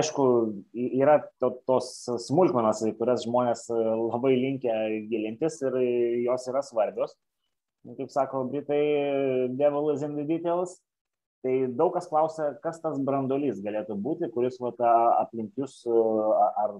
aišku, 0.00 0.24
yra 0.72 1.20
to, 1.42 1.58
tos 1.68 1.92
smulkmenos, 2.24 2.80
į 2.88 2.96
kurias 2.96 3.26
žmonės 3.28 3.68
labai 3.68 4.38
linkia 4.38 4.86
gilintis 5.12 5.60
ir 5.60 5.76
jos 6.24 6.48
yra 6.48 6.64
svarbios 6.64 7.18
kaip 7.84 8.10
sako 8.12 8.44
Britai, 8.50 9.56
devil 9.56 9.90
is 9.90 10.02
in 10.02 10.16
the 10.16 10.24
details. 10.24 10.78
Tai 11.40 11.52
daug 11.72 11.94
kas 11.94 12.04
klausia, 12.10 12.50
kas 12.60 12.82
tas 12.82 12.98
brandolys 13.00 13.62
galėtų 13.64 13.96
būti, 13.96 14.28
kuris 14.34 14.58
va, 14.60 14.74
aplink 15.22 15.56
jūs 15.56 15.78
ar 15.88 16.74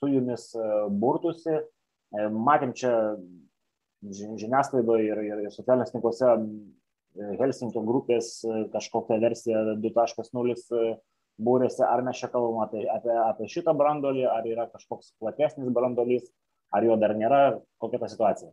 su 0.00 0.08
jumis 0.10 0.48
burtusi. 0.90 1.60
Matėm 2.10 2.74
čia 2.74 2.90
žiniasklaidoje 4.02 5.06
ir, 5.06 5.20
ir, 5.28 5.44
ir 5.46 5.54
socialiniuose 5.54 5.94
tinkluose 5.94 6.32
Helsinkio 7.38 7.84
grupės 7.86 8.40
kažkokią 8.72 9.20
versiją 9.22 9.62
2.0 9.84 10.56
būrėsi, 11.42 11.84
ar 11.86 12.02
mes 12.02 12.18
čia 12.18 12.28
kalbam 12.32 12.64
apie, 12.64 12.82
apie, 12.90 13.12
apie 13.14 13.48
šitą 13.52 13.76
brandolį, 13.76 14.26
ar 14.28 14.48
yra 14.48 14.66
kažkoks 14.72 15.14
platesnis 15.22 15.70
brandolys, 15.72 16.26
ar 16.74 16.84
jo 16.88 16.98
dar 16.98 17.14
nėra, 17.16 17.42
kokia 17.80 18.02
ta 18.02 18.10
situacija 18.10 18.50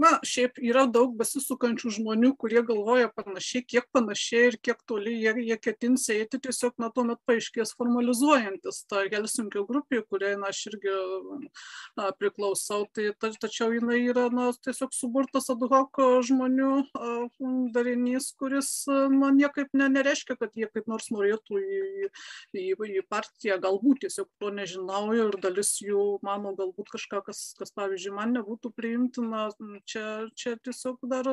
na 0.00 0.12
šiaip 0.26 0.58
yra 0.62 0.86
daug 0.90 1.12
besisukančių 1.18 1.92
žmonių 1.98 2.32
kurie 2.40 2.62
galvoja 2.66 3.10
panašiai 3.14 3.64
kiek 3.66 3.86
panašiai 3.94 4.50
ir 4.50 4.56
kiek 4.62 4.80
toli 4.88 5.16
jie 5.20 5.34
jie 5.46 5.56
ketins 5.60 6.06
eiti 6.12 6.40
tiesiog 6.42 6.78
na 6.82 6.90
tuomet 6.94 7.20
paaiškės 7.28 7.74
formalizuojantis 7.78 8.84
ta 8.90 9.04
helsinkio 9.12 9.64
grupė 9.68 10.02
kuriai 10.08 10.38
na 10.40 10.50
aš 10.54 10.62
irgi 10.72 10.94
na 11.98 12.10
priklausau 12.18 12.86
tai 12.94 13.10
ta 13.20 13.32
tačiau 13.44 13.74
jinai 13.76 14.00
yra 14.10 14.28
na 14.32 14.50
tiesiog 14.66 14.94
suburtas 14.96 15.50
ad 15.52 15.64
hoc 15.72 16.00
žmonių 16.30 16.70
darinys 17.74 18.30
kuris 18.40 18.72
na 18.88 19.32
niekaip 19.36 19.74
ne 19.76 19.90
nereiškia 19.96 20.38
kad 20.40 20.56
jie 20.56 20.70
kaip 20.72 20.88
nors 20.90 21.10
norėtų 21.14 21.60
į 21.60 22.10
į 22.60 22.66
į 23.00 23.04
partiją 23.10 23.60
galbūt 23.62 24.04
tiesiog 24.06 24.30
to 24.40 24.52
nežinau 24.54 25.04
ir 25.16 25.36
dalis 25.42 25.76
jų 25.84 26.18
mano 26.26 26.54
galbūt 26.58 26.92
kažką 26.96 27.22
kas 27.26 27.42
kas 27.58 27.74
pavyzdžiui 27.76 28.16
man 28.16 28.34
nebūtų 28.38 28.72
priimtina 28.76 29.49
čia, 29.88 30.06
čia 30.38 30.56
tiesiog 30.64 31.02
dar 31.10 31.28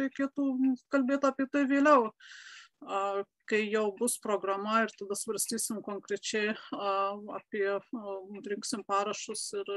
reikėtų 0.00 0.46
kalbėti 0.92 1.30
apie 1.30 1.46
tai 1.52 1.66
vėliau, 1.70 2.10
kai 3.50 3.60
jau 3.68 3.90
bus 3.98 4.14
programa 4.22 4.78
ir 4.84 4.92
tada 4.96 5.16
svarstysim 5.18 5.82
konkrečiai 5.84 6.54
apie, 7.36 7.66
rinksim 8.46 8.84
parašus 8.88 9.42
ir 9.58 9.72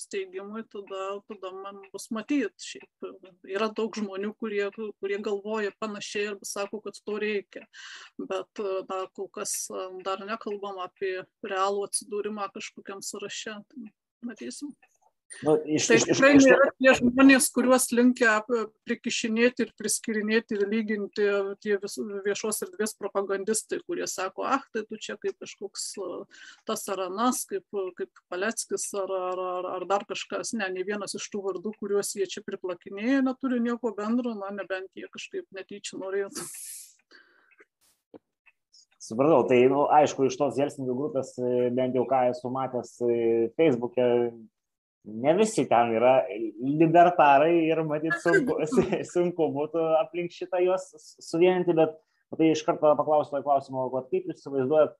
steigimui, 0.00 0.64
tada, 0.68 1.04
tada 1.30 1.52
man 1.56 1.80
bus 1.92 2.10
matyti. 2.10 2.50
Šiaip 2.74 3.08
yra 3.54 3.70
daug 3.72 3.96
žmonių, 3.96 4.34
kurie, 4.40 4.66
kurie 5.00 5.20
galvoja 5.24 5.72
panašiai 5.80 6.32
ir 6.32 6.40
sako, 6.44 6.82
kad 6.84 7.00
to 7.00 7.18
reikia, 7.22 7.64
bet 8.18 8.64
na, 8.90 9.04
kol 9.16 9.30
kas 9.32 9.70
dar 10.04 10.26
nekalbam 10.26 10.82
apie 10.84 11.22
realų 11.46 11.86
atsidūrimą 11.88 12.50
kažkokiam 12.58 13.00
sąraše. 13.00 13.60
Tai 13.70 13.94
matysim. 14.24 14.74
Nu, 15.42 15.54
iš, 15.66 15.86
tai 15.90 15.96
tikrai 16.02 16.30
iš, 16.36 16.44
iš, 16.44 16.46
nėra 16.46 16.66
tie 16.78 16.92
žmonės, 17.00 17.48
kuriuos 17.54 17.88
linkia 17.96 18.36
prikišinėti 18.86 19.66
ir 19.66 19.72
priskirinėti 19.78 20.56
ir 20.56 20.62
lyginti 20.70 21.26
tie 21.64 21.78
vis, 21.82 21.96
viešos 22.26 22.62
erdvės 22.68 22.94
propagandistai, 23.00 23.80
kurie 23.88 24.06
sako, 24.10 24.46
ah, 24.46 24.62
tai 24.72 24.84
tu 24.86 25.00
čia 25.00 25.16
kaip 25.20 25.36
kažkoks 25.42 25.88
tas 26.68 26.86
ar 26.92 27.06
anas, 27.08 27.42
kaip, 27.50 27.66
kaip 27.98 28.24
Paleckis 28.32 28.86
ar, 29.00 29.10
ar, 29.32 29.44
ar, 29.56 29.70
ar 29.74 29.88
dar 29.90 30.06
kažkas. 30.08 30.54
Ne, 30.58 30.70
ne 30.72 30.86
vienas 30.86 31.16
iš 31.18 31.26
tų 31.32 31.42
vardų, 31.48 31.74
kuriuos 31.80 32.14
jie 32.14 32.28
čia 32.30 32.44
priplakinėja, 32.46 33.24
neturi 33.26 33.60
nieko 33.64 33.94
bendro, 33.96 34.36
na, 34.38 34.54
nebent 34.54 34.92
jie 34.94 35.10
kažkaip 35.12 35.48
netyčia 35.56 35.98
norėtų. 36.00 36.46
Supratau, 39.04 39.42
tai 39.44 39.58
nu, 39.68 39.82
aišku, 39.92 40.30
iš 40.30 40.36
tos 40.40 40.56
Helsinkio 40.56 40.94
grupės, 40.96 41.34
bent 41.76 41.96
jau 41.98 42.06
ką 42.08 42.22
esu 42.30 42.48
matęs 42.48 42.94
Facebook'e, 43.58 44.06
ne 45.04 45.34
visi 45.36 45.66
ten 45.68 45.92
yra 45.98 46.14
libertarai 46.58 47.54
ir 47.68 47.82
matyt 47.88 48.16
sunku, 48.24 48.56
sunku 49.14 49.48
būtų 49.54 49.84
aplink 50.00 50.32
šitą 50.32 50.62
juos 50.64 50.88
suvieninti, 51.22 51.76
bet 51.76 51.96
tai 52.34 52.50
iš 52.50 52.64
karto 52.66 52.94
paklausiu 52.98 53.36
to 53.36 53.42
klausimo, 53.44 53.88
kaip 54.10 54.24
jūs 54.30 54.40
įsivaizduojat 54.40 54.94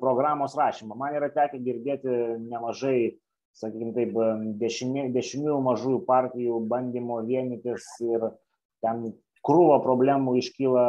programos 0.00 0.56
rašymą. 0.58 0.96
Man 0.98 1.14
yra 1.16 1.30
tekę 1.32 1.60
girdėti 1.62 2.16
nemažai, 2.48 3.16
sakykime 3.56 3.94
taip, 3.96 4.16
dešini, 4.60 5.06
dešinių 5.14 5.60
mažųjų 5.64 6.02
partijų 6.08 6.58
bandymo 6.68 7.22
vienytis 7.28 7.86
ir 8.04 8.26
ten 8.84 9.06
krūvo 9.46 9.78
problemų 9.84 10.34
iškyla 10.40 10.86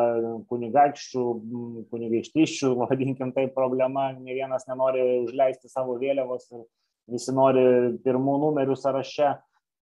kunigaikščių, 0.49 1.25
kunigaikštiščių, 1.93 2.73
vadinkim 2.89 3.31
tai 3.35 3.45
problema, 3.53 4.09
ne 4.17 4.33
vienas 4.33 4.65
nenori 4.69 5.05
užleisti 5.27 5.69
savo 5.71 5.99
vėliavos 6.01 6.49
ir 6.51 6.65
visi 7.11 7.33
nori 7.35 7.63
pirmų 8.03 8.37
numerių 8.45 8.75
sąraše. 8.77 9.35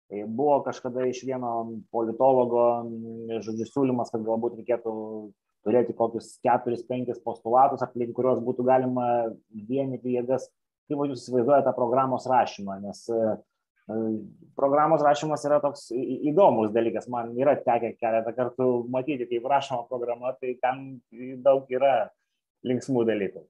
Tai 0.09 0.23
buvo 0.25 0.55
kažkada 0.65 1.03
iš 1.05 1.21
vieno 1.27 1.51
politologo, 1.93 2.63
žodžiu, 3.45 3.67
siūlymas, 3.69 4.09
kad 4.09 4.23
galbūt 4.25 4.55
reikėtų 4.57 4.93
turėti 5.67 5.93
kokius 5.93 6.31
keturis, 6.41 6.81
penkis 6.87 7.19
postulatus, 7.21 7.83
aplink 7.85 8.15
kuriuos 8.17 8.41
būtų 8.41 8.65
galima 8.65 9.05
vienyti 9.53 10.15
jėgas. 10.15 10.47
Kaip 10.89 11.03
jūs 11.05 11.27
įsivaizduojate 11.27 11.67
tą 11.67 11.75
programos 11.77 12.25
rašymą, 12.25 12.79
nes 12.81 13.03
e, 13.13 13.19
programos 14.57 15.03
rašymas 15.05 15.45
yra 15.45 15.59
toks 15.61 15.91
įdomus 15.93 16.73
dalykas. 16.73 17.05
Man 17.13 17.35
yra 17.37 17.53
tekę 17.61 17.93
keletą 17.99 18.33
kartų 18.33 18.71
matyti, 18.89 19.29
kaip 19.29 19.45
rašoma 19.53 19.85
programa, 19.91 20.33
tai 20.41 20.55
ten 20.57 20.97
daug 21.45 21.69
yra 21.69 22.09
linksmų 22.65 23.05
dalykų 23.11 23.45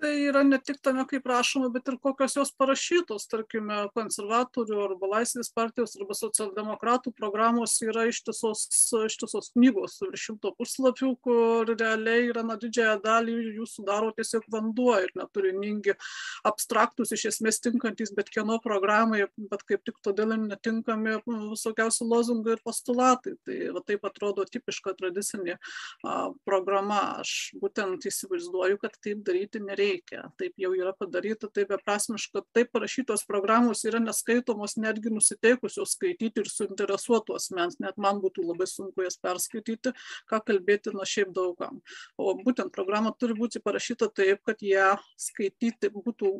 tai 0.00 0.12
yra 0.30 0.42
ne 0.46 0.58
tik 0.58 0.80
tame 0.82 1.04
kaip 1.08 1.26
rašoma 1.28 1.68
bet 1.74 1.88
ir 1.92 1.98
kokios 2.02 2.36
jos 2.38 2.52
parašytos. 2.58 3.26
Tarkime 3.30 3.82
konservatorių 3.96 4.78
arba 4.86 5.10
laisvės 5.16 5.52
partijos 5.54 5.96
arba 6.00 6.16
socialdemokratų 6.16 7.12
programos 7.16 7.76
yra 7.84 8.06
ištisos 8.10 8.64
ištisos 9.06 9.52
knygos 9.54 9.98
virš 10.04 10.26
šimto 10.30 10.52
puslapių 10.56 11.10
kur 11.24 11.72
realiai 11.74 12.30
yra 12.30 12.44
na 12.46 12.56
didžiąją 12.60 12.96
dalį 13.04 13.36
jų 13.58 13.68
sudaro 13.68 14.10
tiesiog 14.16 14.46
vanduo 14.52 14.96
ir 15.02 15.12
neturiningi 15.18 15.96
abstraktūs 16.48 17.14
iš 17.16 17.26
esmės 17.34 17.60
tinkantys 17.64 18.14
bet 18.16 18.32
kieno 18.32 18.58
programai 18.64 19.26
bet 19.36 19.64
kaip 19.68 19.84
tik 19.86 20.00
todėl 20.04 20.34
ir 20.36 20.42
netinkami 20.46 21.18
visokiausi 21.26 22.08
lozungai 22.08 22.56
ir 22.56 22.64
postulatai. 22.64 23.36
Tai 23.44 23.58
va 23.76 23.84
taip 23.86 24.04
atrodo 24.08 24.44
tipiška 24.48 24.96
tradicinė 24.98 25.56
a, 25.56 26.30
programa. 26.46 27.00
Aš 27.20 27.52
būtent 27.60 28.04
įsivaizduoju 28.08 28.80
kad 28.80 28.96
taip 29.04 29.24
daryti 29.26 29.60
nereikia 29.62 29.89
reikia 29.90 30.30
taip 30.38 30.54
jau 30.60 30.70
yra 30.76 30.92
padaryta 30.96 31.50
taip 31.52 31.70
beprasmiška 31.74 32.42
taip 32.54 32.70
parašytos 32.74 33.24
programos 33.28 33.84
yra 33.88 34.00
neskaitomos 34.02 34.76
netgi 34.80 35.12
nusiteikusios 35.12 35.94
skaityti 35.96 36.44
ir 36.44 36.50
suinteresuotų 36.50 37.36
asmens 37.38 37.78
net 37.82 37.98
man 37.98 38.20
būtų 38.22 38.46
labai 38.48 38.68
sunku 38.70 39.04
jas 39.06 39.18
perskaityti 39.22 39.92
ką 40.30 40.40
kalbėti 40.46 40.94
na 40.96 41.06
šiaip 41.08 41.32
daug 41.36 41.56
kam. 41.60 41.80
O 42.18 42.34
būtent 42.38 42.72
programa 42.74 43.12
turi 43.18 43.36
būti 43.38 43.62
parašyta 43.64 44.10
taip 44.14 44.42
kad 44.46 44.62
ją 44.64 44.94
skaityti 45.20 45.90
būtų 45.94 46.32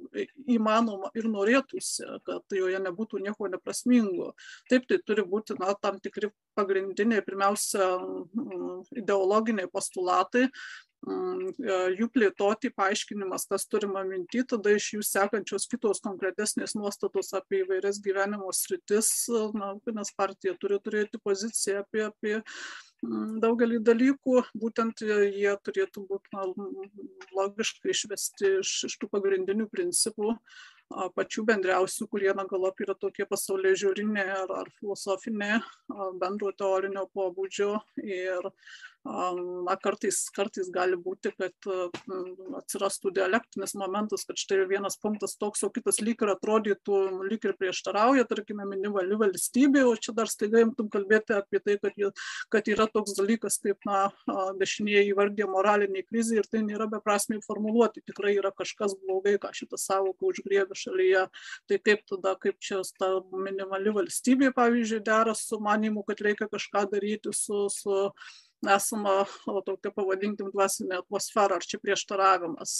įmanoma 0.57 1.13
ir 1.19 1.29
norėtųsi 1.31 2.21
kad 2.27 2.57
joje 2.57 2.81
nebūtų 2.87 3.23
nieko 3.27 3.51
neprasmingo. 3.53 4.35
Taip 4.71 4.87
tai 4.91 5.01
turi 5.05 5.27
būti 5.27 5.59
na 5.61 5.75
tam 5.75 5.99
tikri 6.03 6.31
pagrindiniai 6.59 7.25
pirmiausia 7.25 7.91
ideologiniai 9.03 9.71
postulatai 9.71 10.49
jų 11.09 12.09
plėtoti 12.13 12.71
paaiškinimas, 12.77 13.47
kas 13.49 13.65
turima 13.67 14.03
minti, 14.05 14.43
tada 14.45 14.75
iš 14.77 14.93
jų 14.95 15.03
sekančios 15.03 15.67
kitos 15.71 16.01
konkretesnės 16.05 16.75
nuostatos 16.77 17.33
apie 17.33 17.63
įvairias 17.65 18.01
gyvenimo 18.05 18.53
sritis, 18.53 19.29
na, 19.55 19.75
nes 19.97 20.13
partija 20.17 20.55
turi 20.61 20.79
turėti 20.79 21.19
poziciją 21.23 21.81
apie, 21.81 22.05
apie 22.05 22.35
mm, 23.03 23.41
daugelį 23.41 23.81
dalykų, 23.81 24.43
būtent 24.53 25.01
jie 25.01 25.55
turėtų 25.65 26.05
būti 26.11 26.37
na, 26.37 26.45
logiškai 27.33 27.95
išvesti 27.95 28.59
iš, 28.61 28.75
iš 28.91 28.99
tų 29.01 29.09
pagrindinių 29.09 29.71
principų, 29.73 30.37
pačių 30.91 31.45
bendriausių, 31.47 32.07
kurie 32.11 32.33
na 32.35 32.45
galop 32.51 32.81
yra 32.83 32.97
tokie 32.99 33.25
pasaulyje 33.25 33.85
žiūrinė 33.85 34.25
ar, 34.35 34.55
ar 34.65 34.71
filosofinė, 34.81 35.61
bendro 36.19 36.51
teorinio 36.59 37.07
pobūdžio 37.15 37.77
ir 38.03 38.51
na 39.05 39.77
kartais 39.81 40.27
kartais 40.37 40.69
gali 40.73 40.97
būti 41.01 41.33
kad 41.33 41.69
atsirastų 42.61 43.15
dialektinis 43.17 43.75
momentas 43.81 44.27
kad 44.29 44.37
štai 44.37 44.67
vienas 44.69 44.99
punktas 45.01 45.39
toks 45.41 45.65
o 45.65 45.71
kitas 45.73 46.03
lyg 46.05 46.21
ir 46.21 46.35
atrodytų 46.35 46.99
lyg 47.31 47.47
ir 47.49 47.57
prieštarauja 47.57 48.27
tarkime 48.29 48.67
minimali 48.69 49.17
valstybė 49.23 49.87
o 49.89 49.95
čia 49.97 50.13
dar 50.17 50.29
staiga 50.29 50.61
imtum 50.67 50.91
kalbėti 50.93 51.37
apie 51.39 51.63
tai 51.65 51.79
kad 51.81 51.97
jie 51.97 52.11
kad 52.53 52.69
yra 52.69 52.87
toks 52.93 53.17
dalykas 53.17 53.57
kaip 53.65 53.81
na 53.89 54.11
dešinieji 54.61 55.15
įvardija 55.15 55.49
moralinė 55.49 56.05
krizė 56.05 56.41
ir 56.43 56.51
tai 56.51 56.61
nėra 56.67 56.91
beprasmiai 56.93 57.41
formuluoti 57.47 58.05
tikrai 58.05 58.35
yra 58.37 58.53
kažkas 58.53 58.99
blogai 59.01 59.37
ką 59.41 59.53
šita 59.57 59.81
sąvoka 59.81 60.29
užgriebia 60.29 60.77
šalyje. 60.77 61.27
Tai 61.69 61.81
kaip 61.89 62.05
tada 62.11 62.37
kaip 62.41 62.61
čia 62.61 62.83
ta 62.99 63.11
minimali 63.33 63.95
valstybė 63.97 64.53
pavyzdžiui 64.57 65.03
dera 65.07 65.35
su 65.39 65.61
manymu 65.63 66.05
kad 66.09 66.23
reikia 66.27 66.51
kažką 66.53 66.87
daryti 66.93 67.35
su 67.37 67.67
su 67.73 67.97
esamą 68.69 69.25
tokią 69.67 69.93
pavadinkim 69.97 70.51
dvasinę 70.51 70.99
atmosferą 71.01 71.57
ar 71.57 71.65
čia 71.65 71.79
prieštaravimas? 71.83 72.75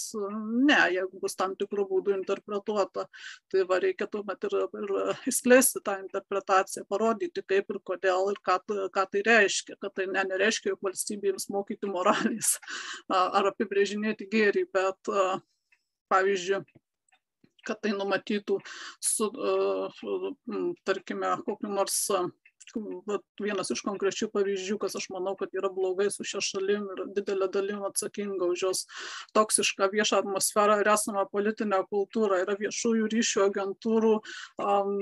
Ne 0.69 0.81
jeigu 0.95 1.21
bus 1.23 1.37
tam 1.39 1.55
tikru 1.57 1.87
būdu 1.89 2.15
interpretuota 2.17 3.07
tai 3.53 3.65
va 3.71 3.81
reikia 3.85 4.09
tuomet 4.11 4.49
ir 4.49 4.57
ir 4.83 4.93
išskleisti 5.33 5.83
tą 5.87 5.97
interpretaciją 6.03 6.85
parodyti 6.89 7.45
kaip 7.47 7.71
ir 7.71 7.81
kodėl 7.93 8.33
ir 8.35 8.43
ką 8.45 8.59
ką 8.97 9.07
tai 9.15 9.25
reiškia 9.31 9.79
kad 9.81 9.95
tai 9.95 10.07
ne 10.11 10.25
nereiškia 10.33 10.75
jog 10.75 10.85
valstybė 10.91 11.35
ims 11.35 11.49
mokyti 11.49 11.91
moralės 11.91 12.59
ar 13.09 13.51
apibrėžinėti 13.55 14.29
gėrį 14.31 14.69
bet 14.75 15.15
pavyzdžiui 16.11 16.65
kad 17.67 17.81
tai 17.85 17.93
numatytų 17.97 18.59
su, 19.05 19.29
tarkime, 20.89 21.35
kokiu 21.45 21.73
nors 21.73 21.99
vat, 23.09 23.25
vienas 23.43 23.73
iš 23.75 23.83
konkrečių 23.87 24.31
pavyzdžių, 24.35 24.79
kas 24.83 24.97
aš 25.01 25.09
manau, 25.15 25.35
kad 25.39 25.55
yra 25.57 25.71
blogai 25.73 26.09
su 26.13 26.27
šia 26.27 26.43
šalim 26.45 26.87
ir 26.95 27.05
didelė 27.17 27.51
dalim 27.53 27.85
atsakinga 27.89 28.49
už 28.53 28.65
jos 28.67 28.85
toksišką 29.37 29.91
viešą 29.95 30.23
atmosferą 30.25 30.81
ir 30.83 30.93
esamą 30.95 31.27
politinę 31.33 31.83
kultūrą. 31.91 32.43
Yra 32.45 32.57
viešųjų 32.61 33.11
ryšių 33.15 33.45
agentūrų 33.49 34.15
um, 34.65 34.95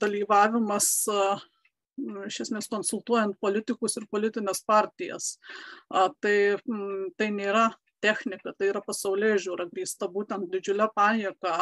dalyvavimas 0.00 0.90
iš 2.26 2.42
esmės 2.44 2.68
konsultuojant 2.68 3.38
politikus 3.40 3.96
ir 3.96 4.04
politinės 4.12 4.62
partijas. 4.68 5.36
Tai, 5.88 6.36
tai 7.16 7.28
nėra 7.32 7.70
technika, 8.04 8.52
tai 8.56 8.70
yra 8.70 8.82
pasaulyje 8.84 9.40
žiūra 9.46 9.68
grįsta 9.70 10.08
būtent 10.12 10.50
didžiulę 10.52 10.88
panieką 10.96 11.54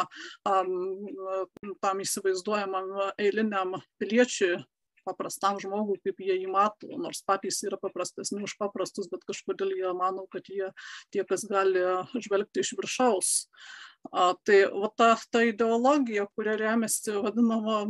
tam 0.43 2.03
įsivaizduojamam 2.05 2.91
eiliniam 3.17 3.77
piliečiui 4.01 4.57
paprastam 5.05 5.59
žmogui, 5.61 5.99
kaip 6.03 6.21
jie 6.23 6.37
jį 6.41 6.51
mato, 6.51 6.89
nors 6.99 7.23
patys 7.27 7.61
yra 7.67 7.79
paprastesni 7.81 8.43
už 8.45 8.57
paprastus, 8.61 9.09
bet 9.11 9.25
kažkodėl 9.27 9.73
jie 9.77 9.95
mano, 9.97 10.27
kad 10.31 10.47
jie 10.51 10.71
tie, 11.13 11.23
kas 11.27 11.47
gali 11.49 11.83
žvelgti 12.15 12.65
iš 12.65 12.75
viršaus. 12.79 13.33
A, 14.13 14.33
tai 14.45 14.65
va, 14.69 14.91
ta, 14.93 15.15
ta 15.33 15.41
ideologija, 15.47 16.27
kuria 16.37 16.53
remiasi 16.59 17.15
vadinama 17.25 17.83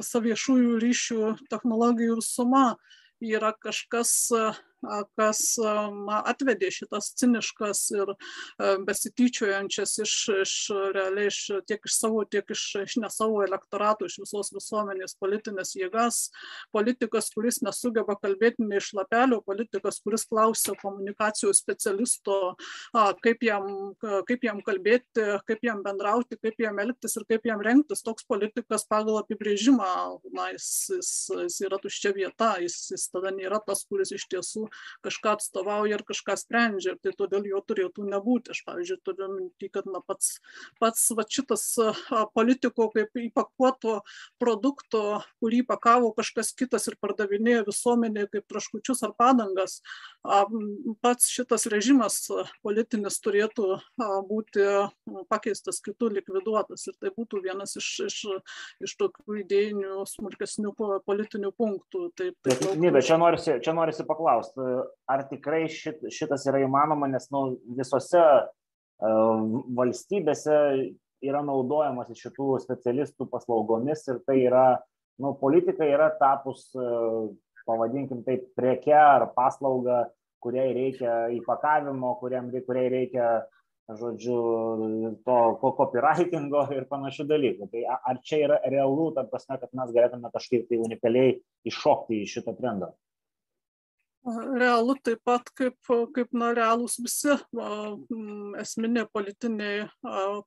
visa 0.00 0.22
viešųjų 0.24 0.80
ryšių 0.82 1.34
technologijų 1.52 2.18
suma, 2.26 2.66
yra 3.22 3.52
kažkas 3.62 4.32
kas 5.18 5.42
atvedė 5.60 6.70
šitas 6.74 7.12
ciniškas 7.20 7.84
ir 7.94 8.14
besityčiojančias 8.86 9.96
iš, 10.04 10.14
iš 10.42 10.54
realiai 10.94 11.30
iš, 11.30 11.40
tiek 11.68 11.84
iš 11.88 11.98
savo, 11.98 12.24
tiek 12.28 12.50
iš, 12.54 12.64
iš 12.84 12.96
ne 13.02 13.10
savo 13.12 13.42
elektoratų, 13.44 14.08
iš 14.08 14.18
visos 14.24 14.52
visuomenės 14.54 15.16
politinės 15.20 15.74
jėgas, 15.78 16.20
politikas, 16.74 17.30
kuris 17.34 17.60
nesugeba 17.64 18.16
kalbėti 18.20 18.64
ne 18.66 18.80
iš 18.80 18.92
lapelio, 18.98 19.40
politikas, 19.44 20.00
kuris 20.04 20.26
klausia 20.28 20.76
komunikacijos 20.80 21.60
specialisto, 21.62 22.38
kaip 23.24 23.44
jam, 23.46 23.68
kaip 24.28 24.46
jam 24.46 24.60
kalbėti, 24.64 25.24
kaip 25.48 25.64
jam 25.64 25.82
bendrauti, 25.84 26.38
kaip 26.42 26.60
jam 26.60 26.78
elgtis 26.82 27.16
ir 27.18 27.26
kaip 27.30 27.46
jam 27.48 27.62
rengtis. 27.64 28.04
Toks 28.04 28.26
politikas 28.28 28.86
pagal 28.90 29.20
apibrėžimą, 29.22 29.90
na, 30.34 30.50
jis, 30.54 30.68
jis, 30.98 31.12
jis 31.44 31.60
yra 31.68 31.80
tuščia 31.82 32.14
vieta, 32.16 32.54
jis, 32.62 32.78
jis 32.92 33.08
tada 33.12 33.32
nėra 33.34 33.60
tas, 33.64 33.84
kuris 33.88 34.12
iš 34.14 34.26
tiesų 34.32 34.66
kažką 35.04 35.36
atstovauja 35.38 35.98
ir 35.98 36.04
kažką 36.06 36.36
sprendžia, 36.40 36.96
tai 37.02 37.14
todėl 37.16 37.46
jo 37.50 37.60
turėtų 37.64 38.06
nebūti. 38.08 38.54
Aš, 38.54 38.64
pavyzdžiui, 38.68 39.00
turiu 39.06 39.30
minti, 39.32 39.70
kad 39.72 39.88
na, 39.90 40.00
pats, 40.04 40.38
pats 40.82 41.06
va, 41.16 41.26
šitas 41.28 41.66
politiko 42.36 42.88
kaip 42.94 43.14
įpakuoto 43.24 44.00
produkto, 44.42 45.20
kurį 45.42 45.64
pakavo 45.68 46.12
kažkas 46.16 46.52
kitas 46.56 46.88
ir 46.90 46.98
pardavinėjo 47.02 47.66
visuomenė 47.70 48.26
kaip 48.32 48.46
traškučius 48.50 49.04
ar 49.06 49.14
padangas, 49.18 49.80
pats 51.04 51.30
šitas 51.32 51.66
režimas 51.72 52.20
politinis 52.64 53.18
turėtų 53.24 53.78
būti 54.28 54.66
pakeistas 55.30 55.80
kitų 55.84 56.10
likviduotas 56.18 56.86
ir 56.88 56.96
tai 57.00 57.12
būtų 57.14 57.42
vienas 57.44 57.76
iš, 57.80 57.88
iš, 58.08 58.18
iš 58.84 58.96
tokių 59.00 59.40
idėjinių 59.42 60.04
smulkesnių 60.08 60.74
politinių 61.06 61.52
punktų. 61.56 62.08
Taip, 62.18 62.36
taip, 62.44 62.60
bet, 62.60 62.78
Nida, 62.80 63.02
čia 63.04 63.18
norisi, 63.20 63.56
čia 63.64 63.74
norisi 63.76 64.06
paklausti, 64.08 64.53
ar 64.56 65.24
tikrai 65.30 65.64
šit, 65.72 66.02
šitas 66.12 66.46
yra 66.50 66.62
įmanoma, 66.64 67.08
nes 67.12 67.28
nu, 67.34 67.44
visose 67.78 68.22
uh, 68.22 69.38
valstybėse 69.78 70.58
yra 71.24 71.40
naudojamas 71.44 72.12
šitų 72.18 72.58
specialistų 72.64 73.28
paslaugomis 73.32 74.04
ir 74.10 74.20
tai 74.28 74.40
yra, 74.44 74.66
nu, 75.22 75.34
politika 75.40 75.86
yra 75.88 76.10
tapus, 76.20 76.68
uh, 76.78 77.32
pavadinkim 77.66 78.22
taip, 78.26 78.46
priekia 78.58 79.00
ar 79.16 79.28
paslauga, 79.36 80.04
kuriai 80.44 80.74
reikia 80.76 81.24
įpakavimo, 81.38 82.14
kuriam, 82.20 82.50
kuriai 82.66 82.90
reikia, 82.92 83.28
žodžiu, 84.00 84.36
to 85.26 85.38
copywritingo 85.60 86.66
ir 86.76 86.86
panašių 86.90 87.26
dalykų. 87.30 87.70
Tai 87.72 87.84
ar 87.96 88.20
čia 88.24 88.42
yra 88.46 88.60
realu, 88.72 89.10
ta 89.16 89.26
prasme, 89.28 89.58
kad 89.60 89.72
mes 89.76 89.92
galėtume 89.96 90.32
kažkaip 90.34 90.68
tai 90.68 90.80
unikaliai 90.84 91.38
iššokti 91.68 92.22
į 92.22 92.30
šitą 92.36 92.56
trendą? 92.60 92.92
Realu 94.24 94.94
taip 95.04 95.20
pat 95.24 95.50
kaip, 95.56 95.76
kaip 96.16 96.32
na, 96.32 96.50
realūs 96.56 96.96
visi 97.02 97.34
esminiai 98.60 99.06
politiniai 99.12 99.84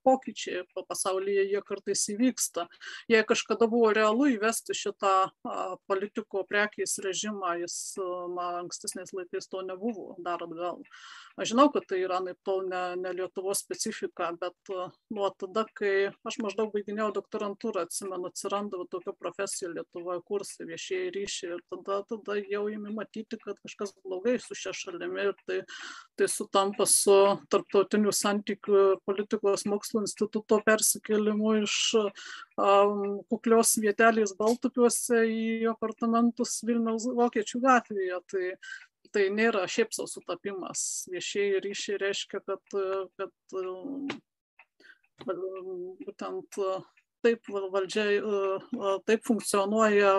pokyčiai 0.06 0.64
pasaulyje, 0.88 1.46
jie 1.52 1.62
kartais 1.66 2.08
įvyksta. 2.14 2.68
Jei 3.12 3.24
kažkada 3.28 3.68
buvo 3.70 3.92
realu 3.94 4.30
įvesti 4.34 4.76
šitą 4.78 5.14
politiko 5.90 6.44
prekiais 6.50 6.98
režimą, 7.04 7.58
jis 7.62 7.78
na, 8.34 8.50
ankstesniais 8.64 9.14
laikais 9.14 9.50
to 9.52 9.62
nebuvo, 9.66 10.16
dar 10.26 10.42
atgal. 10.46 10.82
Aš 11.38 11.54
žinau, 11.54 11.68
kad 11.74 11.86
tai 11.90 12.02
yra 12.02 12.18
naip 12.24 12.40
tol 12.48 12.66
ne, 12.66 12.82
ne 12.98 13.14
Lietuvos 13.14 13.62
specifika, 13.62 14.32
bet 14.42 14.74
nuo 15.14 15.30
tada, 15.38 15.68
kai 15.78 16.10
aš 16.26 16.40
maždaug 16.42 16.74
baiginėjau 16.74 17.12
doktorantūrą, 17.20 17.86
atsimenu, 17.86 18.32
atsirandavo 18.32 18.88
tokia 18.90 19.14
profesija 19.14 19.70
Lietuvoje, 19.76 20.24
kursai 20.26 20.66
viešieji 20.72 21.14
ryšiai 21.14 21.54
ir 21.56 21.64
tada, 21.70 22.02
tada 22.10 22.40
jau 22.42 22.66
įmi 22.74 22.96
matyti, 22.96 23.38
kad 23.44 23.60
kažkas 23.68 23.93
blogai 24.05 24.38
su 24.39 24.55
šia 24.57 24.74
šalimi 24.76 25.28
ir 25.28 25.36
tai, 25.45 25.59
tai 26.18 26.28
sutampa 26.32 26.88
su 26.89 27.15
tarptautinių 27.51 28.13
santykių 28.15 28.84
politikos 29.07 29.65
mokslo 29.70 30.03
instituto 30.05 30.59
persikėlimu 30.65 31.53
iš 31.61 31.78
um, 31.99 33.22
kuklios 33.30 33.76
vietelės 33.84 34.36
Baltupiuose 34.39 35.24
į 35.28 35.47
apartamentus 35.74 36.61
Vilniaus 36.68 37.09
Vokiečių 37.18 37.63
gatvėje. 37.63 38.22
Tai, 38.32 38.45
tai 39.15 39.30
nėra 39.34 39.65
šiaip 39.72 39.93
savo 39.95 40.09
sutapimas. 40.11 41.07
Viešieji 41.11 41.63
ryšiai 41.63 42.01
reiškia, 42.07 42.43
kad, 42.47 42.78
kad 43.20 43.57
būtent 45.26 46.61
taip 47.26 47.49
valdžia, 47.74 48.05
taip 49.07 49.24
funkcionuoja 49.28 50.13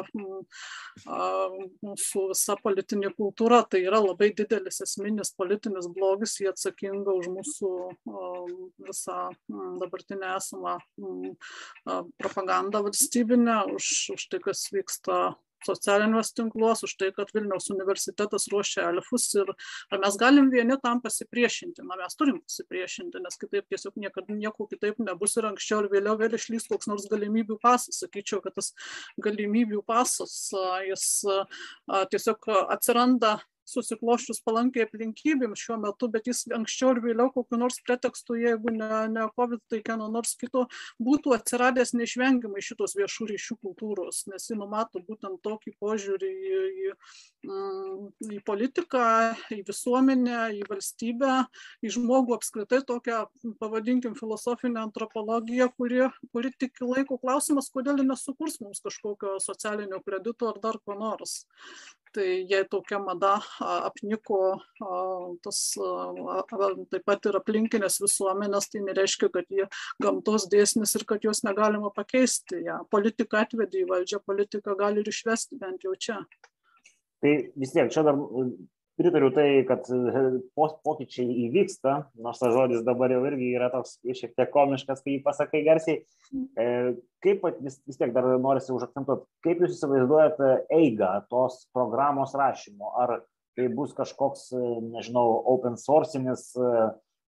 mūsų 1.84 2.24
visa 2.32 2.56
politinė 2.62 3.12
kultūra, 3.16 3.62
tai 3.70 3.82
yra 3.86 4.00
labai 4.02 4.30
didelis 4.36 4.82
esminis 4.84 5.32
politinis 5.38 5.88
blogis, 5.94 6.38
jie 6.40 6.50
atsakinga 6.52 7.14
už 7.20 7.30
mūsų 7.38 7.72
visą 8.88 9.18
dabartinę 9.82 10.34
esamą 10.36 10.78
propagandą 12.18 12.84
valstybinę, 12.88 13.60
už, 13.74 13.92
už 14.16 14.28
tai, 14.32 14.42
kas 14.44 14.66
vyksta 14.74 15.36
socialiniuose 15.66 16.34
tinkluose, 16.38 16.86
už 16.86 16.94
tai, 17.00 17.10
kad 17.16 17.32
Vilniaus 17.34 17.68
universitetas 17.74 18.48
ruošia 18.52 18.88
elfus 18.92 19.28
ir 19.38 19.50
ar 19.92 20.02
mes 20.02 20.18
galim 20.20 20.50
vieni 20.52 20.78
tam 20.82 21.02
pasipriešinti, 21.04 21.84
na 21.86 21.98
mes 22.00 22.18
turim 22.18 22.40
pasipriešinti, 22.44 23.22
nes 23.24 23.40
kitaip 23.40 23.68
tiesiog 23.72 23.98
niekada 24.00 24.34
nieko 24.34 24.68
kitaip 24.70 25.00
nebus 25.02 25.36
ir 25.36 25.50
anksčiau 25.50 25.84
ir 25.84 25.92
vėliau 25.92 26.18
vėl 26.20 26.38
išlys 26.38 26.68
koks 26.70 26.90
nors 26.90 27.08
galimybių 27.10 27.58
pasas. 27.62 28.02
Sakyčiau, 28.04 28.42
kad 28.44 28.56
tas 28.58 28.72
galimybių 29.24 29.82
pasas, 29.86 30.50
jis 30.88 31.06
tiesiog 32.12 32.50
atsiranda 32.68 33.38
susiklosčius 33.68 34.40
palankiai 34.46 34.86
aplinkybėms 34.86 35.60
šiuo 35.60 35.78
metu, 35.82 36.08
bet 36.12 36.28
jis 36.30 36.44
anksčiau 36.54 36.94
ir 36.94 37.02
vėliau 37.04 37.32
kokiu 37.34 37.58
nors 37.60 37.78
pretekstu, 37.84 38.38
jeigu 38.40 38.72
ne, 38.74 38.88
ne 39.12 39.26
COVID, 39.36 39.64
tai 39.70 39.80
kieno 39.84 40.08
nors 40.12 40.34
kito, 40.40 40.66
būtų 41.02 41.34
atsiradęs 41.36 41.94
neišvengiamai 41.98 42.62
šitos 42.64 42.96
viešų 42.98 43.28
ryšių 43.32 43.58
kultūros, 43.64 44.24
nes 44.32 44.48
jis 44.48 44.58
numato 44.58 45.02
būtent 45.04 45.42
tokį 45.44 45.74
požiūrį 45.82 46.30
į, 46.32 46.62
į, 46.84 46.94
mm, 47.48 48.08
į 48.38 48.42
politiką, 48.48 49.04
į 49.54 49.60
visuomenę, 49.68 50.40
į 50.58 50.64
valstybę, 50.70 51.34
į 51.84 51.92
žmogų 51.98 52.38
apskritai 52.38 52.82
tokią, 52.88 53.24
pavadinkim, 53.60 54.16
filosofinę 54.18 54.82
antropologiją, 54.86 55.70
kuri, 55.76 56.06
kuri 56.32 56.52
tik 56.58 56.80
laiko 56.84 57.20
klausimas, 57.20 57.70
kodėl 57.74 58.02
nesukurs 58.04 58.60
mums 58.62 58.82
kažkokio 58.84 59.38
socialinio 59.42 60.00
kredito 60.04 60.48
ar 60.48 60.60
dar 60.62 60.78
ko 60.84 60.96
nors 60.98 61.42
tai 62.18 62.28
jei 62.50 62.64
tokia 62.70 62.98
mada 62.98 63.36
apniko 63.60 64.58
tas 65.44 65.60
taip 66.90 67.04
pat 67.06 67.28
ir 67.30 67.38
aplinkinės 67.38 68.00
visuomenės, 68.02 68.70
tai 68.72 68.82
nereiškia, 68.88 69.30
kad 69.34 69.46
jie 69.54 69.68
gamtos 70.02 70.48
dėsnis 70.50 70.96
ir 70.98 71.06
kad 71.08 71.24
jos 71.24 71.44
negalima 71.46 71.92
pakeisti. 71.94 72.64
Ja. 72.66 72.80
Politika 72.90 73.44
atvedė 73.44 73.84
į 73.84 73.90
valdžią, 73.92 74.22
politika 74.26 74.74
gali 74.78 75.04
ir 75.04 75.12
išvesti 75.12 75.60
bent 75.60 75.86
jau 75.86 75.94
čia. 75.94 76.18
Tai 77.22 77.34
vis 77.58 77.74
tiek 77.74 77.90
čia 77.94 78.02
dar 78.06 78.18
pritariu 78.98 79.30
tai, 79.34 79.46
kad 79.68 79.86
pokyčiai 80.56 81.46
įvyksta, 81.46 81.94
nors 82.18 82.42
tas 82.42 82.52
žodis 82.54 82.84
dabar 82.86 83.12
jau 83.14 83.22
irgi 83.30 83.52
yra 83.54 83.70
toks 83.72 83.96
šiek 84.02 84.34
tiek 84.34 84.50
komiškas, 84.54 85.04
kai 85.04 85.16
jį 85.16 85.22
pasakai 85.26 85.62
garsiai. 85.66 86.02
E, 86.58 86.68
kaip 87.24 87.46
vis, 87.62 87.78
vis 87.86 88.00
tiek 88.00 88.12
dar 88.16 88.26
norisi 88.42 88.74
užakcentuoti, 88.74 89.26
kaip 89.46 89.62
jūs 89.62 89.76
įsivaizduojate 89.78 90.52
eigą 90.74 91.12
tos 91.30 91.62
programos 91.74 92.34
rašymo? 92.38 92.94
Ar 92.98 93.20
tai 93.58 93.66
bus 93.74 93.94
kažkoks, 93.96 94.50
nežinau, 94.92 95.26
open 95.50 95.78
sourcinis 95.80 96.52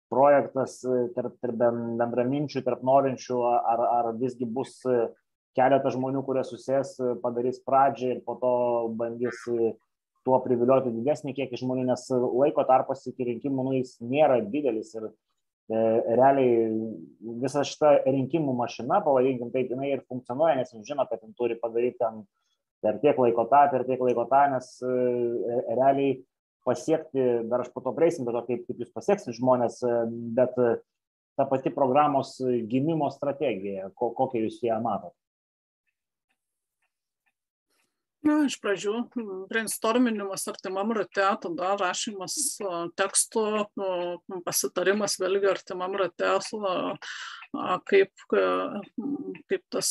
projektas 0.09 0.79
tarp, 1.17 1.35
tarp 1.41 1.59
bendraminčių, 1.59 2.63
tarp 2.65 2.85
norinčių, 2.85 3.41
ar, 3.45 3.83
ar 3.99 4.11
visgi 4.17 4.47
bus 4.49 4.79
keletas 5.55 5.95
žmonių, 5.95 6.21
kurie 6.27 6.43
susės, 6.45 6.95
padarys 7.23 7.61
pradžią 7.65 8.15
ir 8.15 8.23
po 8.25 8.37
to 8.41 8.53
bandys 8.99 9.41
tuo 10.25 10.39
privilioti 10.43 10.93
didesnį 10.95 11.35
kiekį 11.37 11.61
žmonių, 11.61 11.85
nes 11.91 12.07
laiko 12.11 12.65
tarpas 12.67 13.05
iki 13.09 13.29
rinkimų 13.29 13.67
nu, 13.67 13.75
jis 13.77 13.95
nėra 14.01 14.39
didelis 14.41 14.93
ir 14.97 15.09
e, 15.09 15.11
realiai 16.17 16.69
visa 17.43 17.65
šita 17.67 17.99
rinkimų 18.07 18.55
mašina, 18.57 19.03
pavadinkim 19.05 19.51
taip, 19.53 19.69
jinai 19.73 19.93
ir 19.93 20.05
funkcionuoja, 20.09 20.57
nes 20.59 20.73
jis 20.73 20.87
žino, 20.89 21.05
kad 21.09 21.21
jis 21.21 21.35
turi 21.37 21.59
padaryti 21.61 22.01
ten 22.01 22.23
per 22.85 22.99
tiek 23.01 23.19
laiko 23.21 23.47
tą, 23.49 23.65
per 23.73 23.85
tiek 23.87 24.01
laiko 24.01 24.25
tą, 24.29 24.45
nes 24.53 24.71
e, 24.85 24.95
realiai 25.77 26.15
pasiekti, 26.65 27.25
dar 27.49 27.61
aš 27.63 27.69
po 27.73 27.83
to 27.85 27.93
prieisim, 27.97 28.25
bet 28.25 28.41
kaip, 28.49 28.65
kaip 28.65 28.81
jūs 28.81 28.93
pasieksit 28.93 29.37
žmonės, 29.37 29.81
e, 29.85 29.99
bet 30.37 30.57
e, 30.61 30.75
ta 31.37 31.45
pati 31.49 31.73
programos 31.73 32.37
gimimo 32.71 33.11
strategija, 33.13 33.91
ko, 33.97 34.09
kokią 34.17 34.45
jūs 34.45 34.61
ją 34.65 34.79
matote. 34.83 35.17
Na, 38.25 38.39
iš 38.47 38.55
pradžių 38.57 38.91
brainstorminimas 39.51 40.47
artimam 40.49 40.89
rate, 40.97 41.25
tada 41.43 41.75
rašymas 41.77 42.57
tekstų, 42.97 43.43
pasitarimas 44.47 45.19
vėlgi 45.21 45.51
artimam 45.51 45.93
rate, 46.01 46.31
kaip, 47.89 48.11
kaip 49.49 49.63
tas 49.73 49.89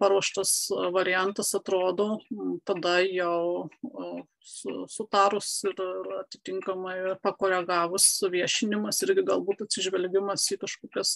paruoštas 0.00 0.52
variantas 0.94 1.54
atrodo, 1.58 2.18
tada 2.64 3.00
jau 3.04 3.68
sutarus 4.88 5.48
ir 5.68 5.80
atitinkamai 6.20 7.16
pakoregavus 7.22 8.06
viešinimas 8.32 9.02
irgi 9.04 9.24
galbūt 9.28 9.64
atsižvelgimas 9.66 10.46
į 10.54 10.58
kažkokias 10.64 11.12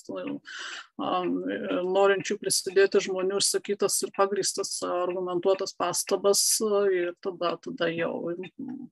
norinčių 1.88 2.38
prisidėti 2.42 3.02
žmonių 3.08 3.40
išsakytas 3.40 3.98
ir 4.04 4.14
pagristas 4.16 4.76
argumentuotas 4.86 5.74
pastabas 5.78 6.44
ir 6.92 7.14
tada, 7.24 7.56
tada 7.64 7.90
jau 7.94 8.14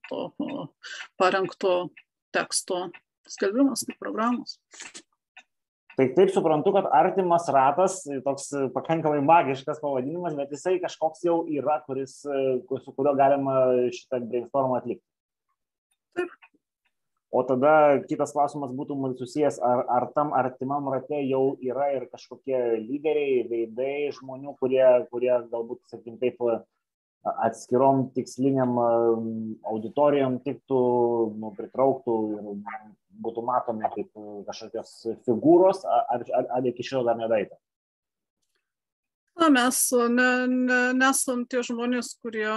to 0.08 0.22
parengto 1.20 1.76
teksto 2.32 2.86
skelbimas 3.28 3.84
kaip 3.86 4.00
programos. 4.00 4.58
Tai 5.96 6.06
taip 6.16 6.30
suprantu, 6.32 6.72
kad 6.76 6.86
artimas 6.96 7.48
ratas, 7.52 7.98
toks 8.24 8.48
pakankamai 8.72 9.20
magiškas 9.24 9.80
pavadinimas, 9.82 10.36
bet 10.38 10.54
jisai 10.54 10.78
kažkoks 10.80 11.26
jau 11.26 11.42
yra, 11.52 11.80
kuris, 11.86 12.22
su 12.24 12.94
kuriuo 12.96 13.12
galima 13.18 13.58
šitą 13.92 14.22
brainstormą 14.24 14.78
atlikti. 14.80 15.04
Taip. 16.16 16.32
O 17.32 17.40
tada 17.48 18.00
kitas 18.04 18.34
klausimas 18.36 18.74
būtų 18.76 18.96
man 19.00 19.14
susijęs, 19.16 19.56
ar, 19.64 19.86
ar 19.88 20.04
tam 20.12 20.34
artimam 20.36 20.90
rate 20.92 21.22
jau 21.24 21.54
yra 21.64 21.86
ir 21.96 22.04
kažkokie 22.12 22.58
lyderiai, 22.82 23.38
veidai 23.48 24.10
žmonių, 24.12 24.52
kurie, 24.60 24.84
kurie 25.08 25.32
galbūt, 25.52 25.80
sakykim, 25.88 26.18
taip 26.20 26.36
atskirom 27.22 28.08
tiksliniam 28.16 28.74
auditorijom 29.70 30.40
tiktų, 30.46 30.80
nu, 31.38 31.52
pritrauktų 31.58 32.16
ir 32.36 32.48
būtų 33.22 33.44
matomi 33.46 33.90
kaip 33.94 34.22
kažkokios 34.48 34.94
figūros, 35.26 35.84
ar, 35.86 36.24
ar, 36.34 36.48
ar 36.58 36.70
iki 36.72 36.86
šiol 36.86 37.06
dar 37.06 37.20
nedaita? 37.20 37.58
Na, 39.40 39.48
mes 39.48 39.78
ne, 40.12 40.28
ne, 40.46 40.78
nesam 40.92 41.46
tie 41.48 41.62
žmonės, 41.64 42.12
kurie 42.20 42.50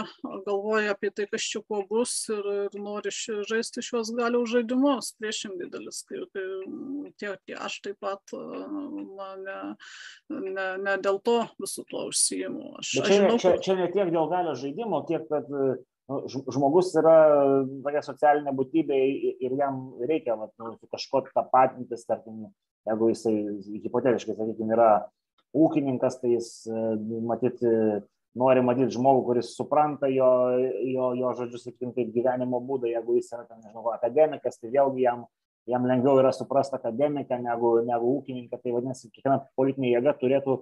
galvoja 0.46 0.92
apie 0.92 1.10
tai, 1.16 1.24
kas 1.32 1.48
čia 1.48 1.62
kuo 1.64 1.80
bus 1.88 2.14
ir, 2.34 2.50
ir 2.66 2.76
nori 2.84 3.14
žaisti 3.16 3.84
šios 3.86 4.12
galių 4.18 4.44
žaidimus. 4.52 5.14
Priešingai 5.22 5.70
dalis, 5.72 6.02
kai, 6.10 6.26
kai 6.36 6.44
tie, 7.16 7.32
tie 7.48 7.56
aš 7.56 7.80
taip 7.86 8.02
pat 8.04 8.36
na, 8.36 9.30
ne, 9.40 9.58
ne, 10.36 10.68
ne 10.84 10.98
dėl 11.00 11.22
to 11.24 11.40
visų 11.64 11.88
tuo 11.90 12.06
užsijimu. 12.12 12.76
Aš, 12.84 12.94
Bet 13.00 13.10
čia, 13.10 13.20
žinau, 13.22 13.40
čia, 13.40 13.56
čia 13.64 13.80
ne 13.80 13.90
tiek 13.96 14.12
dėl 14.12 14.32
galių 14.36 14.60
žaidimo, 14.60 15.04
kiek 15.08 15.28
kad 15.32 15.48
nu, 15.50 16.22
žmogus 16.28 16.92
yra 17.00 17.18
tokia 17.88 18.04
socialinė 18.06 18.52
būtybė 18.60 19.00
ir 19.48 19.56
jam 19.58 19.86
reikia 20.04 20.36
vat, 20.38 20.52
nu, 20.60 20.76
su 20.76 20.92
kažkuo 20.92 21.24
tapatintis, 21.32 22.04
tarkim, 22.10 22.50
jeigu 22.86 23.14
jisai 23.16 23.38
hipotetiškai, 23.88 24.36
sakykime, 24.38 24.76
yra 24.76 24.90
ūkininkas, 25.56 26.20
tai 26.22 26.36
jis 26.36 26.50
matyt, 27.26 27.64
nori 28.36 28.64
matyti 28.66 28.98
žmogų, 28.98 29.24
kuris 29.30 29.54
supranta 29.56 30.10
jo, 30.12 30.30
jo, 30.92 31.10
jo 31.20 31.32
žodžius, 31.40 31.66
sakykime, 31.70 31.94
taip 31.96 32.12
gyvenimo 32.16 32.60
būdą, 32.68 32.92
jeigu 32.92 33.18
jis 33.20 33.32
yra, 33.32 33.46
ten, 33.48 33.62
nežinau, 33.64 33.88
akademikas, 33.94 34.60
tai 34.60 34.74
vėlgi 34.74 35.06
jam, 35.06 35.24
jam 35.72 35.88
lengviau 35.88 36.20
yra 36.22 36.34
suprasti 36.36 36.78
akademiką 36.78 37.40
negu, 37.44 37.78
negu 37.88 38.12
ūkininką, 38.20 38.60
tai 38.60 38.76
vadinasi, 38.76 39.12
kiekviena 39.14 39.40
politinė 39.56 39.96
jėga 39.96 40.18
turėtų 40.20 40.60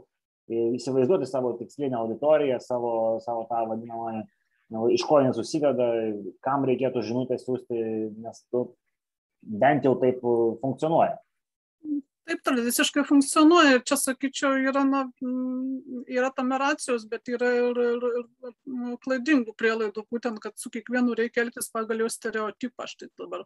įsivaizduoti 0.78 1.28
savo 1.30 1.54
tikslinę 1.58 1.98
auditoriją, 1.98 2.60
savo, 2.62 2.94
savo 3.24 3.46
tą 3.50 3.66
vadinamąją 3.72 4.24
nu, 4.74 4.88
iš 4.90 5.04
ko 5.08 5.20
jie 5.22 5.34
susideda, 5.36 5.90
kam 6.46 6.66
reikėtų 6.68 7.04
žinutę 7.06 7.38
siūsti, 7.42 7.84
nes 8.24 8.42
tu 8.52 8.66
bent 9.44 9.86
jau 9.86 9.94
taip 10.02 10.24
funkcionuoja 10.62 11.18
taip 12.28 12.42
tradiciškai 12.48 13.04
funkcionuoja 13.08 13.78
ir 13.78 13.82
čia 13.88 13.98
sakyčiau 14.00 14.56
yra 14.70 14.84
na 14.88 15.04
yra 16.08 16.30
tame 16.36 16.58
racijos 16.60 17.06
bet 17.10 17.28
yra 17.32 17.50
ir 17.58 17.80
ir 17.84 18.06
ir 18.10 18.96
klaidingų 19.04 19.56
prielaidų 19.60 20.06
būtent 20.14 20.40
kad 20.44 20.56
su 20.60 20.72
kiekvienu 20.74 21.16
reikia 21.20 21.44
elgtis 21.44 21.70
pagal 21.74 22.04
jo 22.04 22.10
stereotipą. 22.12 22.88
Štai 22.88 23.10
dabar 23.20 23.44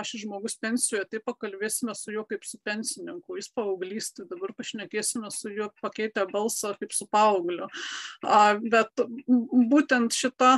aš 0.00 0.14
žmogus 0.22 0.56
pensijoje 0.62 1.04
tai 1.10 1.20
pakalbėsime 1.24 1.94
su 1.98 2.14
juo 2.16 2.24
kaip 2.28 2.46
su 2.48 2.60
pensininku 2.64 3.36
jis 3.36 3.50
paauglys 3.52 4.12
tai 4.16 4.26
dabar 4.30 4.54
pašnekėsime 4.56 5.30
su 5.34 5.52
juo 5.52 5.68
pakeitę 5.82 6.24
balsą 6.32 6.72
kaip 6.80 6.96
su 6.96 7.08
paaugliu. 7.12 7.68
Bet 8.72 9.04
būtent 9.72 10.16
šita 10.16 10.54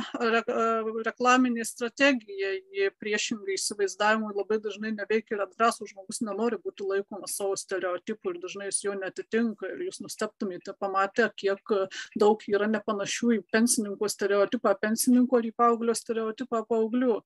reklaminė 1.09 1.67
strategija 1.67 2.55
ji 2.55 2.89
priešingai 3.01 3.59
įsivaizdavimui 3.59 4.33
labai 4.35 4.61
dažnai 4.63 4.95
neveikia 4.95 5.35
ir 5.35 5.45
atgraso 5.47 5.87
žmogus 5.89 6.21
nenori 6.23 6.59
būti 6.63 6.87
laikomas 6.87 7.24
savo 7.31 7.55
stereotipų 7.59 8.33
ir 8.33 8.41
dažnai 8.43 8.69
jis 8.69 8.81
jo 8.85 8.95
netitinka 8.99 9.69
ir 9.71 9.85
jūs 9.87 10.01
nustebtumėte 10.03 10.75
pamatę, 10.79 11.29
kiek 11.37 11.75
daug 12.19 12.43
yra 12.51 12.67
nepanašių 12.71 13.31
į 13.37 13.41
pensininko 13.53 14.09
stereotipą 14.11 14.75
pensininko 14.81 15.41
ir 15.41 15.49
į 15.51 15.53
paauglio 15.57 15.95
stereotipą 15.97 16.63
paauglių, 16.69 17.19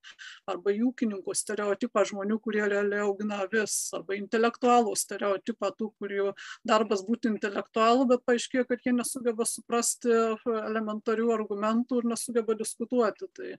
arba 0.49 0.73
į 0.75 0.83
ūkininko 0.89 1.35
stereotipą 1.37 2.05
žmonių, 2.09 2.39
kurie 2.43 2.65
realiai 2.65 3.03
augina 3.05 3.41
vis, 3.51 3.77
arba 3.95 4.17
intelektualų 4.17 4.95
stereotipą 4.99 5.71
tų, 5.77 5.91
kurių 5.99 6.31
darbas 6.67 7.03
būti 7.07 7.31
intelektualų, 7.33 8.07
bet 8.13 8.25
paaiškėjo, 8.29 8.65
kad 8.69 8.85
jie 8.85 8.95
nesugeba 8.95 9.47
suprasti 9.47 10.13
elementarių 10.69 11.31
argumentų 11.35 12.01
ir 12.01 12.09
nesugeba 12.13 12.57
diskutuoti. 12.59 13.29
Tai 13.35 13.53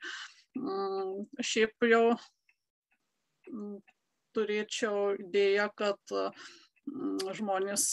mm, 0.58 1.42
šiaip 1.44 1.88
jau 1.90 2.04
mm, 3.50 3.78
turėčiau 4.36 5.14
idėją, 5.20 5.70
kad 5.78 6.14
mm, 6.14 7.32
žmonės 7.38 7.86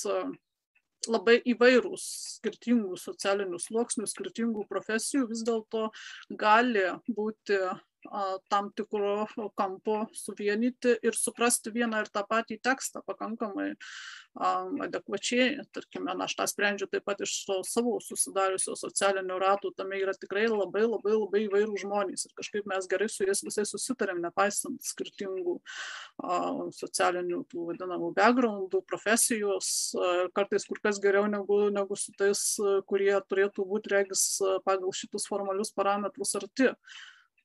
labai 1.08 1.38
įvairūs 1.54 2.06
skirtingų 2.38 2.98
socialinių 3.00 3.60
sluoksnių, 3.62 4.08
skirtingų 4.10 4.66
profesijų 4.70 5.28
vis 5.30 5.44
dėlto 5.48 5.88
gali 6.30 6.88
būti 7.08 7.60
tam 8.50 8.70
tikru 8.76 9.26
kampu 9.58 9.98
suvienyti 10.16 10.95
ir 11.04 11.18
suprasti 11.18 11.72
vieną 11.74 12.04
ir 12.06 12.12
tą 12.14 12.24
patį 12.30 12.60
tekstą 12.64 13.02
pakankamai 13.08 13.74
adekvačiai. 14.86 15.64
Tarkime, 15.74 16.14
na, 16.14 16.28
aš 16.28 16.36
tą 16.38 16.48
sprendžiu 16.50 16.88
taip 16.91 17.06
pat 17.08 17.22
iš 17.26 17.34
to 17.48 17.58
savo 17.68 17.98
susidariusio 18.04 18.76
socialinio 18.78 19.39
ratų, 19.41 19.74
tame 19.78 20.00
yra 20.02 20.14
tikrai 20.14 20.45
labai 20.48 20.86
labai 20.86 21.16
labai 21.16 21.43
įvairių 21.48 21.82
žmonės 21.84 22.28
ir 22.28 22.36
kažkaip 22.38 22.70
mes 22.70 22.88
gerai 22.91 23.10
su 23.12 23.26
jais 23.28 23.41
visai 23.45 23.66
susitarėm, 23.68 24.22
nepaisant 24.24 24.78
skirtingų 24.86 25.58
socialinių 26.78 27.43
tų 27.52 27.68
vadinamų 27.72 28.14
backgroundų, 28.18 28.84
profesijos, 28.88 29.74
kartais 30.38 30.68
kur 30.70 30.82
kas 30.84 31.02
geriau 31.04 31.28
negu, 31.32 31.68
negu 31.74 31.98
su 31.98 32.14
tais, 32.18 32.45
kurie 32.88 33.14
turėtų 33.28 33.66
būti 33.68 33.95
regis 33.95 34.30
pagal 34.66 34.93
šitus 34.93 35.28
formalius 35.30 35.74
parametrus 35.76 36.36
arti 36.39 36.72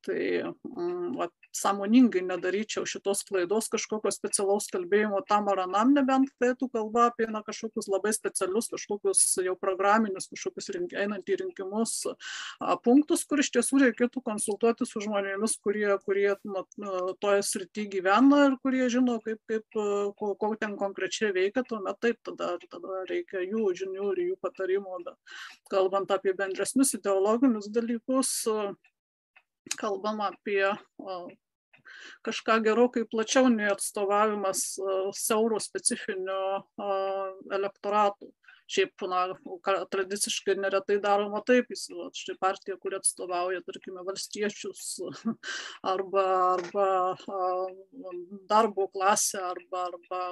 tai 0.06 0.22
mm, 0.42 1.14
vat, 1.18 1.32
sąmoningai 1.52 2.22
nedaryčiau 2.24 2.86
šitos 2.88 3.22
klaidos 3.28 3.68
kažkokio 3.72 4.10
specialaus 4.14 4.70
kalbėjimo 4.72 5.20
tam 5.28 5.50
ar 5.52 5.62
anam, 5.66 5.92
nebent 5.92 6.30
tai 6.40 6.52
tu 6.58 6.68
kalba 6.72 7.10
apie 7.10 7.28
na, 7.30 7.42
kažkokius 7.44 7.90
labai 7.92 8.14
specialius, 8.16 8.70
kažkokius 8.72 9.20
jau 9.44 9.54
programinius, 9.60 10.30
kažkokius 10.32 10.70
rink, 10.76 10.96
einant 10.96 11.28
į 11.28 11.38
rinkimus 11.42 11.94
punktus, 12.84 13.26
kur 13.28 13.42
iš 13.42 13.52
tiesų 13.56 13.82
reikėtų 13.86 14.22
konsultuoti 14.24 14.88
su 14.88 15.02
žmonėmis, 15.04 15.58
kurie, 15.64 15.90
kurie 16.06 16.30
na, 16.48 16.64
toje 17.20 17.44
srityje 17.48 17.92
gyvena 17.98 18.46
ir 18.48 18.56
kurie 18.64 18.88
žino, 18.92 19.18
kaip, 19.24 19.40
kaip, 19.50 19.66
ko, 20.18 20.32
ko 20.40 20.52
ten 20.60 20.78
konkrečiai 20.80 21.34
veikia, 21.36 21.66
tuomet 21.68 22.00
taip, 22.00 22.20
tada, 22.24 22.54
tada 22.72 23.04
reikia 23.10 23.44
jų 23.44 23.68
žinių 23.82 24.08
ir 24.14 24.24
jų 24.30 24.38
patarimų. 24.40 25.02
Bet 25.04 25.36
kalbant 25.72 26.10
apie 26.14 26.32
bendresnius 26.38 26.96
ideologinius 26.96 27.68
dalykus, 27.72 28.32
kalbam 29.78 30.20
apie 30.20 30.70
kažką 32.26 32.58
gerokai 32.66 33.04
plačiau 33.14 33.48
nei 33.52 33.70
atstovavimas 33.72 34.62
siauro 35.18 35.60
specifinio 35.62 36.38
elektoratų 37.58 38.30
šiaip 38.70 39.04
na 39.10 39.22
tradiciškai 39.92 40.56
neretai 40.60 40.98
daroma 41.02 41.42
taip 41.46 41.70
įsivaizduot 41.72 42.18
štai 42.18 42.36
partija 42.40 42.76
kuri 42.80 42.98
atstovauja 42.98 43.62
tarkime 43.66 44.04
valstiečius 44.06 45.00
arba 45.92 46.24
arba 46.54 46.88
darbo 48.50 48.88
klasę 48.92 49.40
arba 49.50 49.86
arba 49.88 50.22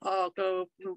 arba 0.00 0.48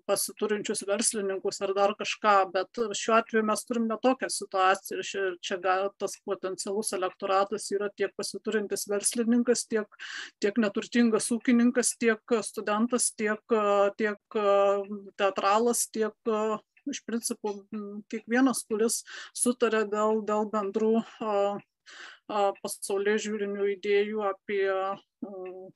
pasiturinčius 0.10 0.84
verslininkus 0.90 1.62
ar 1.66 1.74
dar 1.78 1.96
kažką 2.00 2.36
bet 2.54 2.82
šiuo 3.02 3.18
atveju 3.20 3.46
mes 3.52 3.66
turim 3.68 3.88
ne 3.90 4.00
tokią 4.04 4.30
situaciją 4.34 5.00
ir 5.00 5.10
čia 5.12 5.26
čia 5.42 5.60
gal 5.64 5.90
tas 6.02 6.18
potencialus 6.26 6.94
elektoratas 6.98 7.70
yra 7.76 7.90
tiek 7.96 8.14
pasiturintis 8.18 8.88
verslininkas 8.92 9.66
tiek 9.70 10.00
tiek 10.44 10.60
neturtingas 10.62 11.30
ūkininkas 11.36 11.96
tiek 12.02 12.38
studentas 12.46 13.12
tiek 13.20 13.58
tiek 14.00 14.40
teatralas 15.20 15.88
tiek 15.94 16.16
iš 16.90 17.02
principo 17.06 17.54
kiekvienas, 18.12 18.64
kuris 18.70 19.04
sutarė 19.38 19.84
dėl, 19.92 20.24
dėl 20.26 20.50
bendrų 20.54 20.94
pasaulyje 22.30 23.18
žiūrinių 23.26 23.68
idėjų 23.74 24.24
apie 24.28 24.66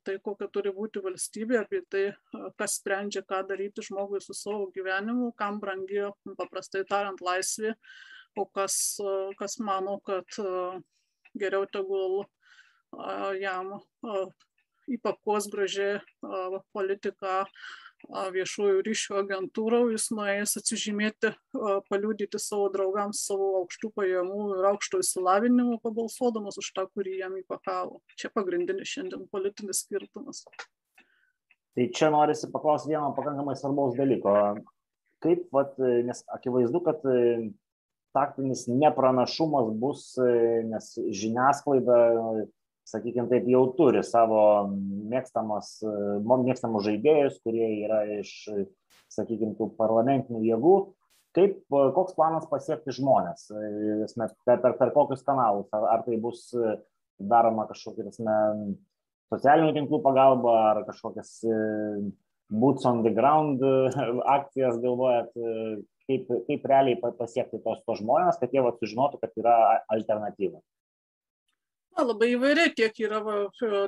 tai, 0.06 0.18
kokia 0.24 0.48
turi 0.54 0.74
būti 0.76 1.02
valstybė, 1.04 1.64
apie 1.64 1.82
tai, 1.90 2.04
kas 2.60 2.78
sprendžia, 2.80 3.24
ką 3.26 3.42
daryti 3.50 3.86
žmogui 3.86 4.22
su 4.22 4.36
savo 4.38 4.68
gyvenimu, 4.76 5.32
kam 5.38 5.60
brangi, 5.64 6.06
paprastai 6.38 6.84
tariant, 6.90 7.24
laisvė, 7.26 7.74
o 8.38 8.46
kas, 8.46 8.78
kas 9.40 9.58
mano, 9.60 9.98
kad 10.06 10.30
geriau 11.34 11.66
tegul 11.74 12.24
jam 13.42 13.80
įpakos 14.94 15.50
gražiai 15.50 16.02
politiką 16.76 17.44
viešųjų 18.10 18.84
ryšių 18.86 19.16
agentūrų, 19.22 19.80
jis 19.94 20.10
nuėjęs 20.14 20.58
atsižymėti, 20.60 21.34
paliūdyti 21.90 22.42
savo 22.42 22.68
draugams 22.74 23.24
savo 23.28 23.50
aukštų 23.62 23.92
pajamų 23.96 24.46
ir 24.58 24.68
aukšto 24.74 25.02
įsilavinimo, 25.04 25.80
pabalsuodamas 25.84 26.60
už 26.62 26.70
tą, 26.76 26.86
kurį 26.94 27.18
jam 27.22 27.38
įpakavo. 27.40 28.02
Čia 28.20 28.32
pagrindinis 28.36 28.92
šiandien 28.92 29.26
politinis 29.32 29.86
skirtumas. 29.86 30.44
Tai 31.74 31.90
čia 31.96 32.12
norisi 32.14 32.52
paklausti 32.54 32.92
vieno 32.94 33.14
pakankamai 33.18 33.56
svarbaus 33.58 33.98
dalyko. 33.98 34.36
Kaip, 35.24 35.48
vat, 35.56 35.78
nes 35.80 36.20
akivaizdu, 36.36 36.84
kad 36.86 37.06
taktinis 38.14 38.68
nepranašumas 38.70 39.72
bus, 39.82 40.04
nes 40.70 40.92
žiniasklaida 41.18 41.98
sakykim 42.94 43.30
taip 43.32 43.48
jau 43.50 43.64
turi 43.78 44.04
savo 44.06 44.42
mėgstamas 45.12 45.76
mėgstamus 46.24 46.86
žaidėjus 46.88 47.40
kurie 47.46 47.68
yra 47.86 48.04
iš 48.20 48.34
sakykim 49.14 49.56
tų 49.58 49.72
parlamentinių 49.78 50.44
jėgų. 50.48 50.76
Kaip 51.34 51.62
koks 51.70 52.14
planas 52.14 52.46
pasiekti 52.50 52.94
žmones 52.94 53.48
per, 54.14 54.60
per, 54.62 54.76
per 54.78 54.92
kokius 54.94 55.24
kanalus? 55.26 55.70
Ar, 55.74 55.88
ar 55.96 56.04
tai 56.06 56.20
bus 56.22 56.46
daroma 57.18 57.66
kažkokia 57.70 58.06
prasme 58.06 58.36
socialinių 59.34 59.74
tinklų 59.80 60.02
pagalba 60.06 60.54
ar 60.74 60.84
kažkokias 60.86 61.40
boots 62.54 62.86
on 62.86 63.02
the 63.02 63.14
ground 63.14 63.66
akcijas 64.38 64.78
galvojat? 64.84 65.34
Kaip, 66.04 66.28
kaip 66.46 66.66
realiai 66.68 67.00
pasiekti 67.00 67.62
tos, 67.64 67.80
tos 67.88 68.02
žmonės, 68.02 68.36
kad 68.42 68.52
jie 68.52 68.60
vat, 68.60 68.76
sužinotų, 68.82 69.22
kad 69.22 69.38
yra 69.40 69.54
alternatyva? 69.88 70.60
na 70.60 70.83
labai 72.02 72.32
įvairiai 72.34 72.72
tiek 72.76 73.00
yra 73.06 73.20
va 73.24 73.36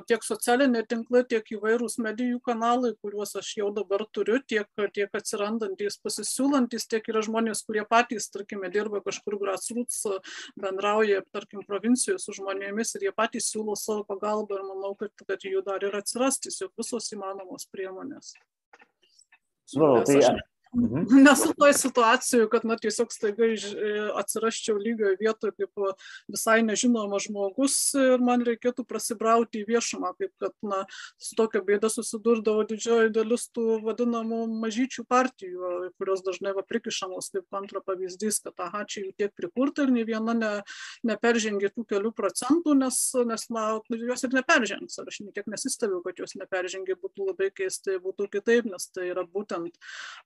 tiek 0.06 0.22
socialiniai 0.22 0.86
tinklai 0.86 1.24
tiek 1.28 1.50
įvairūs 1.56 1.98
medijų 2.04 2.38
kanalai 2.46 2.92
kuriuos 3.02 3.34
aš 3.40 3.52
jau 3.58 3.70
dabar 3.74 4.04
turiu 4.14 4.38
tiek 4.46 4.68
tiek 4.94 5.18
atsirandantys 5.18 5.98
pasisiūlantys 6.04 6.86
tiek 6.86 7.08
yra 7.10 7.24
žmonės 7.26 7.64
kurie 7.66 7.84
patys 7.88 8.30
tarkime 8.30 8.70
dirba 8.70 9.02
kažkur 9.04 9.38
grassroots 9.42 10.04
bendrauja 10.60 11.22
tarkim 11.34 11.66
provincijoj 11.66 12.20
su 12.22 12.36
žmonėmis 12.38 12.94
ir 12.96 13.08
jie 13.08 13.14
patys 13.16 13.50
siūlo 13.52 13.76
savo 13.78 14.04
pagalbą 14.06 14.60
ir 14.60 14.66
manau 14.70 14.94
kad 14.98 15.26
kad 15.26 15.42
jų 15.42 15.64
dar 15.66 15.82
ir 15.82 15.96
atsiras 15.98 16.38
tiesiog 16.44 16.72
visos 16.78 17.10
įmanomos 17.16 17.66
priemonės. 17.72 18.34
Supratau, 19.66 20.04
tai 20.06 20.55
Mhm. 20.76 21.06
Nesu 21.26 21.52
toj 21.56 21.72
situacijų, 21.76 22.48
kad 22.52 22.66
na, 22.68 22.76
tiesiog 22.80 23.12
staiga 23.14 23.48
e, 23.48 23.92
atsirasčiau 24.20 24.76
lygioje 24.80 25.16
vietoje 25.20 25.54
kaip 25.56 25.80
visai 26.28 26.58
nežinomas 26.66 27.26
žmogus 27.26 27.76
ir 27.96 28.22
man 28.24 28.44
reikėtų 28.44 28.84
prasibrauti 28.88 29.62
į 29.62 29.68
viešumą, 29.70 30.12
kaip 30.20 30.32
kad 30.42 30.52
na, 30.66 30.82
su 31.22 31.36
tokia 31.38 31.62
bėda 31.64 31.88
susidurdavo 31.92 32.66
didžioji 32.68 33.14
dalis 33.14 33.46
tų 33.56 33.78
vadinamų 33.86 34.42
mažyčių 34.66 35.06
partijų, 35.08 35.70
kurios 35.96 36.24
dažnai 36.26 36.52
va 36.56 36.64
prikišamos 36.66 37.30
kaip 37.32 37.46
kontra 37.52 37.80
pavyzdys, 37.86 38.42
kad 38.44 38.66
aha, 38.66 38.84
čia 38.84 39.06
jų 39.06 39.14
tiek 39.22 39.34
prikurta 39.38 39.86
ir 39.86 39.94
nei 39.96 40.04
viena 40.08 40.36
ne, 40.36 40.52
neperžengė 41.08 41.72
tų 41.72 41.86
kelių 41.94 42.12
procentų, 42.16 42.76
nes, 42.82 43.00
nes 43.28 43.48
na, 43.54 43.66
jos 44.10 44.28
ir 44.28 44.36
neperžengs. 44.36 45.00
Ar 45.00 45.08
aš 45.08 45.22
niekiek 45.24 45.48
nesistebiu, 45.50 46.02
kad 46.04 46.20
jos 46.20 46.36
neperžengė, 46.36 46.98
būtų 47.00 47.30
labai 47.30 47.50
keistai, 47.54 47.96
būtų 48.02 48.28
kitaip, 48.36 48.68
nes 48.68 48.90
tai 48.92 49.10
yra 49.14 49.24
būtent 49.24 49.76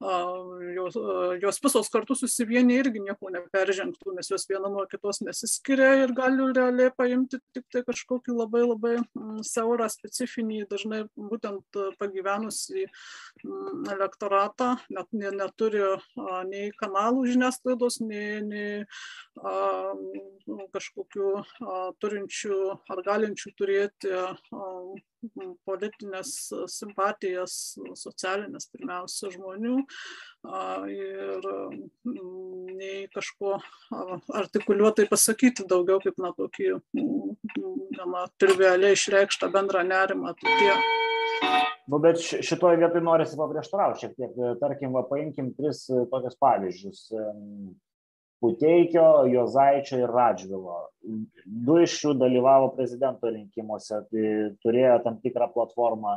uh, 0.01 0.40
jos, 0.75 0.97
jos 1.41 1.59
visos 1.63 1.89
kartu 1.93 2.15
susivienyje 2.17 2.83
irgi 2.83 3.03
nieko 3.03 3.31
neperžengtų, 3.33 4.15
nes 4.15 4.31
jos 4.31 4.47
viena 4.49 4.69
nuo 4.71 4.85
kitos 4.91 5.21
nesiskiria 5.25 5.93
ir 6.03 6.13
gali 6.17 6.47
realiai 6.55 6.93
paimti 6.95 7.39
tik 7.55 7.67
tai 7.73 7.83
kažkokį 7.87 8.35
labai 8.37 8.63
labai 8.65 8.95
mm, 8.99 9.41
siaurą 9.47 9.87
specifinį, 9.91 10.63
dažnai 10.71 11.03
būtent 11.15 11.79
pagyvenusį 12.01 12.85
mm, 12.87 13.85
elektoratą, 13.95 14.73
net 14.93 15.11
neturi 15.11 15.83
nei 16.49 16.71
kanalų 16.79 17.27
žiniasklaidos, 17.31 18.01
nei, 18.05 18.41
nei 18.45 18.85
kažkokių 20.75 21.31
turinčių 22.01 22.59
ar 22.91 23.05
galinčių 23.05 23.55
turėti 23.57 24.13
a, 25.21 25.49
politinės 25.67 26.33
simpatijas, 26.71 27.57
socialinės 27.97 28.69
pirmiausia 28.73 29.31
žmonių 29.33 29.77
ir 30.91 31.47
mm, 31.47 32.71
nei 32.77 33.05
kažko 33.13 33.59
artikuliuotai 34.41 35.07
pasakyti 35.11 35.67
daugiau 35.69 36.01
kaip 36.03 36.17
na 36.21 36.33
tokį 36.37 36.73
mm, 36.79 37.35
gana 37.97 38.25
trivialiai 38.41 38.97
išreikštą 38.97 39.51
bendrą 39.53 39.85
nerimą. 39.87 40.33
Tai 40.41 40.57
tie. 40.59 40.73
Nu, 41.91 41.99
bet 41.99 42.21
šitoje 42.21 42.79
vietoje 42.79 43.03
norisi 43.03 43.37
paprieštarauti 43.39 44.05
šiek 44.05 44.17
tiek. 44.17 44.35
Tarkim, 44.61 44.93
va, 44.95 45.01
paimkim 45.09 45.51
tris 45.57 45.87
tokius 45.89 46.37
pavyzdžius 46.41 47.07
Puteikio, 48.41 49.27
Jozaičio 49.29 49.99
ir 50.01 50.09
Radžvilo. 50.09 50.77
Du 51.45 51.77
iš 51.81 51.93
jų 52.01 52.15
dalyvavo 52.17 52.71
prezidento 52.73 53.29
rinkimuose, 53.29 53.99
tai 54.09 54.31
turėjo 54.65 54.95
tam 55.05 55.19
tikrą 55.21 55.51
platformą. 55.53 56.15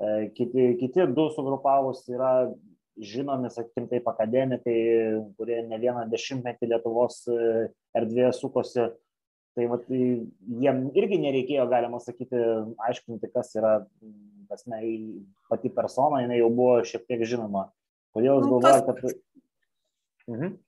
E, 0.00 0.30
kiti, 0.36 0.70
kiti 0.80 1.04
du 1.12 1.26
sugrupavus 1.34 2.06
yra 2.08 2.32
žinomi, 3.00 3.50
sakykim, 3.52 3.90
taip 3.90 4.08
akademikai, 4.08 4.76
kurie 5.36 5.58
ne 5.68 5.80
vieną 5.82 6.06
dešimtmetį 6.12 6.70
Lietuvos 6.72 7.20
e, 7.28 7.68
erdvėje 8.00 8.32
sukosi. 8.38 8.88
Tai 9.58 9.68
vat, 9.68 9.84
jiem 9.90 10.82
irgi 10.96 11.20
nereikėjo, 11.20 11.68
galima 11.68 12.00
sakyti, 12.00 12.40
aiškinti, 12.88 13.32
kas 13.34 13.52
yra 13.58 13.74
kas 14.48 14.64
ne, 14.70 14.80
pati 15.50 15.68
persona, 15.74 16.24
jinai 16.24 16.40
jau 16.40 16.48
buvo 16.54 16.80
šiek 16.88 17.04
tiek 17.04 17.28
žinoma. 17.28 17.68
Kodėl 18.16 18.40
jūs 18.40 18.48
nu, 18.48 18.56
galvojate, 18.64 18.96
kad... 18.96 19.22
Mhm 20.30 20.58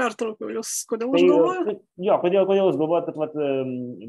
pertraukiau 0.00 0.52
jūs, 0.56 0.74
kodėl 0.90 1.12
tai, 1.12 1.20
aš 1.20 1.30
galvoju? 1.30 1.74
Jo, 2.06 2.18
kodėl, 2.22 2.46
kodėl 2.48 2.68
jūs 2.68 2.78
galvojate, 2.80 3.14
kad 3.14 3.22
vat, 3.22 3.34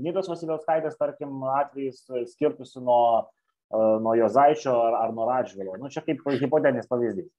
Nidos 0.06 0.30
Vasiliauskaitės, 0.32 1.00
tarkim, 1.00 1.40
atvejais 1.56 2.04
skirtusi 2.34 2.84
nuo, 2.84 3.02
nuo 3.72 4.14
Jozaičio 4.20 4.76
ar, 4.88 5.00
ar 5.06 5.16
nuo 5.16 5.28
Radžvilo? 5.30 5.78
Nu, 5.82 5.92
čia 5.94 6.06
kaip 6.06 6.24
hipotetinis 6.40 6.90
pavyzdys. 6.92 7.32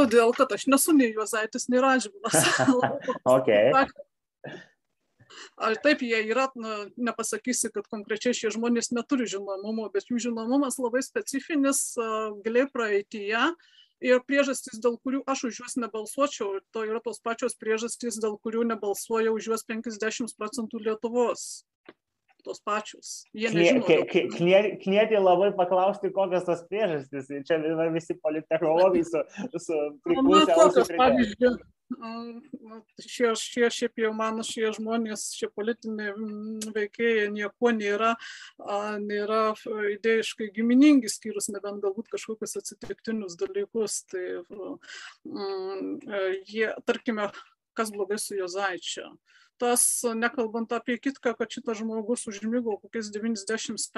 Todėl, 0.00 0.32
kad 0.36 0.52
aš 0.54 0.66
nesu 0.70 0.94
nei 0.96 1.10
Jozaitis, 1.12 1.68
nei 1.72 1.82
Radžvilas. 1.82 2.36
okay. 3.36 3.72
Ar 5.60 5.76
taip 5.84 6.02
jie 6.04 6.22
yra, 6.30 6.48
na, 6.58 6.86
nepasakysi, 7.10 7.70
kad 7.74 7.86
konkrečiai 7.90 8.36
šie 8.36 8.52
žmonės 8.54 8.90
neturi 8.96 9.28
žinomumo, 9.30 9.88
bet 9.92 10.08
jų 10.10 10.20
žinomumas 10.28 10.78
labai 10.80 11.02
specifinis, 11.04 11.92
giliai 12.44 12.66
praeitie. 12.72 13.34
Ir 14.00 14.22
priežastys, 14.24 14.80
dėl 14.80 14.96
kurių 15.04 15.22
aš 15.28 15.44
už 15.50 15.58
juos 15.60 15.74
nebalsuočiau, 15.80 16.60
to 16.72 16.84
yra 16.88 17.02
tos 17.04 17.20
pačios 17.20 17.56
priežastys, 17.60 18.16
dėl 18.22 18.38
kurių 18.40 18.64
nebalsuoja 18.72 19.32
už 19.34 19.50
juos 19.52 19.66
50 19.68 20.32
procentų 20.40 20.80
Lietuvos 20.86 21.66
tos 22.40 22.60
pačios. 22.64 23.24
Knieti 24.80 25.20
labai 25.20 25.50
paklausti, 25.56 26.12
kokios 26.16 26.46
tos 26.48 26.64
priežastys. 26.70 27.28
Čia 27.44 27.60
visi 27.92 28.16
politechnologai 28.24 29.04
su, 29.04 29.20
su 29.60 29.80
priklausė. 30.06 31.52
Šie, 31.90 33.32
šie, 33.34 33.64
šiaip 33.74 33.98
jau 33.98 34.12
mano 34.14 34.44
šie 34.46 34.70
žmonės, 34.76 35.30
šie 35.34 35.48
politiniai 35.50 36.12
veikėjai 36.76 37.26
nieko 37.34 37.72
nėra, 37.74 38.12
nėra 39.02 39.40
idėjiškai 39.96 40.50
giminingi, 40.54 41.10
skyrus 41.10 41.50
nebent 41.50 41.82
galbūt 41.82 42.12
kažkokius 42.12 42.60
atsitiktinius 42.62 43.34
dalykus. 43.40 44.04
Tai 44.12 44.24
jie, 46.46 46.70
tarkime, 46.86 47.30
kas 47.74 47.90
blogai 47.94 48.20
su 48.22 48.38
Jozaičiu 48.38 49.10
tas 49.60 49.84
nekalbant 50.16 50.72
apie 50.72 50.96
kitką 51.02 51.34
kad 51.36 51.52
šitas 51.52 51.80
žmogus 51.82 52.26
užmigo 52.30 52.78
kokiais 52.80 53.10
devyniasdešims 53.12 53.88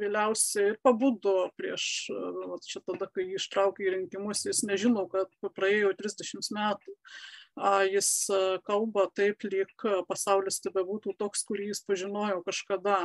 vėliausiai 0.00 0.72
ir 0.72 0.78
pabudo 0.82 1.50
prieš 1.58 2.08
vat 2.50 2.64
čia 2.64 2.80
tada 2.88 3.08
kai 3.12 3.28
jį 3.28 3.38
ištraukė 3.40 3.84
į 3.84 3.94
rinkimus 3.98 4.46
jis 4.48 4.64
nežino 4.64 5.06
kad 5.12 5.28
praėjo 5.56 5.92
trisdešims 5.98 6.50
metų. 6.56 6.96
Jis 7.92 8.08
kalba 8.66 9.06
taip 9.14 9.44
lyg 9.46 9.86
pasaulis 10.08 10.58
tebebūtų 10.64 11.14
toks 11.20 11.44
kurį 11.46 11.70
jis 11.70 11.84
pažinojo 11.86 12.40
kažkada 12.48 13.04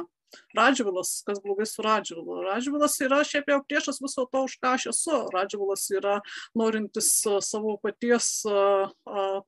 Radžvilas, 0.57 1.21
kas 1.25 1.39
blogai 1.43 1.65
su 1.65 1.82
Radžvilu. 1.86 2.41
Radžvilas 2.45 2.97
yra 3.05 3.21
šiaip 3.25 3.49
jau 3.49 3.59
priešas 3.65 3.99
viso 4.01 4.25
to, 4.32 4.43
už 4.47 4.57
ką 4.61 4.73
aš 4.77 4.88
esu. 4.93 5.17
Radžvilas 5.34 5.86
yra 5.93 6.19
norintis 6.57 7.09
savo 7.45 7.75
paties 7.82 8.30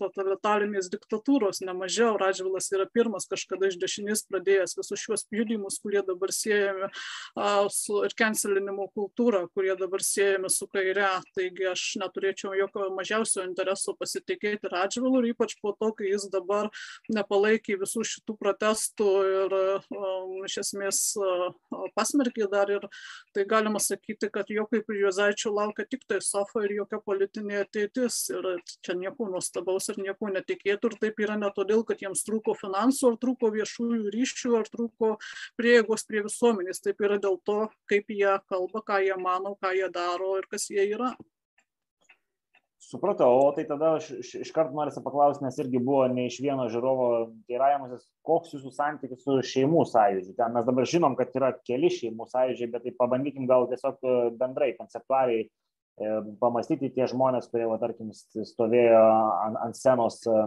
totalitarinės 0.01 0.89
diktatūros, 0.93 1.61
nemažiau. 1.65 2.15
Radžvilas 2.21 2.71
yra 2.73 2.87
pirmas 2.93 3.29
kažkada 3.29 3.69
iš 3.69 3.77
dešinės 3.81 4.25
pradėjęs 4.29 4.77
visus 4.79 5.03
šiuos 5.03 5.25
judėjimus, 5.33 5.79
kurie 5.83 6.03
dabar 6.05 6.33
siejami 6.35 6.91
su 7.73 8.01
ir 8.05 8.15
cancelinimo 8.17 8.89
kultūra, 8.95 9.45
kurie 9.55 9.75
dabar 9.79 10.03
siejami 10.05 10.49
su 10.53 10.69
kaire. 10.71 11.09
Taigi 11.37 11.69
aš 11.71 11.85
neturėčiau 12.01 12.55
jokio 12.57 12.89
mažiausio 12.97 13.45
intereso 13.47 13.95
pasitikėti 13.97 14.71
Radžvilu 14.71 15.21
ir 15.21 15.31
ypač 15.35 15.57
po 15.61 15.75
to, 15.77 15.93
kai 15.97 16.11
jis 16.11 16.27
dabar 16.33 16.69
nepalaikė 17.13 17.79
visų 17.81 18.05
šitų 18.07 18.37
protestų 18.41 19.09
ir 19.29 19.57
um, 19.57 20.37
iš 20.45 20.57
esmės 20.63 20.70
esmės 20.71 20.99
pasmerkė 21.95 22.47
dar 22.51 22.71
ir 22.71 22.87
tai 23.35 23.45
galima 23.45 23.79
sakyti, 23.79 24.29
kad 24.31 24.49
jo 24.49 24.65
kaip 24.71 24.89
ir 24.89 25.01
Juozaičio 25.05 25.51
laukia 25.53 25.85
tik 25.89 26.05
tai 26.07 26.21
sofa 26.21 26.63
ir 26.65 26.75
jokia 26.79 27.01
politinė 27.03 27.61
ateitis. 27.65 28.29
Ir 28.31 28.61
čia 28.85 28.95
nieko 28.95 29.27
nuostabaus 29.31 29.89
ir 29.91 30.01
nieko 30.01 30.31
netikėtų. 30.31 30.91
Ir 30.91 30.97
taip 31.01 31.19
yra 31.25 31.37
ne 31.39 31.51
todėl, 31.55 31.83
kad 31.87 32.01
jiems 32.01 32.23
trūko 32.27 32.55
finansų, 32.59 33.11
ar 33.11 33.19
trūko 33.21 33.51
viešųjų 33.57 34.15
ryšių, 34.15 34.55
ar 34.59 34.71
trūko 34.71 35.13
prieigos 35.59 36.07
prie 36.07 36.23
visuomenės. 36.25 36.83
Taip 36.85 37.01
yra 37.03 37.19
dėl 37.21 37.39
to, 37.45 37.67
kaip 37.91 38.09
jie 38.11 38.37
kalba, 38.49 38.83
ką 38.87 39.03
jie 39.05 39.19
mano, 39.19 39.55
ką 39.61 39.75
jie 39.77 39.91
daro 39.91 40.37
ir 40.39 40.49
kas 40.51 40.69
jie 40.71 40.87
yra. 40.95 41.15
Supratau, 42.91 43.37
o 43.47 43.51
tai 43.55 43.63
tada 43.63 43.93
aš 43.95 44.09
iškart 44.41 44.73
noriu 44.75 44.99
paklausti, 45.05 45.45
nes 45.45 45.55
irgi 45.63 45.79
buvo 45.79 46.01
ne 46.11 46.25
iš 46.27 46.41
vieno 46.43 46.65
žiūrovo 46.67 47.05
teiravimasis, 47.47 48.01
koks 48.27 48.51
jūsų 48.57 48.71
santykis 48.75 49.21
su 49.23 49.37
šeimų 49.47 49.85
sąjūdžiu. 49.87 50.33
Ten 50.35 50.51
mes 50.57 50.65
dabar 50.67 50.89
žinom, 50.91 51.15
kad 51.15 51.31
yra 51.39 51.53
keli 51.63 51.87
šeimų 51.95 52.27
sąjūdžiai, 52.33 52.67
bet 52.73 52.83
tai 52.83 52.91
pabandykim 52.97 53.45
gal 53.47 53.69
tiesiog 53.71 53.95
e, 54.03 54.15
bendrai, 54.41 54.73
konceptualiai 54.75 55.45
e, 55.45 56.09
pamastyti 56.41 56.89
tie 56.97 57.07
žmonės, 57.07 57.47
kurie, 57.53 57.69
va, 57.71 57.77
tarkim, 57.79 58.09
stovėjo 58.11 59.05
ant, 59.45 59.61
ant 59.69 59.79
scenos 59.79 60.19
e, 60.27 60.43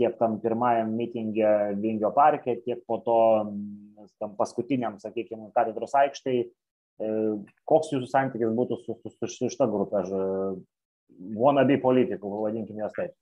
tiek 0.00 0.18
tam 0.18 0.40
pirmajam 0.42 0.90
mitingė 0.98 1.54
Vingio 1.78 2.10
parke, 2.16 2.56
tiek 2.66 2.82
po 2.90 2.98
to 3.06 3.20
tam 4.18 4.34
paskutiniam, 4.34 4.98
sakykime, 4.98 5.52
katedros 5.54 5.94
aikštai. 6.02 6.36
Koks 7.70 7.94
jūsų 7.94 8.10
santykis 8.10 8.50
būtų 8.58 8.82
su, 8.82 8.98
su, 8.98 9.14
su, 9.14 9.30
su 9.30 9.54
šita 9.54 9.70
grupė? 9.70 10.02
Aš 11.20 11.36
wannabe 11.36 11.76
politikų, 11.80 12.30
vadinkim 12.44 12.78
jas 12.80 12.94
taip. 12.96 13.12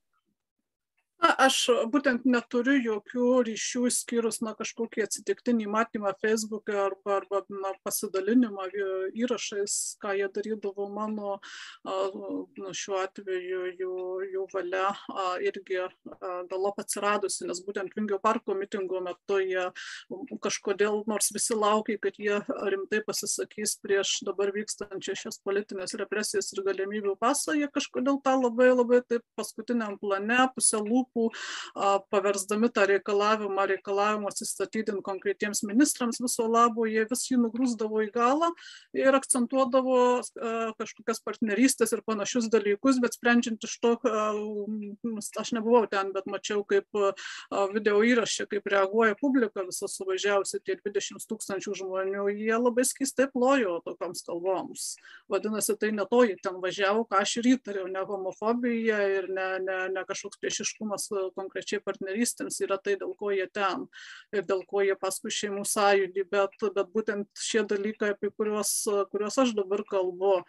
Na, 1.19 1.33
aš 1.43 1.55
būtent 1.91 2.23
neturiu 2.23 2.77
jokių 2.79 3.29
ryšių, 3.43 3.81
skyrus 3.91 4.39
na, 4.39 4.53
kažkokį 4.55 5.03
atsitiktinį 5.03 5.65
matymą 5.67 6.13
Facebook'e 6.21 6.77
arba, 6.79 7.17
arba 7.19 7.41
na, 7.51 7.73
pasidalinimą 7.83 8.69
įrašais, 9.19 9.75
ką 9.99 10.13
jie 10.15 10.29
darydavo 10.31 10.87
mano, 10.93 11.33
na, 11.83 12.71
šiuo 12.71 13.01
atveju 13.03 13.65
jų, 13.81 13.95
jų 14.31 14.45
valia 14.53 14.93
irgi 15.43 15.81
galop 16.51 16.79
atsiradusi, 16.85 17.43
nes 17.49 17.59
būtent 17.67 17.91
Vingio 17.99 18.21
parko 18.23 18.55
mitingo 18.55 19.03
metu 19.03 19.41
jie 19.43 19.67
kažkodėl, 20.39 21.03
nors 21.09 21.33
visi 21.35 21.57
laukia, 21.57 21.97
kad 21.99 22.15
jie 22.15 22.39
rimtai 22.47 23.03
pasisakys 23.03 23.75
prieš 23.83 24.21
dabar 24.27 24.53
vykstančias 24.55 25.25
šias 25.25 25.41
politinės 25.43 25.97
represijas 25.99 26.53
ir 26.55 26.63
galimybių 26.63 27.17
pasą, 27.19 27.59
jie 27.59 27.67
kažkodėl 27.75 28.23
tą 28.23 28.37
labai 28.39 28.71
labai 28.71 29.03
taip 29.03 29.25
paskutiniam 29.35 29.99
plane, 29.99 30.45
pusę 30.55 30.79
lūpų 30.79 31.08
lūpų, 31.09 31.29
paversdami 32.09 32.69
tą 32.69 32.85
reikalavimą, 32.89 33.65
reikalavimą 33.67 34.29
atsistatydinti 34.29 35.03
konkretiems 35.03 35.63
ministrams 35.63 36.19
viso 36.21 36.47
labo, 36.47 36.85
jie 36.85 37.05
vis 37.09 37.29
jį 37.29 37.39
nugrūsdavo 37.43 38.03
į 38.05 38.11
galą 38.13 38.51
ir 38.93 39.13
akcentuodavo 39.13 40.21
kažkokias 40.79 41.21
partnerystės 41.25 41.93
ir 41.93 42.03
panašius 42.05 42.49
dalykus, 42.49 42.99
bet 43.01 43.13
sprendžiant 43.17 43.63
iš 43.63 43.79
to, 43.81 43.95
aš 45.39 45.53
nebuvau 45.53 45.85
ten, 45.89 46.13
bet 46.13 46.25
mačiau 46.29 46.63
kaip 46.63 46.87
video 47.73 48.01
įrašė, 48.03 48.47
kaip 48.49 48.67
reaguoja 48.69 49.17
publika 49.19 49.65
visą 49.67 49.89
suvažiavusi, 49.89 50.61
tie 50.63 50.77
20 50.79 51.25
tūkstančių 51.29 51.75
žmonių, 51.83 52.27
jie 52.33 52.55
labai 52.57 52.85
skistai 52.87 53.29
plojo 53.31 53.79
tokioms 53.85 54.23
kalboms. 54.25 54.95
Vadinasi, 55.29 55.75
tai 55.79 55.91
ne 55.95 56.05
to 56.09 56.23
jie 56.27 56.37
ten 56.41 56.59
važiavo, 56.61 57.05
ką 57.09 57.21
aš 57.23 57.37
ir 57.41 57.53
įtariau, 57.55 57.87
ne 57.89 58.03
homofobija 58.05 58.99
ir 59.19 59.29
ne, 59.31 59.47
ne, 59.63 59.79
ne 59.93 60.03
kažkoks 60.07 60.39
priešiškumas 60.41 60.98
klausimas 61.07 61.33
konkrečiai 61.35 61.81
partnerystėms 61.83 62.59
yra 62.65 62.77
tai, 62.77 62.95
dėl 62.99 63.13
ko 63.17 63.31
jie 63.31 63.47
ten 63.51 63.87
ir 64.33 64.43
dėl 64.43 64.63
ko 64.67 64.81
jie 64.83 64.95
paskui 64.99 65.31
šeimų 65.31 65.63
sąjūdį, 65.67 66.25
bet, 66.31 66.55
bet 66.75 66.91
būtent 66.93 67.27
šie 67.39 67.63
dalykai, 67.63 68.13
apie 68.15 68.31
kuriuos, 68.35 68.71
kuriuos 69.11 69.37
aš 69.43 69.53
dabar 69.57 69.83
kalbu, 69.87 70.43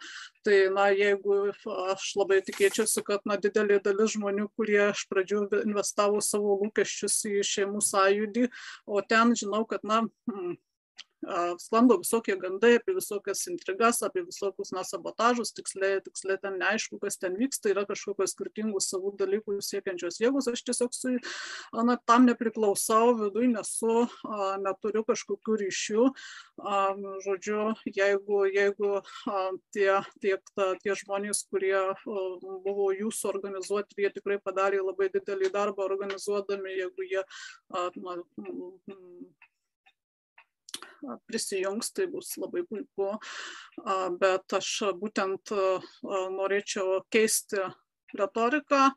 tai 0.45 0.69
na, 0.73 0.89
jeigu 0.95 1.51
aš 1.91 2.11
labai 2.19 2.41
tikėčiausi, 2.47 3.03
kad 3.07 3.25
na, 3.25 3.37
didelė 3.37 3.79
dalis 3.83 4.15
žmonių, 4.15 4.49
kurie 4.57 4.81
iš 4.89 5.05
pradžių 5.11 5.45
investavo 5.63 6.21
savo 6.21 6.57
lūkesčius 6.63 7.21
į 7.29 7.45
šeimų 7.47 7.83
sąjūdį, 7.85 8.49
o 8.87 9.01
ten 9.01 9.35
žinau, 9.37 9.63
kad 9.69 9.85
na, 9.87 10.03
hmm, 10.29 10.57
sklando 11.61 11.97
visokie 12.01 12.35
gandai 12.39 12.75
apie 12.79 12.95
visokias 12.97 13.45
intrigas, 13.51 14.01
apie 14.05 14.23
visokius 14.25 14.71
na, 14.73 14.83
sabotažus, 14.87 15.53
tiksliai, 15.53 15.99
tiksliai 16.05 16.39
ten 16.41 16.57
neaišku, 16.61 16.97
kas 17.01 17.19
ten 17.21 17.35
vyksta, 17.37 17.71
yra 17.73 17.85
kažkokios 17.89 18.33
skirtingų 18.35 18.81
savų 18.81 19.13
dalykų 19.19 19.59
siekiančios 19.65 20.17
jėgos, 20.21 20.49
aš 20.51 20.63
tiesiog 20.69 20.95
su, 20.95 21.13
na, 21.77 21.97
tam 22.09 22.25
nepriklausau, 22.29 23.13
viduje 23.19 23.51
nesu, 23.53 24.07
neturiu 24.65 25.05
kažkokių 25.07 25.59
ryšių. 25.65 26.07
Žodžiu, 27.25 27.61
jeigu, 27.85 28.41
jeigu 28.49 28.93
tie, 29.75 29.91
tiek, 30.23 30.53
ta, 30.57 30.71
tie 30.81 30.97
žmonės, 30.97 31.45
kurie 31.51 31.77
buvo 32.05 32.89
jūsų 32.97 33.29
organizuoti, 33.35 34.01
jie 34.01 34.11
tikrai 34.17 34.39
padarė 34.41 34.81
labai 34.81 35.11
didelį 35.13 35.53
darbą 35.53 35.85
organizuodami, 35.85 36.77
jeigu 36.81 37.07
jie 37.11 37.23
na, 38.01 38.17
prisijungs, 41.27 41.91
tai 41.95 42.07
bus 42.11 42.33
labai 42.41 42.63
puiku. 42.67 43.13
Bet 44.21 44.57
aš 44.57 44.71
būtent 44.99 45.53
norėčiau 46.37 47.01
keisti 47.11 47.63
retoriką, 48.17 48.89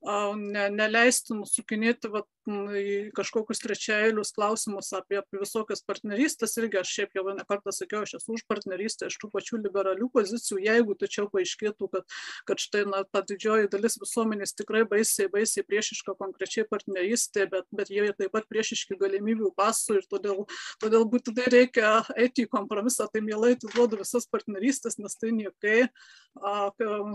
ne, 0.00 0.68
neleisti 0.72 1.34
nusukinėti 1.36 2.08
vat, 2.12 2.26
į 2.48 3.12
kažkokius 3.14 3.60
trečiailius 3.60 4.32
klausimus 4.32 4.88
apie, 4.96 5.18
apie 5.20 5.38
visokias 5.42 5.82
partnerystės. 5.84 6.56
Irgi 6.58 6.80
aš 6.80 6.92
šiaip 6.96 7.18
jau 7.18 7.24
ne 7.36 7.44
kartą 7.44 7.72
sakiau, 7.74 8.00
aš 8.06 8.16
esu 8.16 8.32
už 8.38 8.46
partnerystę 8.48 9.10
iš 9.10 9.18
tų 9.20 9.28
pačių 9.34 9.60
liberalių 9.60 10.08
pozicijų, 10.14 10.62
jeigu 10.64 10.96
tačiau 10.98 11.28
paaiškėtų, 11.32 11.90
kad, 11.92 12.16
kad 12.48 12.62
štai 12.64 12.86
na, 12.88 13.02
ta 13.04 13.22
didžioji 13.26 13.68
dalis 13.72 13.98
visuomenės 14.00 14.56
tikrai 14.56 14.86
baisiai, 14.88 15.28
baisiai 15.32 15.66
priešiška 15.68 16.16
konkrečiai 16.18 16.64
partnerystė, 16.70 17.44
bet, 17.52 17.68
bet 17.70 17.92
jie 17.92 18.08
taip 18.16 18.32
pat 18.32 18.48
priešiški 18.50 18.96
galimybių 19.00 19.52
pasų 19.58 20.00
ir 20.00 20.08
todėl, 20.10 20.46
todėl 20.80 21.04
būtinai 21.12 21.46
reikia 21.52 21.92
eiti 22.16 22.46
į 22.48 22.50
kompromisą, 22.56 23.06
tai 23.12 23.20
mielai 23.26 23.52
atiduodu 23.58 24.00
visas 24.00 24.26
partnerystės, 24.32 24.96
nes 24.98 25.20
tai 25.20 25.34
niekai. 25.36 25.78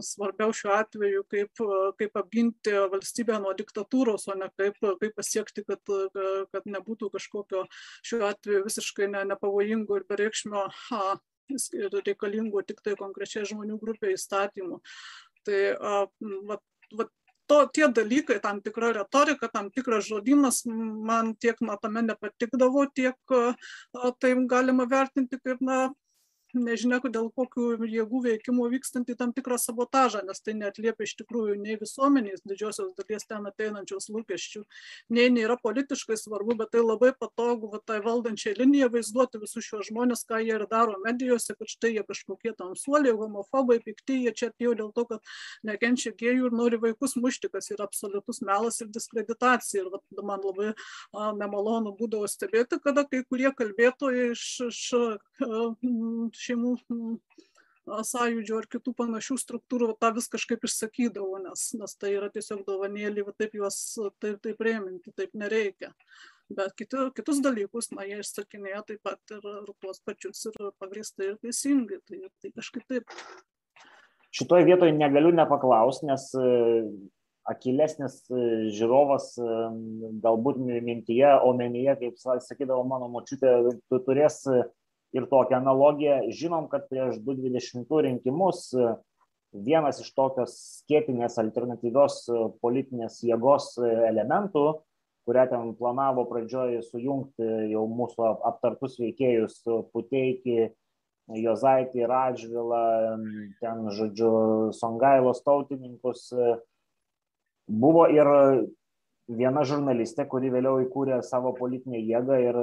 Svarbiau 0.05 0.53
šiuo 0.53 0.73
atveju, 0.75 1.25
kaip, 1.31 1.65
kaip 1.99 2.17
apginti 2.19 2.74
valstybę 2.91 3.37
nuo 3.41 3.53
diktatūros, 3.57 4.27
o 4.31 4.37
ne 4.39 4.49
kaip, 4.59 4.77
kaip 4.81 5.15
pasiekti, 5.17 5.65
kad, 5.67 5.81
kad 6.53 6.67
nebūtų 6.69 7.11
kažkokio 7.15 7.65
šiuo 8.05 8.25
atveju 8.29 8.65
visiškai 8.67 9.09
ne, 9.11 9.25
nepavojingo 9.33 9.99
ir 9.99 10.07
bereikšmio 10.09 10.67
ir 11.77 11.99
reikalingo 12.05 12.63
tik 12.65 12.81
tai 12.85 12.95
konkrečiai 12.99 13.45
žmonių 13.49 13.77
grupė 13.81 14.15
įstatymų. 14.15 14.79
Tai 15.45 15.59
va, 16.49 16.57
va, 16.97 17.07
to, 17.45 17.59
tie 17.73 17.87
dalykai, 17.93 18.39
tam 18.41 18.61
tikra 18.65 18.91
retorika, 18.95 19.49
tam 19.53 19.69
tikras 19.73 20.07
žodynas 20.09 20.63
man 20.65 21.35
tiek 21.37 21.59
na, 21.61 21.77
tame 21.81 22.01
nepatikdavo, 22.05 22.87
tiek 22.95 23.35
tai 24.19 24.33
galima 24.49 24.87
vertinti 24.89 25.39
kaip 25.43 25.61
na, 25.61 25.85
nežinia 26.55 26.99
dėl 27.03 27.29
kokių 27.35 27.85
jėgų 27.85 28.21
veikimų 28.25 28.69
vykstantį 28.75 29.15
tam 29.19 29.33
tikrą 29.35 29.57
sabotažą, 29.61 30.23
nes 30.27 30.41
tai 30.41 30.55
netliepia 30.57 31.05
iš 31.05 31.15
tikrųjų 31.21 31.57
nei 31.61 31.77
visuomenės 31.79 32.43
didžiosios 32.47 32.93
dalies 32.97 33.27
ten 33.27 33.45
ateinančios 33.49 34.09
lūkesčių, 34.13 34.63
nei 35.09 35.29
nėra 35.33 35.57
politiškai 35.61 36.17
svarbu, 36.19 36.57
bet 36.59 36.73
tai 36.75 36.83
labai 36.83 37.11
patogu 37.17 37.69
va, 37.73 37.81
tai 37.83 37.99
valdančiai 38.05 38.55
linijai 38.57 38.89
vaizduoti 38.93 39.41
visus 39.41 39.67
šios 39.67 39.89
žmonės, 39.89 40.25
ką 40.29 40.41
jie 40.43 40.55
ir 40.55 40.65
daro 40.71 40.97
medijose, 41.03 41.55
kad 41.57 41.69
štai 41.71 41.93
jie 41.95 42.05
kažkokie 42.07 42.55
tamsuoliai, 42.57 43.15
homofobai, 43.19 43.79
pikti, 43.83 44.21
jie 44.25 44.33
čia 44.35 44.51
atėjo 44.51 44.75
dėl 44.81 44.91
to, 44.95 45.05
kad 45.11 45.35
nekenčia 45.67 46.13
gėjų 46.15 46.49
ir 46.49 46.55
nori 46.55 46.79
vaikus 46.81 47.15
mušti, 47.19 47.51
kas 47.53 47.71
yra 47.75 47.87
absoliutus 47.89 48.41
melas 48.45 48.81
ir 48.81 48.91
diskreditacija. 48.93 49.83
Ir 49.83 49.91
va, 49.93 50.01
man 50.23 50.43
labai 50.45 50.71
a, 50.71 51.31
nemalonu 51.37 51.95
būdavo 51.99 52.29
stebėti, 52.31 52.79
kada 52.83 53.05
kai 53.09 53.23
kurie 53.27 53.51
kalbėtojai 53.55 54.31
iš, 54.33 54.45
iš 54.69 54.81
šeimų 56.45 56.75
mm, 56.91 57.17
sąjūdžio 57.85 58.59
ar 58.59 58.67
kitų 58.69 58.93
panašių 58.97 59.37
struktūrų 59.41 59.93
tą 60.01 60.11
vis 60.15 60.27
kažkaip 60.31 60.63
išsakydavo, 60.65 61.39
nes, 61.43 61.67
nes 61.77 61.97
tai 62.01 62.15
yra 62.15 62.31
tiesiog 62.33 62.63
dovanėlį, 62.67 63.25
taip 63.37 63.57
juos 63.57 63.77
taip, 64.19 64.39
taip 64.45 64.63
rėminti, 64.65 65.13
taip 65.15 65.35
nereikia. 65.37 65.91
Bet 66.49 66.75
kiti, 66.77 66.97
kitus 67.17 67.41
dalykus, 67.41 67.89
na, 67.93 68.05
jie 68.05 68.19
išsakinėja 68.21 68.83
taip 68.85 69.01
pat 69.05 69.33
ir, 69.33 69.41
ir 69.41 69.73
tuos 69.81 70.01
pačius 70.05 70.43
ir 70.51 70.71
pagristai 70.81 71.31
ir 71.31 71.37
teisingai, 71.41 72.01
tai, 72.05 72.21
tai 72.41 72.51
kažkaip 72.53 72.85
taip. 72.89 73.13
Šitoje 74.35 74.67
vietoje 74.67 74.93
negaliu 74.93 75.31
nepaklausti, 75.33 76.05
nes 76.09 76.27
e, 76.37 76.45
akilesnis 77.49 78.19
e, 78.29 78.41
žiūrovas 78.77 79.31
e, 79.39 79.57
galbūt 80.21 80.59
mintyje, 80.85 81.31
omenyje, 81.49 81.97
kaip 82.03 82.41
sakydavo 82.45 82.83
mano 82.89 83.09
močiutė, 83.13 83.55
tu 83.89 84.01
turės 84.05 84.43
ir 85.15 85.27
tokią 85.31 85.59
analogiją. 85.61 86.21
Žinom, 86.35 86.69
kad 86.71 86.87
prieš 86.91 87.19
2020 87.23 88.01
rinkimus 88.07 88.67
vienas 89.55 90.01
iš 90.03 90.11
tokios 90.15 90.55
skėtinės 90.81 91.37
alternatyvios 91.39 92.25
politinės 92.63 93.21
jėgos 93.23 93.75
elementų, 93.79 94.65
kurią 95.25 95.45
ten 95.49 95.71
planavo 95.79 96.25
pradžioje 96.29 96.83
sujungti 96.85 97.45
jau 97.71 97.85
mūsų 97.89 98.27
aptartus 98.45 98.99
veikėjus 99.01 99.61
Puteikį, 99.93 100.69
Jozaitį, 101.41 102.03
Radžvilą, 102.05 102.83
ten, 103.63 103.87
žodžiu, 103.97 104.31
Songailos 104.77 105.41
tautininkus, 105.41 106.27
buvo 107.65 108.05
ir 108.13 108.29
viena 109.27 109.63
žurnalistė, 109.65 110.25
kuri 110.29 110.51
vėliau 110.53 110.81
įkūrė 110.83 111.21
savo 111.25 111.53
politinę 111.57 111.99
jėgą 112.01 112.37
ir 112.43 112.59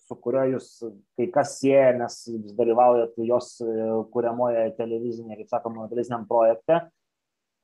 su 0.00 0.16
kuria 0.24 0.46
jūs 0.54 0.70
kai 1.18 1.26
kas 1.34 1.58
sieja, 1.60 1.92
nes 1.98 2.22
jūs 2.30 2.54
dalyvaujat 2.58 3.18
jos 3.28 3.58
e, 3.64 3.74
kūriamoje 4.14 4.64
televizinėje, 4.78 5.42
kaip 5.42 5.52
sakoma, 5.52 5.88
televiziniam 5.90 6.24
projekte. 6.30 6.80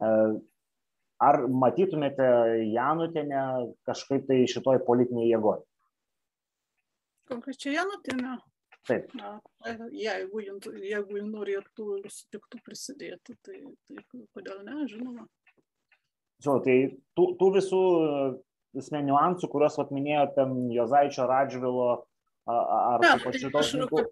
E, 0.02 0.10
ar 1.28 1.40
matytumėte 1.48 2.26
Janutinę 2.74 3.46
kažkaip 3.88 4.28
tai 4.28 4.42
šitoj 4.52 4.82
politinėje 4.88 5.32
jėgoje? 5.32 5.64
Konkrečiai 7.32 7.78
Janutinę? 7.78 8.36
Taip. 8.86 9.08
Na, 9.18 9.32
jeigu, 9.90 10.44
jeigu 10.78 11.22
norėtų 11.26 11.96
ir 11.98 12.12
sutiktų 12.12 12.60
prisidėti, 12.62 13.34
tai, 13.42 13.64
tai 13.90 14.20
kodėl 14.36 14.60
ne, 14.62 14.84
žinoma. 14.92 15.24
Žinau, 16.44 16.58
tai 16.64 16.76
tų, 17.16 17.30
tų 17.40 17.52
visų 17.56 17.82
esmė 18.76 19.02
niuansų, 19.06 19.48
kuriuos 19.52 19.78
atminėjo 19.80 20.26
ten 20.36 20.56
Jozaičio, 20.74 21.24
Radžvilo 21.30 21.90
ar 22.46 23.02
ne, 23.02 23.14
pačių 23.22 23.52
tautininkų, 23.54 24.02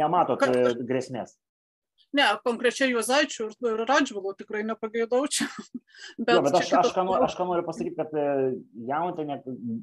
nematot 0.00 0.40
kad, 0.42 0.54
e, 0.54 0.74
grėsmės. 0.86 1.38
Ne, 2.16 2.24
konkrečiai 2.42 2.90
Jozaičių 2.90 3.48
ir 3.70 3.82
Radžvilo 3.86 4.32
tikrai 4.38 4.62
nepageidaučiau. 4.66 5.48
Bet, 6.24 6.36
jo, 6.36 6.42
bet 6.46 6.54
aš, 6.56 6.68
aš, 6.78 6.92
ką 6.94 7.02
noriu, 7.04 7.26
aš 7.26 7.34
ką 7.36 7.44
noriu 7.48 7.64
pasakyti, 7.66 7.96
kad 7.98 8.12
e, 8.16 8.26
Jautinė 8.88 9.40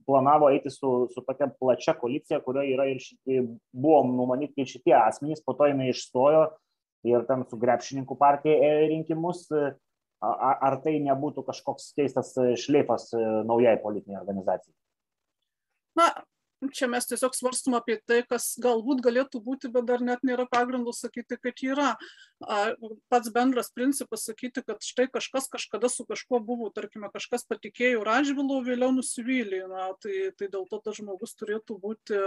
planavo 0.07 0.47
eiti 0.49 0.71
su, 0.73 0.91
su 1.11 1.21
tokia 1.27 1.49
plačia 1.59 1.93
koalicija, 1.99 2.39
kurioje 2.41 2.71
yra 2.73 2.87
ir 2.89 3.01
šitie, 3.03 3.41
buvo 3.75 3.99
numanyti 4.07 4.65
šitie 4.65 4.95
asmenys, 4.97 5.43
po 5.45 5.53
to 5.59 5.67
jinai 5.69 5.91
išstojo 5.91 6.45
ir 7.07 7.27
ten 7.27 7.43
su 7.51 7.59
Grepšininkų 7.61 8.17
partija 8.17 8.55
ėjo 8.69 8.87
rinkimus. 8.93 9.43
E, 9.51 9.75
ar 10.22 10.80
tai 10.84 10.98
nebūtų 11.03 11.44
kažkoks 11.45 11.91
keistas 11.98 12.34
e, 12.41 12.56
šleifas 12.57 13.11
e, 13.14 13.22
naujai 13.45 13.76
politiniai 13.84 14.22
organizacijai? 14.22 14.73
Na, 15.98 16.07
čia 16.73 16.88
mes 16.89 17.05
tiesiog 17.05 17.35
svarstum 17.38 17.75
apie 17.77 17.97
tai, 18.07 18.21
kas 18.27 18.55
galbūt 18.61 19.01
galėtų 19.05 19.41
būti, 19.43 19.69
bet 19.73 19.85
dar 19.89 20.01
net 20.03 20.23
nėra 20.25 20.47
pagrindų 20.49 20.93
sakyti, 20.95 21.38
kad 21.41 21.61
yra. 21.63 21.89
Pats 23.11 23.31
bendras 23.34 23.69
principas 23.73 24.25
sakyti, 24.27 24.63
kad 24.65 24.81
štai 24.85 25.07
kažkas 25.13 25.49
kažkada 25.53 25.89
su 25.89 26.05
kažkuo 26.09 26.39
buvo, 26.43 26.69
tarkime, 26.73 27.09
kažkas 27.13 27.45
patikėjo 27.49 28.03
Ražvilu, 28.05 28.59
vėliau 28.65 28.91
nusivylė. 28.95 29.63
Na, 29.69 29.89
tai, 30.01 30.31
tai 30.38 30.49
dėl 30.53 30.65
to 30.69 30.81
tas 30.85 30.97
žmogus 30.97 31.35
turėtų 31.38 31.77
būti 31.81 32.21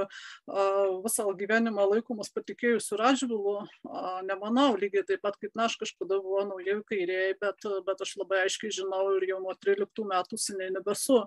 visą 1.04 1.26
gyvenimą 1.40 1.88
laikomas 1.94 2.30
patikėjusiu 2.34 2.98
Ražvilu. 3.00 3.56
Nemanau, 4.26 4.72
lygiai 4.78 5.06
taip 5.06 5.24
pat 5.26 5.38
kaip 5.40 5.58
na, 5.58 5.66
aš 5.70 5.78
kažkada 5.82 6.20
buvau 6.22 6.46
naujai 6.48 6.80
kairiai, 6.86 7.34
bet, 7.40 7.66
bet 7.86 8.06
aš 8.06 8.16
labai 8.22 8.44
aiškiai 8.46 8.74
žinau 8.80 9.04
ir 9.18 9.28
jau 9.32 9.42
nuo 9.42 9.54
13 9.58 10.06
metų 10.10 10.38
seniai 10.40 10.74
nebesu. 10.74 11.22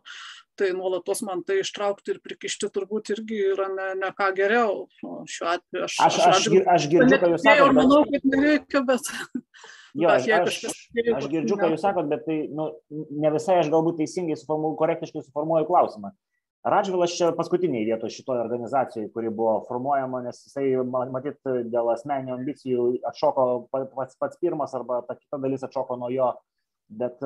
Tai 0.59 0.67
nuolatos 0.77 1.23
man 1.25 1.41
tai 1.41 1.63
ištraukti 1.63 2.13
ir 2.13 2.19
prikišti 2.21 2.69
turbūt 2.69 2.92
turbūt 2.93 3.09
irgi 3.13 3.37
yra 3.53 3.69
ne, 3.73 3.87
ne 3.99 4.09
ką 4.13 4.33
geriau. 4.35 4.87
O 5.03 5.23
šiuo 5.25 5.47
atveju 5.53 5.85
aš, 5.85 5.95
aš, 5.99 6.17
aš, 6.19 6.27
aš, 6.27 6.67
aš 6.75 6.89
girdžiu, 6.91 7.17
ką 7.19 7.31
jūs 7.31 7.43
sakote. 7.43 7.69
Ir 7.69 7.77
manau, 7.77 8.03
kad 8.09 8.27
nereikia, 8.33 8.83
bet... 8.87 9.09
Jo, 9.93 10.09
aš, 10.09 10.27
aš, 10.33 10.59
aš 11.17 11.27
girdžiu, 11.29 11.57
ką 11.57 11.71
jūs 11.73 11.81
sakot, 11.83 12.07
bet 12.09 12.25
tai 12.25 12.43
nu, 12.49 12.71
ne 12.91 13.33
visai 13.33 13.59
aš 13.61 13.71
galbūt 13.73 13.99
teisingai 14.01 14.37
suformuoju, 14.39 14.77
korektiškai 14.79 15.21
suformuoju 15.25 15.69
klausimą. 15.69 16.13
Radžvilas 16.63 17.11
čia 17.11 17.33
paskutiniai 17.35 17.83
vietoje 17.83 18.15
šitoje 18.15 18.39
organizacijoje, 18.39 19.09
kuri 19.11 19.29
buvo 19.35 19.57
formuojama, 19.67 20.21
nes 20.23 20.39
jisai, 20.45 20.69
matyt, 20.87 21.41
dėl 21.43 21.91
asmeninių 21.91 22.37
ambicijų 22.37 22.85
atšoko 23.11 23.47
pats, 23.73 24.15
pats 24.15 24.39
pirmas 24.39 24.73
arba 24.77 25.01
ta 25.03 25.17
kita 25.17 25.41
dalis 25.43 25.65
atšoko 25.67 25.99
nuo 25.99 26.07
jo, 26.13 26.29
bet, 26.87 27.19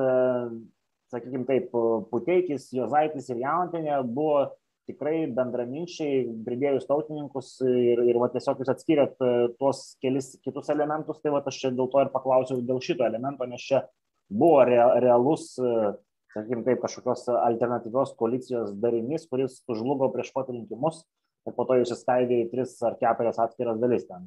sakykime 1.14 1.46
taip, 1.48 1.70
Puteikis, 2.10 2.66
Jozaitis 2.74 3.30
ir 3.30 3.44
Jauntinė 3.46 4.02
buvo 4.02 4.48
tikrai 4.88 5.26
bendraminčiai, 5.36 6.24
pridėjus 6.46 6.88
tautininkus 6.88 7.54
ir, 7.66 8.02
ir 8.08 8.18
va, 8.20 8.30
tiesiog 8.32 8.62
jūs 8.62 8.72
atskiriat 8.72 9.14
e, 9.20 9.30
tuos 9.60 9.82
kelis 10.02 10.32
kitus 10.44 10.70
elementus, 10.72 11.20
tai 11.22 11.32
va, 11.34 11.42
aš 11.44 11.60
čia 11.62 11.72
dėl 11.74 11.90
to 11.92 12.02
ir 12.02 12.12
paklausiau 12.14 12.64
dėl 12.64 12.80
šito 12.84 13.06
elemento, 13.06 13.46
nes 13.48 13.64
čia 13.64 13.82
buvo 14.28 14.64
re, 14.68 14.80
realus, 15.04 15.50
e, 15.60 15.92
sakykime 16.34 16.64
taip, 16.66 16.80
kažkokios 16.84 17.28
alternatyvios 17.36 18.14
koalicijos 18.18 18.72
darinys, 18.80 19.28
kuris 19.30 19.60
žlugo 19.68 20.10
prieš 20.14 20.32
pat 20.34 20.50
rinkimus 20.52 21.04
ir 21.48 21.56
po 21.56 21.68
to 21.68 21.78
jūs 21.80 21.94
įskaidė 21.96 22.42
į 22.44 22.50
tris 22.52 22.74
ar 22.84 22.98
keturias 23.00 23.40
atskiras 23.40 23.78
dalis. 23.80 24.08
Ten, 24.08 24.26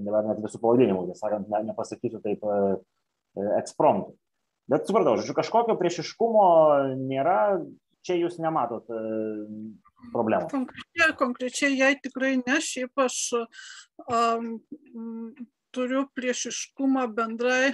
dabar 0.00 0.26
net 0.26 0.40
visų 0.42 0.62
pavadinimų, 0.62 1.06
tiesą 1.10 1.26
sakant, 1.26 1.50
ne, 1.50 1.62
nepasakysiu 1.70 2.22
taip 2.24 2.46
e, 2.46 2.58
ekspromptu. 3.58 4.16
Bet 4.70 4.86
supratau, 4.86 5.16
žodžiu, 5.18 5.34
kažkokio 5.34 5.74
priešiškumo 5.78 6.44
nėra, 7.00 7.58
čia 8.06 8.16
jūs 8.20 8.38
nematot 8.42 8.88
e, 8.94 9.00
problemų. 10.14 10.50
Konkrečiai, 10.52 11.14
konkrečiai 11.20 11.78
jai 11.78 11.94
tikrai 12.02 12.34
ne, 12.40 12.58
šiaip 12.64 13.04
aš 13.06 13.18
um, 13.36 14.52
turiu 15.74 16.04
priešiškumą 16.16 17.06
bendrai 17.14 17.72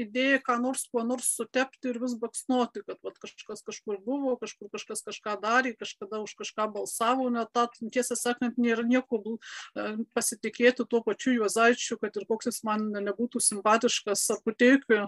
idėjai 0.00 0.40
ką 0.44 0.56
nors 0.62 0.86
kuo 0.92 1.04
nors 1.06 1.30
sutepti 1.36 1.90
ir 1.92 2.00
vis 2.02 2.16
baksnoti, 2.20 2.82
kad 2.86 2.98
vat, 3.04 3.18
kažkas 3.22 3.64
kažkur 3.66 4.00
buvo, 4.04 4.34
kažkur 4.40 4.70
kažkas 4.72 5.04
kažką 5.06 5.36
darė, 5.42 5.74
kažkada 5.78 6.22
už 6.24 6.34
kažką 6.40 6.68
balsavo, 6.74 7.28
net 7.34 7.52
tą, 7.54 7.66
tiesą 7.94 8.16
sakant, 8.18 8.58
nėra 8.60 8.84
nieko 8.86 9.20
pasitikėti 10.16 10.86
tuo 10.88 11.02
pačiu 11.04 11.36
Juozaičiu, 11.38 11.98
kad 12.02 12.16
ir 12.16 12.26
koks 12.28 12.50
jis 12.50 12.62
man 12.66 12.90
nebūtų 12.94 13.42
simpatiškas 13.44 14.26
ar 14.34 14.42
puteikiu, 14.46 15.04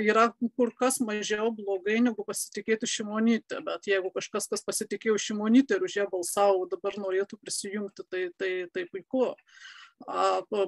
yra 0.00 0.30
kur 0.56 0.74
kas 0.78 1.00
mažiau 1.04 1.50
blogai 1.54 2.00
negu 2.04 2.26
pasitikėti 2.26 2.88
šimonytę, 2.90 3.62
bet 3.66 3.88
jeigu 3.90 4.12
kažkas, 4.14 4.48
kas 4.50 4.66
pasitikėjo 4.66 5.18
šimonytę 5.20 5.78
ir 5.78 5.86
už 5.86 6.00
ją 6.02 6.10
balsavo, 6.12 6.68
dabar 6.70 6.98
norėtų 7.00 7.40
prisijungti, 7.40 8.06
tai, 8.10 8.28
tai, 8.38 8.52
tai 8.72 8.86
puiku. 8.90 9.34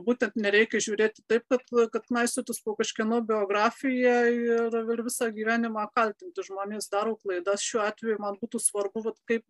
Būtent 0.07 0.37
nereikia 0.37 0.81
žiūrėti 0.81 1.25
taip, 1.29 1.45
kad, 1.51 1.65
kad 1.93 2.05
naisiotis 2.11 2.61
po 2.65 2.77
kažkieno 2.79 3.21
biografiją 3.27 4.15
ir, 4.33 4.77
ir 4.95 5.03
visą 5.05 5.31
gyvenimą 5.35 5.89
kaltinti. 5.95 6.47
Žmonės 6.47 6.89
daro 6.93 7.17
klaidas. 7.17 7.65
Šiuo 7.65 7.83
atveju 7.85 8.19
man 8.23 8.39
būtų 8.41 8.63
svarbu, 8.63 9.03
vat, 9.09 9.21
kaip, 9.29 9.45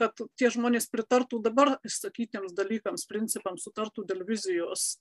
kad 0.00 0.24
tie 0.38 0.50
žmonės 0.54 0.88
pritartų 0.92 1.42
dabar 1.44 1.76
išsakytiems 1.84 2.54
dalykams, 2.56 3.06
principams, 3.10 3.66
sutartų 3.66 4.06
dėl 4.08 4.24
vizijos 4.28 4.94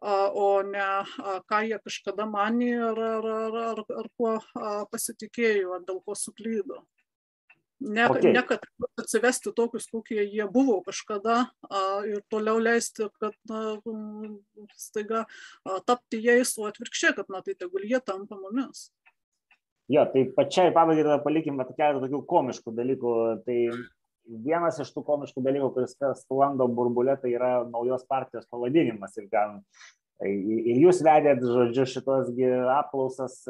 o 0.00 0.62
ne 0.62 0.86
ką 1.50 1.60
jie 1.66 1.78
kažkada 1.82 2.24
manė 2.24 2.72
ar, 2.88 3.00
ar, 3.00 3.26
ar, 3.64 3.82
ar 4.00 4.08
kuo 4.16 4.38
pasitikėjo, 4.92 5.74
ar 5.76 5.84
dėl 5.84 6.00
ko 6.00 6.14
suklydo. 6.16 6.84
Ne, 7.80 8.04
okay. 8.12 8.32
ne 8.34 8.42
kad 8.44 8.64
atsivesti 9.00 9.54
tokius, 9.56 9.86
kokie 9.88 10.20
jie 10.26 10.44
buvo 10.52 10.82
kažkada 10.84 11.36
a, 11.64 11.78
ir 12.04 12.20
toliau 12.28 12.60
leisti, 12.60 13.06
kad 13.16 13.32
na, 13.48 13.78
staiga 14.76 15.22
a, 15.24 15.78
tapti 15.88 16.20
jais, 16.20 16.52
o 16.60 16.66
atvirkščiai, 16.68 17.14
kad 17.16 17.32
na, 17.32 17.40
tai 17.46 17.56
tegul 17.56 17.86
jie 17.88 18.02
tampa 18.04 18.36
mumis. 18.36 18.90
Jo, 19.90 20.04
tai 20.12 20.26
pačiai 20.36 20.74
pabaigai 20.76 21.06
tada 21.06 21.22
palikime 21.24 21.64
keletą 21.72 22.04
tokių 22.04 22.20
komiškų 22.30 22.74
dalykų. 22.76 23.14
Tai 23.48 23.58
vienas 24.44 24.78
iš 24.84 24.92
tų 24.94 25.02
komiškų 25.06 25.42
dalykų, 25.42 25.70
kuris 25.74 25.96
sklando 26.20 26.68
burbulė, 26.70 27.16
tai 27.22 27.32
yra 27.34 27.64
naujos 27.66 28.04
partijos 28.06 28.46
pavadinimas. 28.52 29.16
Ir, 29.18 29.26
gan, 29.32 29.56
ir 30.28 30.78
jūs 30.84 31.00
vedėt, 31.02 31.42
žodžiu, 31.42 31.88
šitos 31.90 32.30
apklausas, 32.76 33.40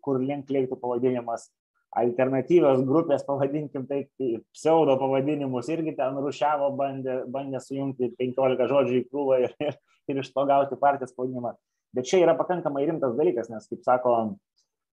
kur 0.00 0.22
link 0.22 0.48
leiktų 0.48 0.78
pavadinimas 0.80 1.50
alternatyvios 1.98 2.84
grupės, 2.86 3.24
pavadinkim 3.26 3.86
taip, 3.90 4.10
pseudo 4.54 4.94
pavadinimus 5.00 5.70
irgi 5.74 5.96
ten 5.98 6.18
rušiavo, 6.22 6.70
bandė, 6.78 7.22
bandė 7.32 7.62
sujungti 7.64 8.12
15 8.20 8.68
žodžių 8.70 9.00
į 9.00 9.06
krūvą 9.08 9.40
ir, 9.46 9.56
ir, 9.66 9.78
ir 10.10 10.22
iš 10.22 10.30
to 10.34 10.46
gauti 10.46 10.78
partijos 10.80 11.14
pavadinimą. 11.16 11.56
Bet 11.96 12.06
čia 12.06 12.22
yra 12.22 12.36
pakankamai 12.38 12.84
rimtas 12.86 13.16
dalykas, 13.18 13.50
nes, 13.50 13.66
kaip 13.66 13.82
sako, 13.82 14.14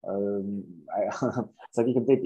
sakykime 1.76 2.06
taip, 2.06 2.26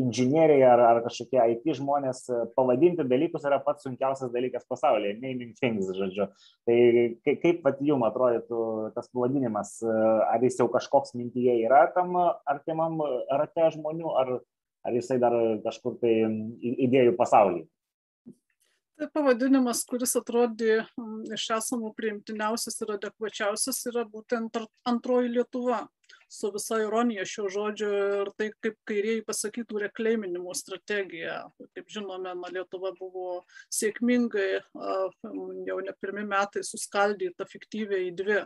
inžinieriai 0.00 0.62
ar, 0.64 0.80
ar 0.80 1.00
kažkokie 1.04 1.40
IT 1.52 1.66
žmonės 1.76 2.24
pavadinti 2.56 3.04
dalykus 3.08 3.44
yra 3.48 3.58
pats 3.64 3.84
sunkiausias 3.84 4.32
dalykas 4.32 4.64
pasaulyje, 4.70 5.18
naming 5.20 5.52
things, 5.60 5.90
žodžiu. 5.96 6.28
Tai 6.68 6.78
kaip, 7.26 7.40
kaip 7.44 7.62
pat 7.66 7.82
jum 7.84 8.04
atrodytų 8.08 8.60
tas 8.96 9.10
pavadinimas, 9.12 9.76
ar 9.84 10.44
jis 10.44 10.60
jau 10.62 10.68
kažkoks 10.72 11.16
mintyje 11.18 11.58
yra 11.66 11.84
tam 11.94 12.16
artimam 12.18 13.00
rate 13.28 13.72
žmonių, 13.76 14.14
ar, 14.22 14.38
ar 14.88 14.96
jisai 14.96 15.20
dar 15.20 15.36
kažkur 15.66 15.98
tai 16.00 16.14
idėjų 16.88 17.18
pasaulyje? 17.18 17.68
Tai 18.98 19.06
pavadinimas, 19.14 19.84
kuris 19.86 20.16
atrodė 20.18 20.80
iš 21.36 21.44
esamų 21.54 21.92
priimtiniausias 21.94 22.80
ir 22.82 22.96
adekvačiausias, 22.96 23.84
yra 23.92 24.02
būtent 24.08 24.58
antroji 24.88 25.36
Lietuva 25.36 25.84
su 26.28 26.50
visa 26.54 26.78
ironija 26.82 27.24
šio 27.26 27.48
žodžio 27.52 27.90
ir 28.22 28.30
tai, 28.36 28.50
kaip 28.64 28.76
kairieji 28.88 29.24
pasakytų, 29.28 29.82
rekleiminimo 29.86 30.54
strategija. 30.54 31.40
Kaip 31.76 31.88
žinome, 31.92 32.34
na, 32.36 32.52
Lietuva 32.52 32.92
buvo 32.98 33.42
sėkmingai, 33.74 34.60
jau 35.68 35.80
ne 35.84 35.96
pirmi 36.00 36.26
metai 36.28 36.64
suskaldyta 36.66 37.48
fiktyviai 37.48 38.10
į 38.10 38.14
dvi 38.20 38.40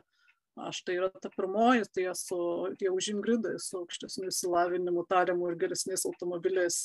aš 0.56 0.82
tai 0.84 0.96
yra 0.98 1.08
ta 1.08 1.30
pirmoji, 1.32 1.86
tai 1.94 2.04
esu 2.10 2.38
tie 2.78 2.90
už 2.92 3.08
ingridai 3.14 3.54
su 3.62 3.78
aukštesniu 3.80 4.28
įsilavinimu, 4.28 5.04
tariamu 5.08 5.48
ir 5.50 5.58
geresniais 5.60 6.04
automobiliais, 6.08 6.78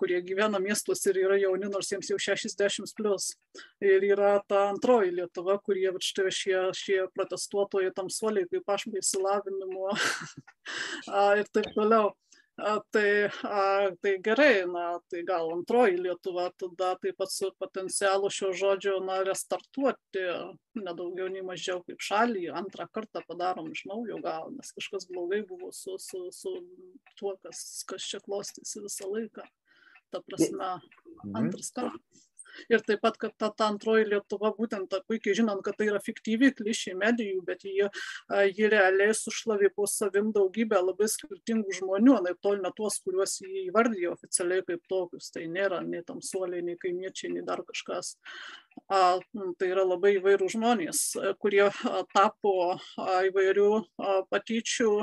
kurie 0.00 0.20
gyvena 0.26 0.60
miestuose 0.62 1.10
ir 1.12 1.22
yra 1.24 1.38
jauni, 1.40 1.70
nors 1.72 1.90
jiems 1.92 2.12
jau 2.12 2.18
60 2.20 2.94
plus. 2.98 3.32
Ir 3.80 4.04
yra 4.12 4.36
ta 4.48 4.68
antroji 4.70 5.14
Lietuva, 5.16 5.58
kurie 5.64 5.90
štai 6.04 6.30
šie, 6.34 6.58
šie 6.76 7.00
protestuotojai 7.16 7.94
tamsuoliai, 7.96 8.48
kaip 8.50 8.74
aš 8.76 8.88
be 8.92 9.00
įsilavinimo 9.02 9.94
ir 11.40 11.48
taip 11.54 11.72
toliau 11.76 12.12
tai, 12.92 13.28
tai 14.02 14.12
gerai, 14.24 14.64
na, 14.70 14.84
tai 15.10 15.22
gal 15.26 15.50
antroji 15.54 15.98
Lietuva 16.00 16.48
tada 16.60 16.94
taip 17.02 17.18
pat 17.20 17.32
su 17.32 17.50
potencialu 17.58 18.30
šio 18.32 18.52
žodžio, 18.62 18.98
na, 19.04 19.20
restartuoti 19.26 20.24
nedaugiau 20.80 21.28
nei 21.32 21.44
mažiau 21.46 21.82
kaip 21.86 22.02
šalį, 22.04 22.46
antrą 22.62 22.86
kartą 22.94 23.22
padarom 23.28 23.70
iš 23.74 23.84
naujo 23.90 24.20
gal, 24.24 24.50
nes 24.56 24.72
kažkas 24.76 25.08
blogai 25.10 25.42
buvo 25.48 25.72
su, 25.76 25.98
su, 25.98 26.26
su 26.34 26.54
tuo, 27.18 27.36
kas, 27.44 27.84
kas 27.88 28.08
čia 28.12 28.22
klostėsi 28.24 28.84
visą 28.86 29.10
laiką. 29.10 29.46
Ta 30.10 30.18
prasme, 30.26 30.74
mhm. 30.80 31.36
antras 31.38 31.70
kartas 31.76 32.29
ir 32.72 32.84
taip 32.86 33.02
pat 33.04 33.18
kad 33.20 33.34
ta, 33.38 33.50
ta 33.50 33.70
antroji 33.70 34.08
Lietuva, 34.10 34.52
būtent 34.56 34.94
puikiai 35.08 35.36
žinant, 35.40 35.62
kad 35.64 35.78
tai 35.78 35.90
yra 35.90 36.00
fiktyvi 36.02 36.52
klišė 36.58 36.96
medijų, 37.00 37.42
bet 37.46 37.64
ji, 37.66 37.88
ji 38.56 38.70
realiai 38.72 39.14
sušlavė 39.16 39.72
po 39.76 39.88
savim 39.90 40.32
daugybę 40.36 40.80
labai 40.82 41.10
skirtingų 41.10 41.76
žmonių, 41.80 42.18
naip 42.26 42.40
tol 42.44 42.60
ne 42.62 42.72
tuos, 42.76 43.00
kuriuos 43.04 43.38
jį 43.44 43.66
įvardijo 43.68 44.14
oficialiai 44.16 44.66
kaip 44.66 44.86
tokius, 44.90 45.30
tai 45.34 45.46
nėra 45.52 45.82
nei 45.86 46.02
tamsuoliai, 46.06 46.64
nei 46.66 46.80
kaimiečiai, 46.80 47.34
nei 47.36 47.46
dar 47.46 47.64
kažkas. 47.66 48.16
Tai 48.88 49.68
yra 49.68 49.84
labai 49.86 50.16
įvairių 50.18 50.48
žmonės, 50.54 51.02
kurie 51.42 51.66
tapo 52.14 52.54
įvairių 53.28 53.68
patyčių, 54.32 54.94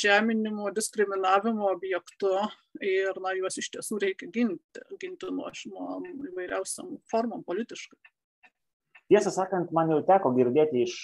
žeminimo, 0.00 0.72
diskriminavimo 0.74 1.68
objektu 1.72 2.32
ir 2.82 3.20
na, 3.22 3.36
juos 3.38 3.60
iš 3.60 3.70
tiesų 3.76 4.00
reikia 4.06 4.30
ginti, 4.34 4.82
ginti 5.02 5.30
nuo, 5.30 5.52
nuo 5.70 6.00
įvairiausiam 6.32 6.96
formom 7.10 7.44
politiškai. 7.46 8.00
Tiesą 9.12 9.28
sakant, 9.34 9.68
man 9.76 9.90
jau 9.92 9.98
teko 10.06 10.30
girdėti 10.32 10.86
iš 10.86 10.94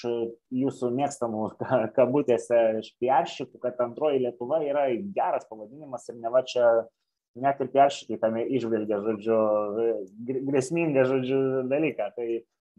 jūsų 0.56 0.88
mėgstamų 0.96 1.50
kabutėse 1.96 2.60
iš 2.80 2.94
piaršikų, 3.02 3.60
kad 3.60 3.82
antroji 3.84 4.22
Lietuva 4.24 4.62
yra 4.64 4.86
geras 5.14 5.44
pavadinimas 5.50 6.08
ir 6.08 6.16
ne 6.16 6.32
va 6.32 6.40
čia 6.48 6.70
net 7.38 7.60
ir 7.62 7.70
piaršikai 7.72 8.18
tame 8.20 8.44
išvelgia, 8.56 9.00
žodžiu, 9.04 9.40
grėsmingą, 10.48 11.04
žodžiu, 11.08 11.40
dalyką. 11.70 12.10
Tai 12.16 12.28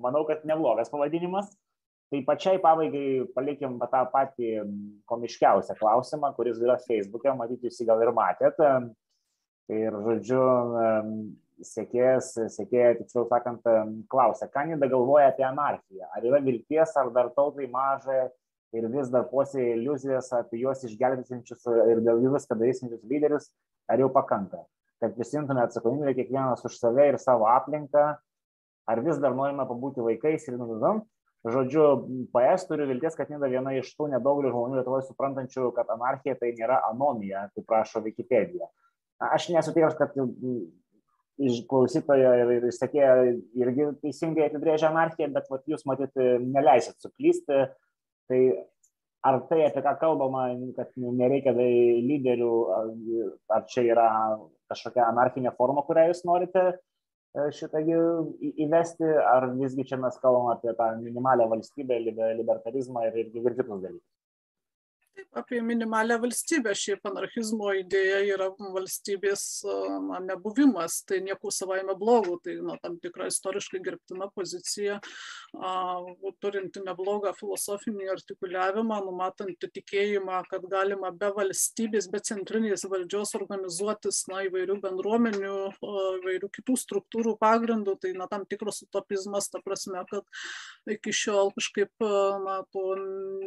manau, 0.02 0.24
kad 0.28 0.46
neblogas 0.48 0.92
pavadinimas. 0.92 1.52
Tai 2.12 2.20
pačiai 2.28 2.60
pabaigai 2.60 3.24
palikim 3.32 3.78
tą 3.80 4.02
patį 4.12 4.50
komiškiausią 5.08 5.78
klausimą, 5.80 6.34
kuris 6.36 6.60
yra 6.60 6.76
Facebook'e, 6.84 7.32
matyti 7.40 7.70
jūs 7.70 7.80
jį 7.80 7.88
gal 7.88 8.04
ir 8.04 8.12
matėt. 8.18 8.60
Ir, 9.72 9.96
žodžiu, 10.04 10.42
sekėjas, 11.64 12.34
sekėja, 12.52 12.98
tiksliau 13.00 13.24
sakant, 13.30 13.64
klausia, 14.12 14.50
ką 14.52 14.66
Nida 14.68 14.90
galvoja 14.92 15.30
apie 15.32 15.46
anarchiją? 15.48 16.10
Ar 16.12 16.28
yra 16.28 16.42
vilties, 16.44 16.92
ar 17.00 17.14
dar 17.16 17.32
tautai 17.38 17.70
mažai 17.72 18.26
ir 18.76 18.88
vis 18.92 19.12
dar 19.14 19.28
posėja 19.32 19.78
iliuzijas 19.78 20.32
apie 20.36 20.62
juos 20.66 20.84
išgelbėsinčius 20.88 21.64
ir 21.94 22.04
dėl 22.04 22.24
jų 22.26 22.36
viską 22.36 22.60
darysinčius 22.60 23.08
lyderius, 23.08 23.48
ar 23.90 24.02
jau 24.04 24.10
pakanka? 24.14 24.66
Kad 25.02 25.16
prisimtume 25.18 25.64
atsakomybę 25.64 26.14
kiekvienas 26.18 26.62
už 26.68 26.78
save 26.78 27.08
ir 27.10 27.18
savo 27.22 27.48
aplinką, 27.50 28.12
ar 28.92 29.02
vis 29.06 29.18
dar 29.22 29.34
norime 29.38 29.66
pabūti 29.70 30.04
vaikais 30.06 30.46
ir 30.50 30.60
nududam? 30.60 31.02
Žodžiu, 31.42 31.86
PS 32.36 32.68
turiu 32.70 32.86
vilties, 32.86 33.16
kad 33.18 33.32
Nida 33.34 33.48
viena 33.50 33.72
iš 33.74 33.88
tų 33.98 34.12
nedaugelio 34.12 34.52
žmonių 34.54 34.78
Lietuvoje 34.78 35.08
suprantančių, 35.08 35.72
kad 35.74 35.90
anarchija 35.90 36.36
tai 36.38 36.52
nėra 36.54 36.78
anomija, 36.92 37.48
kaip 37.56 37.66
prašo 37.66 38.04
Wikipedija. 38.06 38.68
Aš 39.26 39.48
nesu 39.50 39.74
tikras, 39.74 39.98
kad 39.98 40.14
iš 41.42 41.64
klausytojo 41.70 42.34
ir, 42.44 42.52
ir 42.60 42.68
išsakėjo 42.70 43.16
irgi 43.58 43.88
teisingai 44.04 44.52
apibrėžia 44.52 44.92
anarchiją, 44.92 45.32
bet 45.34 45.50
vat, 45.50 45.66
jūs 45.70 45.82
matyt 45.90 46.14
neleisit 46.46 47.02
suklysti. 47.02 47.66
Tai 48.30 48.42
ar 49.28 49.40
tai, 49.50 49.64
apie 49.68 49.84
ką 49.86 49.96
kalbama, 50.02 50.48
kad 50.78 50.94
nereikia 50.98 51.54
tai 51.58 51.72
lyderių, 52.06 52.54
ar 53.54 53.68
čia 53.70 53.86
yra 53.94 54.08
kažkokia 54.72 55.06
anarchinė 55.10 55.54
forma, 55.58 55.84
kurią 55.86 56.08
jūs 56.10 56.24
norite 56.26 56.72
E, 57.32 57.44
šitą 57.56 57.80
įvesti, 57.86 59.08
ar 59.34 59.46
visgi 59.56 59.86
čia 59.88 60.00
mes 60.04 60.18
kalbam 60.24 60.50
apie 60.52 60.74
tą 60.76 60.90
minimalią 61.00 61.48
valstybę, 61.54 62.00
libertarizmą 62.40 63.06
ir, 63.08 63.22
ir, 63.22 63.30
ir 63.40 63.56
kitus 63.56 63.80
dalykus? 63.86 64.11
Apie 65.38 65.62
minimalią 65.62 66.18
valstybę. 66.22 66.74
Šiaip 66.78 67.06
anarchizmo 67.10 67.72
idėja 67.80 68.22
yra 68.34 68.50
valstybės 68.60 69.44
na, 70.08 70.20
nebuvimas, 70.26 71.02
tai 71.08 71.22
nieko 71.26 71.52
savaime 71.54 71.96
blogo, 72.00 72.38
tai 72.44 72.58
na, 72.64 72.78
tam 72.84 72.98
tikra 73.04 73.30
istoriškai 73.32 73.82
gerbtina 73.86 74.28
pozicija, 74.36 75.00
a, 75.58 75.74
turinti 76.44 76.84
neblogą 76.86 77.34
filosofinį 77.38 78.10
artikuliavimą, 78.16 79.02
numatanti 79.06 79.70
tikėjimą, 79.78 80.42
kad 80.52 80.66
galima 80.72 81.14
be 81.16 81.32
valstybės, 81.38 82.10
be 82.12 82.22
centrinės 82.32 82.86
valdžios 82.90 83.36
organizuotis 83.40 84.24
na, 84.32 84.44
įvairių 84.50 84.80
bendruomenių, 84.84 85.56
įvairių 85.82 86.52
kitų 86.60 86.78
struktūrų 86.86 87.38
pagrindų, 87.42 87.98
tai 88.02 88.14
na, 88.18 88.30
tam 88.32 88.46
tikras 88.50 88.84
utopizmas, 88.88 89.50
ta 89.52 89.62
prasme, 89.64 90.04
kad 90.10 90.26
iki 90.90 91.14
šiol 91.16 91.54
kažkaip 91.56 91.92
na, 92.46 92.62
to 92.74 92.86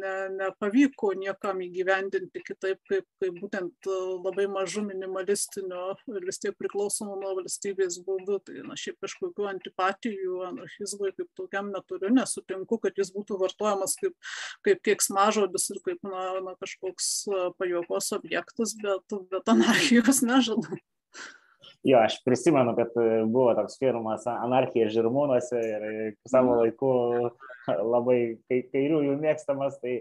ne, 0.01 0.15
nepavyko 0.39 1.13
niekam 1.19 1.61
įgyvendinti 1.65 2.41
kitaip 2.45 2.79
kaip 2.89 3.05
kaip 3.21 3.39
būtent 3.41 3.89
labai 4.23 4.47
mažu 4.51 4.83
minimalistiniu 4.85 5.95
ir 6.15 6.27
vis 6.27 6.41
tiek 6.43 6.55
priklausomu 6.59 7.17
nuo 7.21 7.35
valstybės 7.41 7.99
būdu 8.07 8.39
tai 8.47 8.63
na 8.67 8.77
šiaip 8.79 8.99
kažkokių 9.05 9.49
antipatijų 9.53 10.41
anarchizmui 10.49 11.13
kaip 11.17 11.29
tokiam 11.37 11.71
neturiu 11.73 12.13
nesutinku 12.15 12.79
kad 12.83 12.97
jis 13.01 13.13
būtų 13.15 13.39
vartojamas 13.41 13.97
kaip 14.01 14.15
kaip 14.65 14.83
keiksmažodis 14.89 15.69
ir 15.73 15.81
kaip 15.85 16.03
na 16.09 16.25
na 16.45 16.57
kažkoks 16.61 17.13
pajuokos 17.59 18.11
objektas 18.19 18.75
bet 18.81 19.17
bet 19.31 19.55
anarchijos 19.55 20.21
nežada. 20.25 20.79
Jo, 21.85 21.99
aš 22.01 22.17
prisimenu, 22.25 22.73
kad 22.77 22.93
buvo 23.29 23.51
toks 23.57 23.77
firmas 23.77 24.23
Anarchija 24.29 24.87
Žirmūnuose 24.89 25.59
ir 25.61 25.83
savo 26.29 26.55
laiku 26.57 26.89
labai 27.67 28.17
kairiųjų 28.49 29.17
mėgstamas, 29.21 29.77
tai 29.83 29.99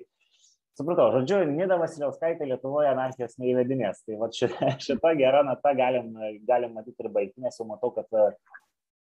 supratau, 0.78 1.10
žodžiu, 1.16 1.42
Nida 1.51 1.78
Vasiliauskaitė 1.80 2.48
Lietuvoje 2.51 2.90
anarchijos 2.90 3.38
neįvedinės. 3.42 4.02
Tai 4.06 4.20
va 4.22 4.30
šita 4.86 5.14
gera 5.20 5.44
nata 5.46 5.74
galim, 5.78 6.12
galim 6.48 6.74
matyti 6.76 7.06
ir 7.06 7.12
baigti, 7.14 7.42
nes 7.44 7.60
jau 7.60 7.68
matau, 7.68 7.92
kad 7.96 8.10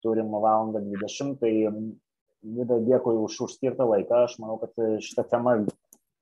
turim 0.03 0.33
valandą 0.35 0.83
20, 0.87 1.39
tai 1.43 1.55
Nida 2.43 2.81
dėkui 2.83 3.15
už 3.23 3.39
užskirtą 3.47 3.87
laiką. 3.87 4.25
Aš 4.27 4.41
manau, 4.43 4.59
kad 4.59 4.75
šita 5.05 5.23
tema 5.31 5.61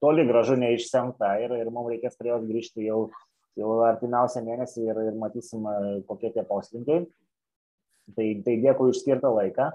toli 0.05 0.27
gražu 0.29 0.59
neišsemta 0.61 1.33
ir, 1.45 1.55
ir 1.57 1.71
mums 1.73 1.95
reikės 1.95 2.19
prie 2.21 2.35
jos 2.35 2.45
grįžti 2.49 2.85
jau 2.85 3.07
jau 3.59 3.79
artimiausią 3.87 4.43
mėnesį 4.47 4.87
ir, 4.89 5.01
ir 5.11 5.19
matysim, 5.19 5.67
kokie 6.09 6.33
tie 6.35 6.45
poslinkiai. 6.47 7.07
Tai, 8.17 8.27
tai 8.45 8.57
dėkui 8.63 8.91
už 8.91 9.03
skirtą 9.03 9.31
laiką. 9.37 9.71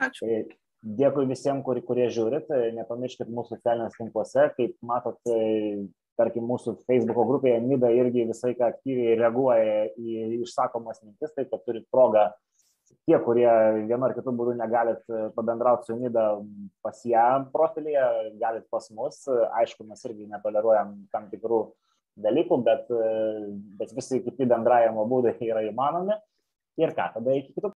Ačiū. 0.00 0.24
Tai 0.24 0.58
dėkui 0.80 1.26
visiems, 1.28 1.64
kur, 1.64 1.80
kurie 1.86 2.08
žiūrit. 2.12 2.50
Nepamirškit 2.76 3.30
mūsų 3.30 3.58
socialiniuose 3.58 3.98
tinkluose. 4.00 4.46
Kaip 4.56 4.76
matot, 4.86 5.18
tarkim, 6.20 6.46
mūsų 6.48 6.76
Facebook 6.86 7.28
grupėje 7.28 7.60
Nida 7.64 7.90
irgi 7.96 8.28
visai 8.28 8.54
aktyviai 8.54 9.18
reaguoja 9.20 9.90
į 9.96 10.40
išsakomas 10.44 11.02
mintis, 11.04 11.34
tai 11.36 11.46
kad 11.48 11.64
turit 11.66 11.86
progą 11.92 12.30
tie, 13.06 13.16
kurie 13.24 13.48
vienu 13.88 14.06
ar 14.06 14.14
kitu 14.16 14.32
būdu 14.36 14.56
negalit 14.58 15.04
pabendrauti 15.36 15.88
su 15.90 15.98
Nida 15.98 16.24
pas 16.84 17.04
ją 17.06 17.28
profilyje, 17.52 18.06
galit 18.40 18.66
pas 18.72 18.88
mus. 18.94 19.22
Aišku, 19.60 19.86
mes 19.88 20.02
irgi 20.08 20.28
netoleruojam 20.30 20.96
tam 21.12 21.28
tikrų 21.32 21.62
dalykų, 22.20 22.58
bet, 22.66 22.90
bet 23.80 23.94
visi 23.96 24.20
kiti 24.24 24.48
bendravimo 24.48 25.06
būdai 25.08 25.36
yra 25.46 25.64
įmanomi. 25.68 26.16
Ir 26.80 26.94
ką, 26.96 27.10
tada 27.16 27.34
iki 27.36 27.52
kitų 27.52 27.68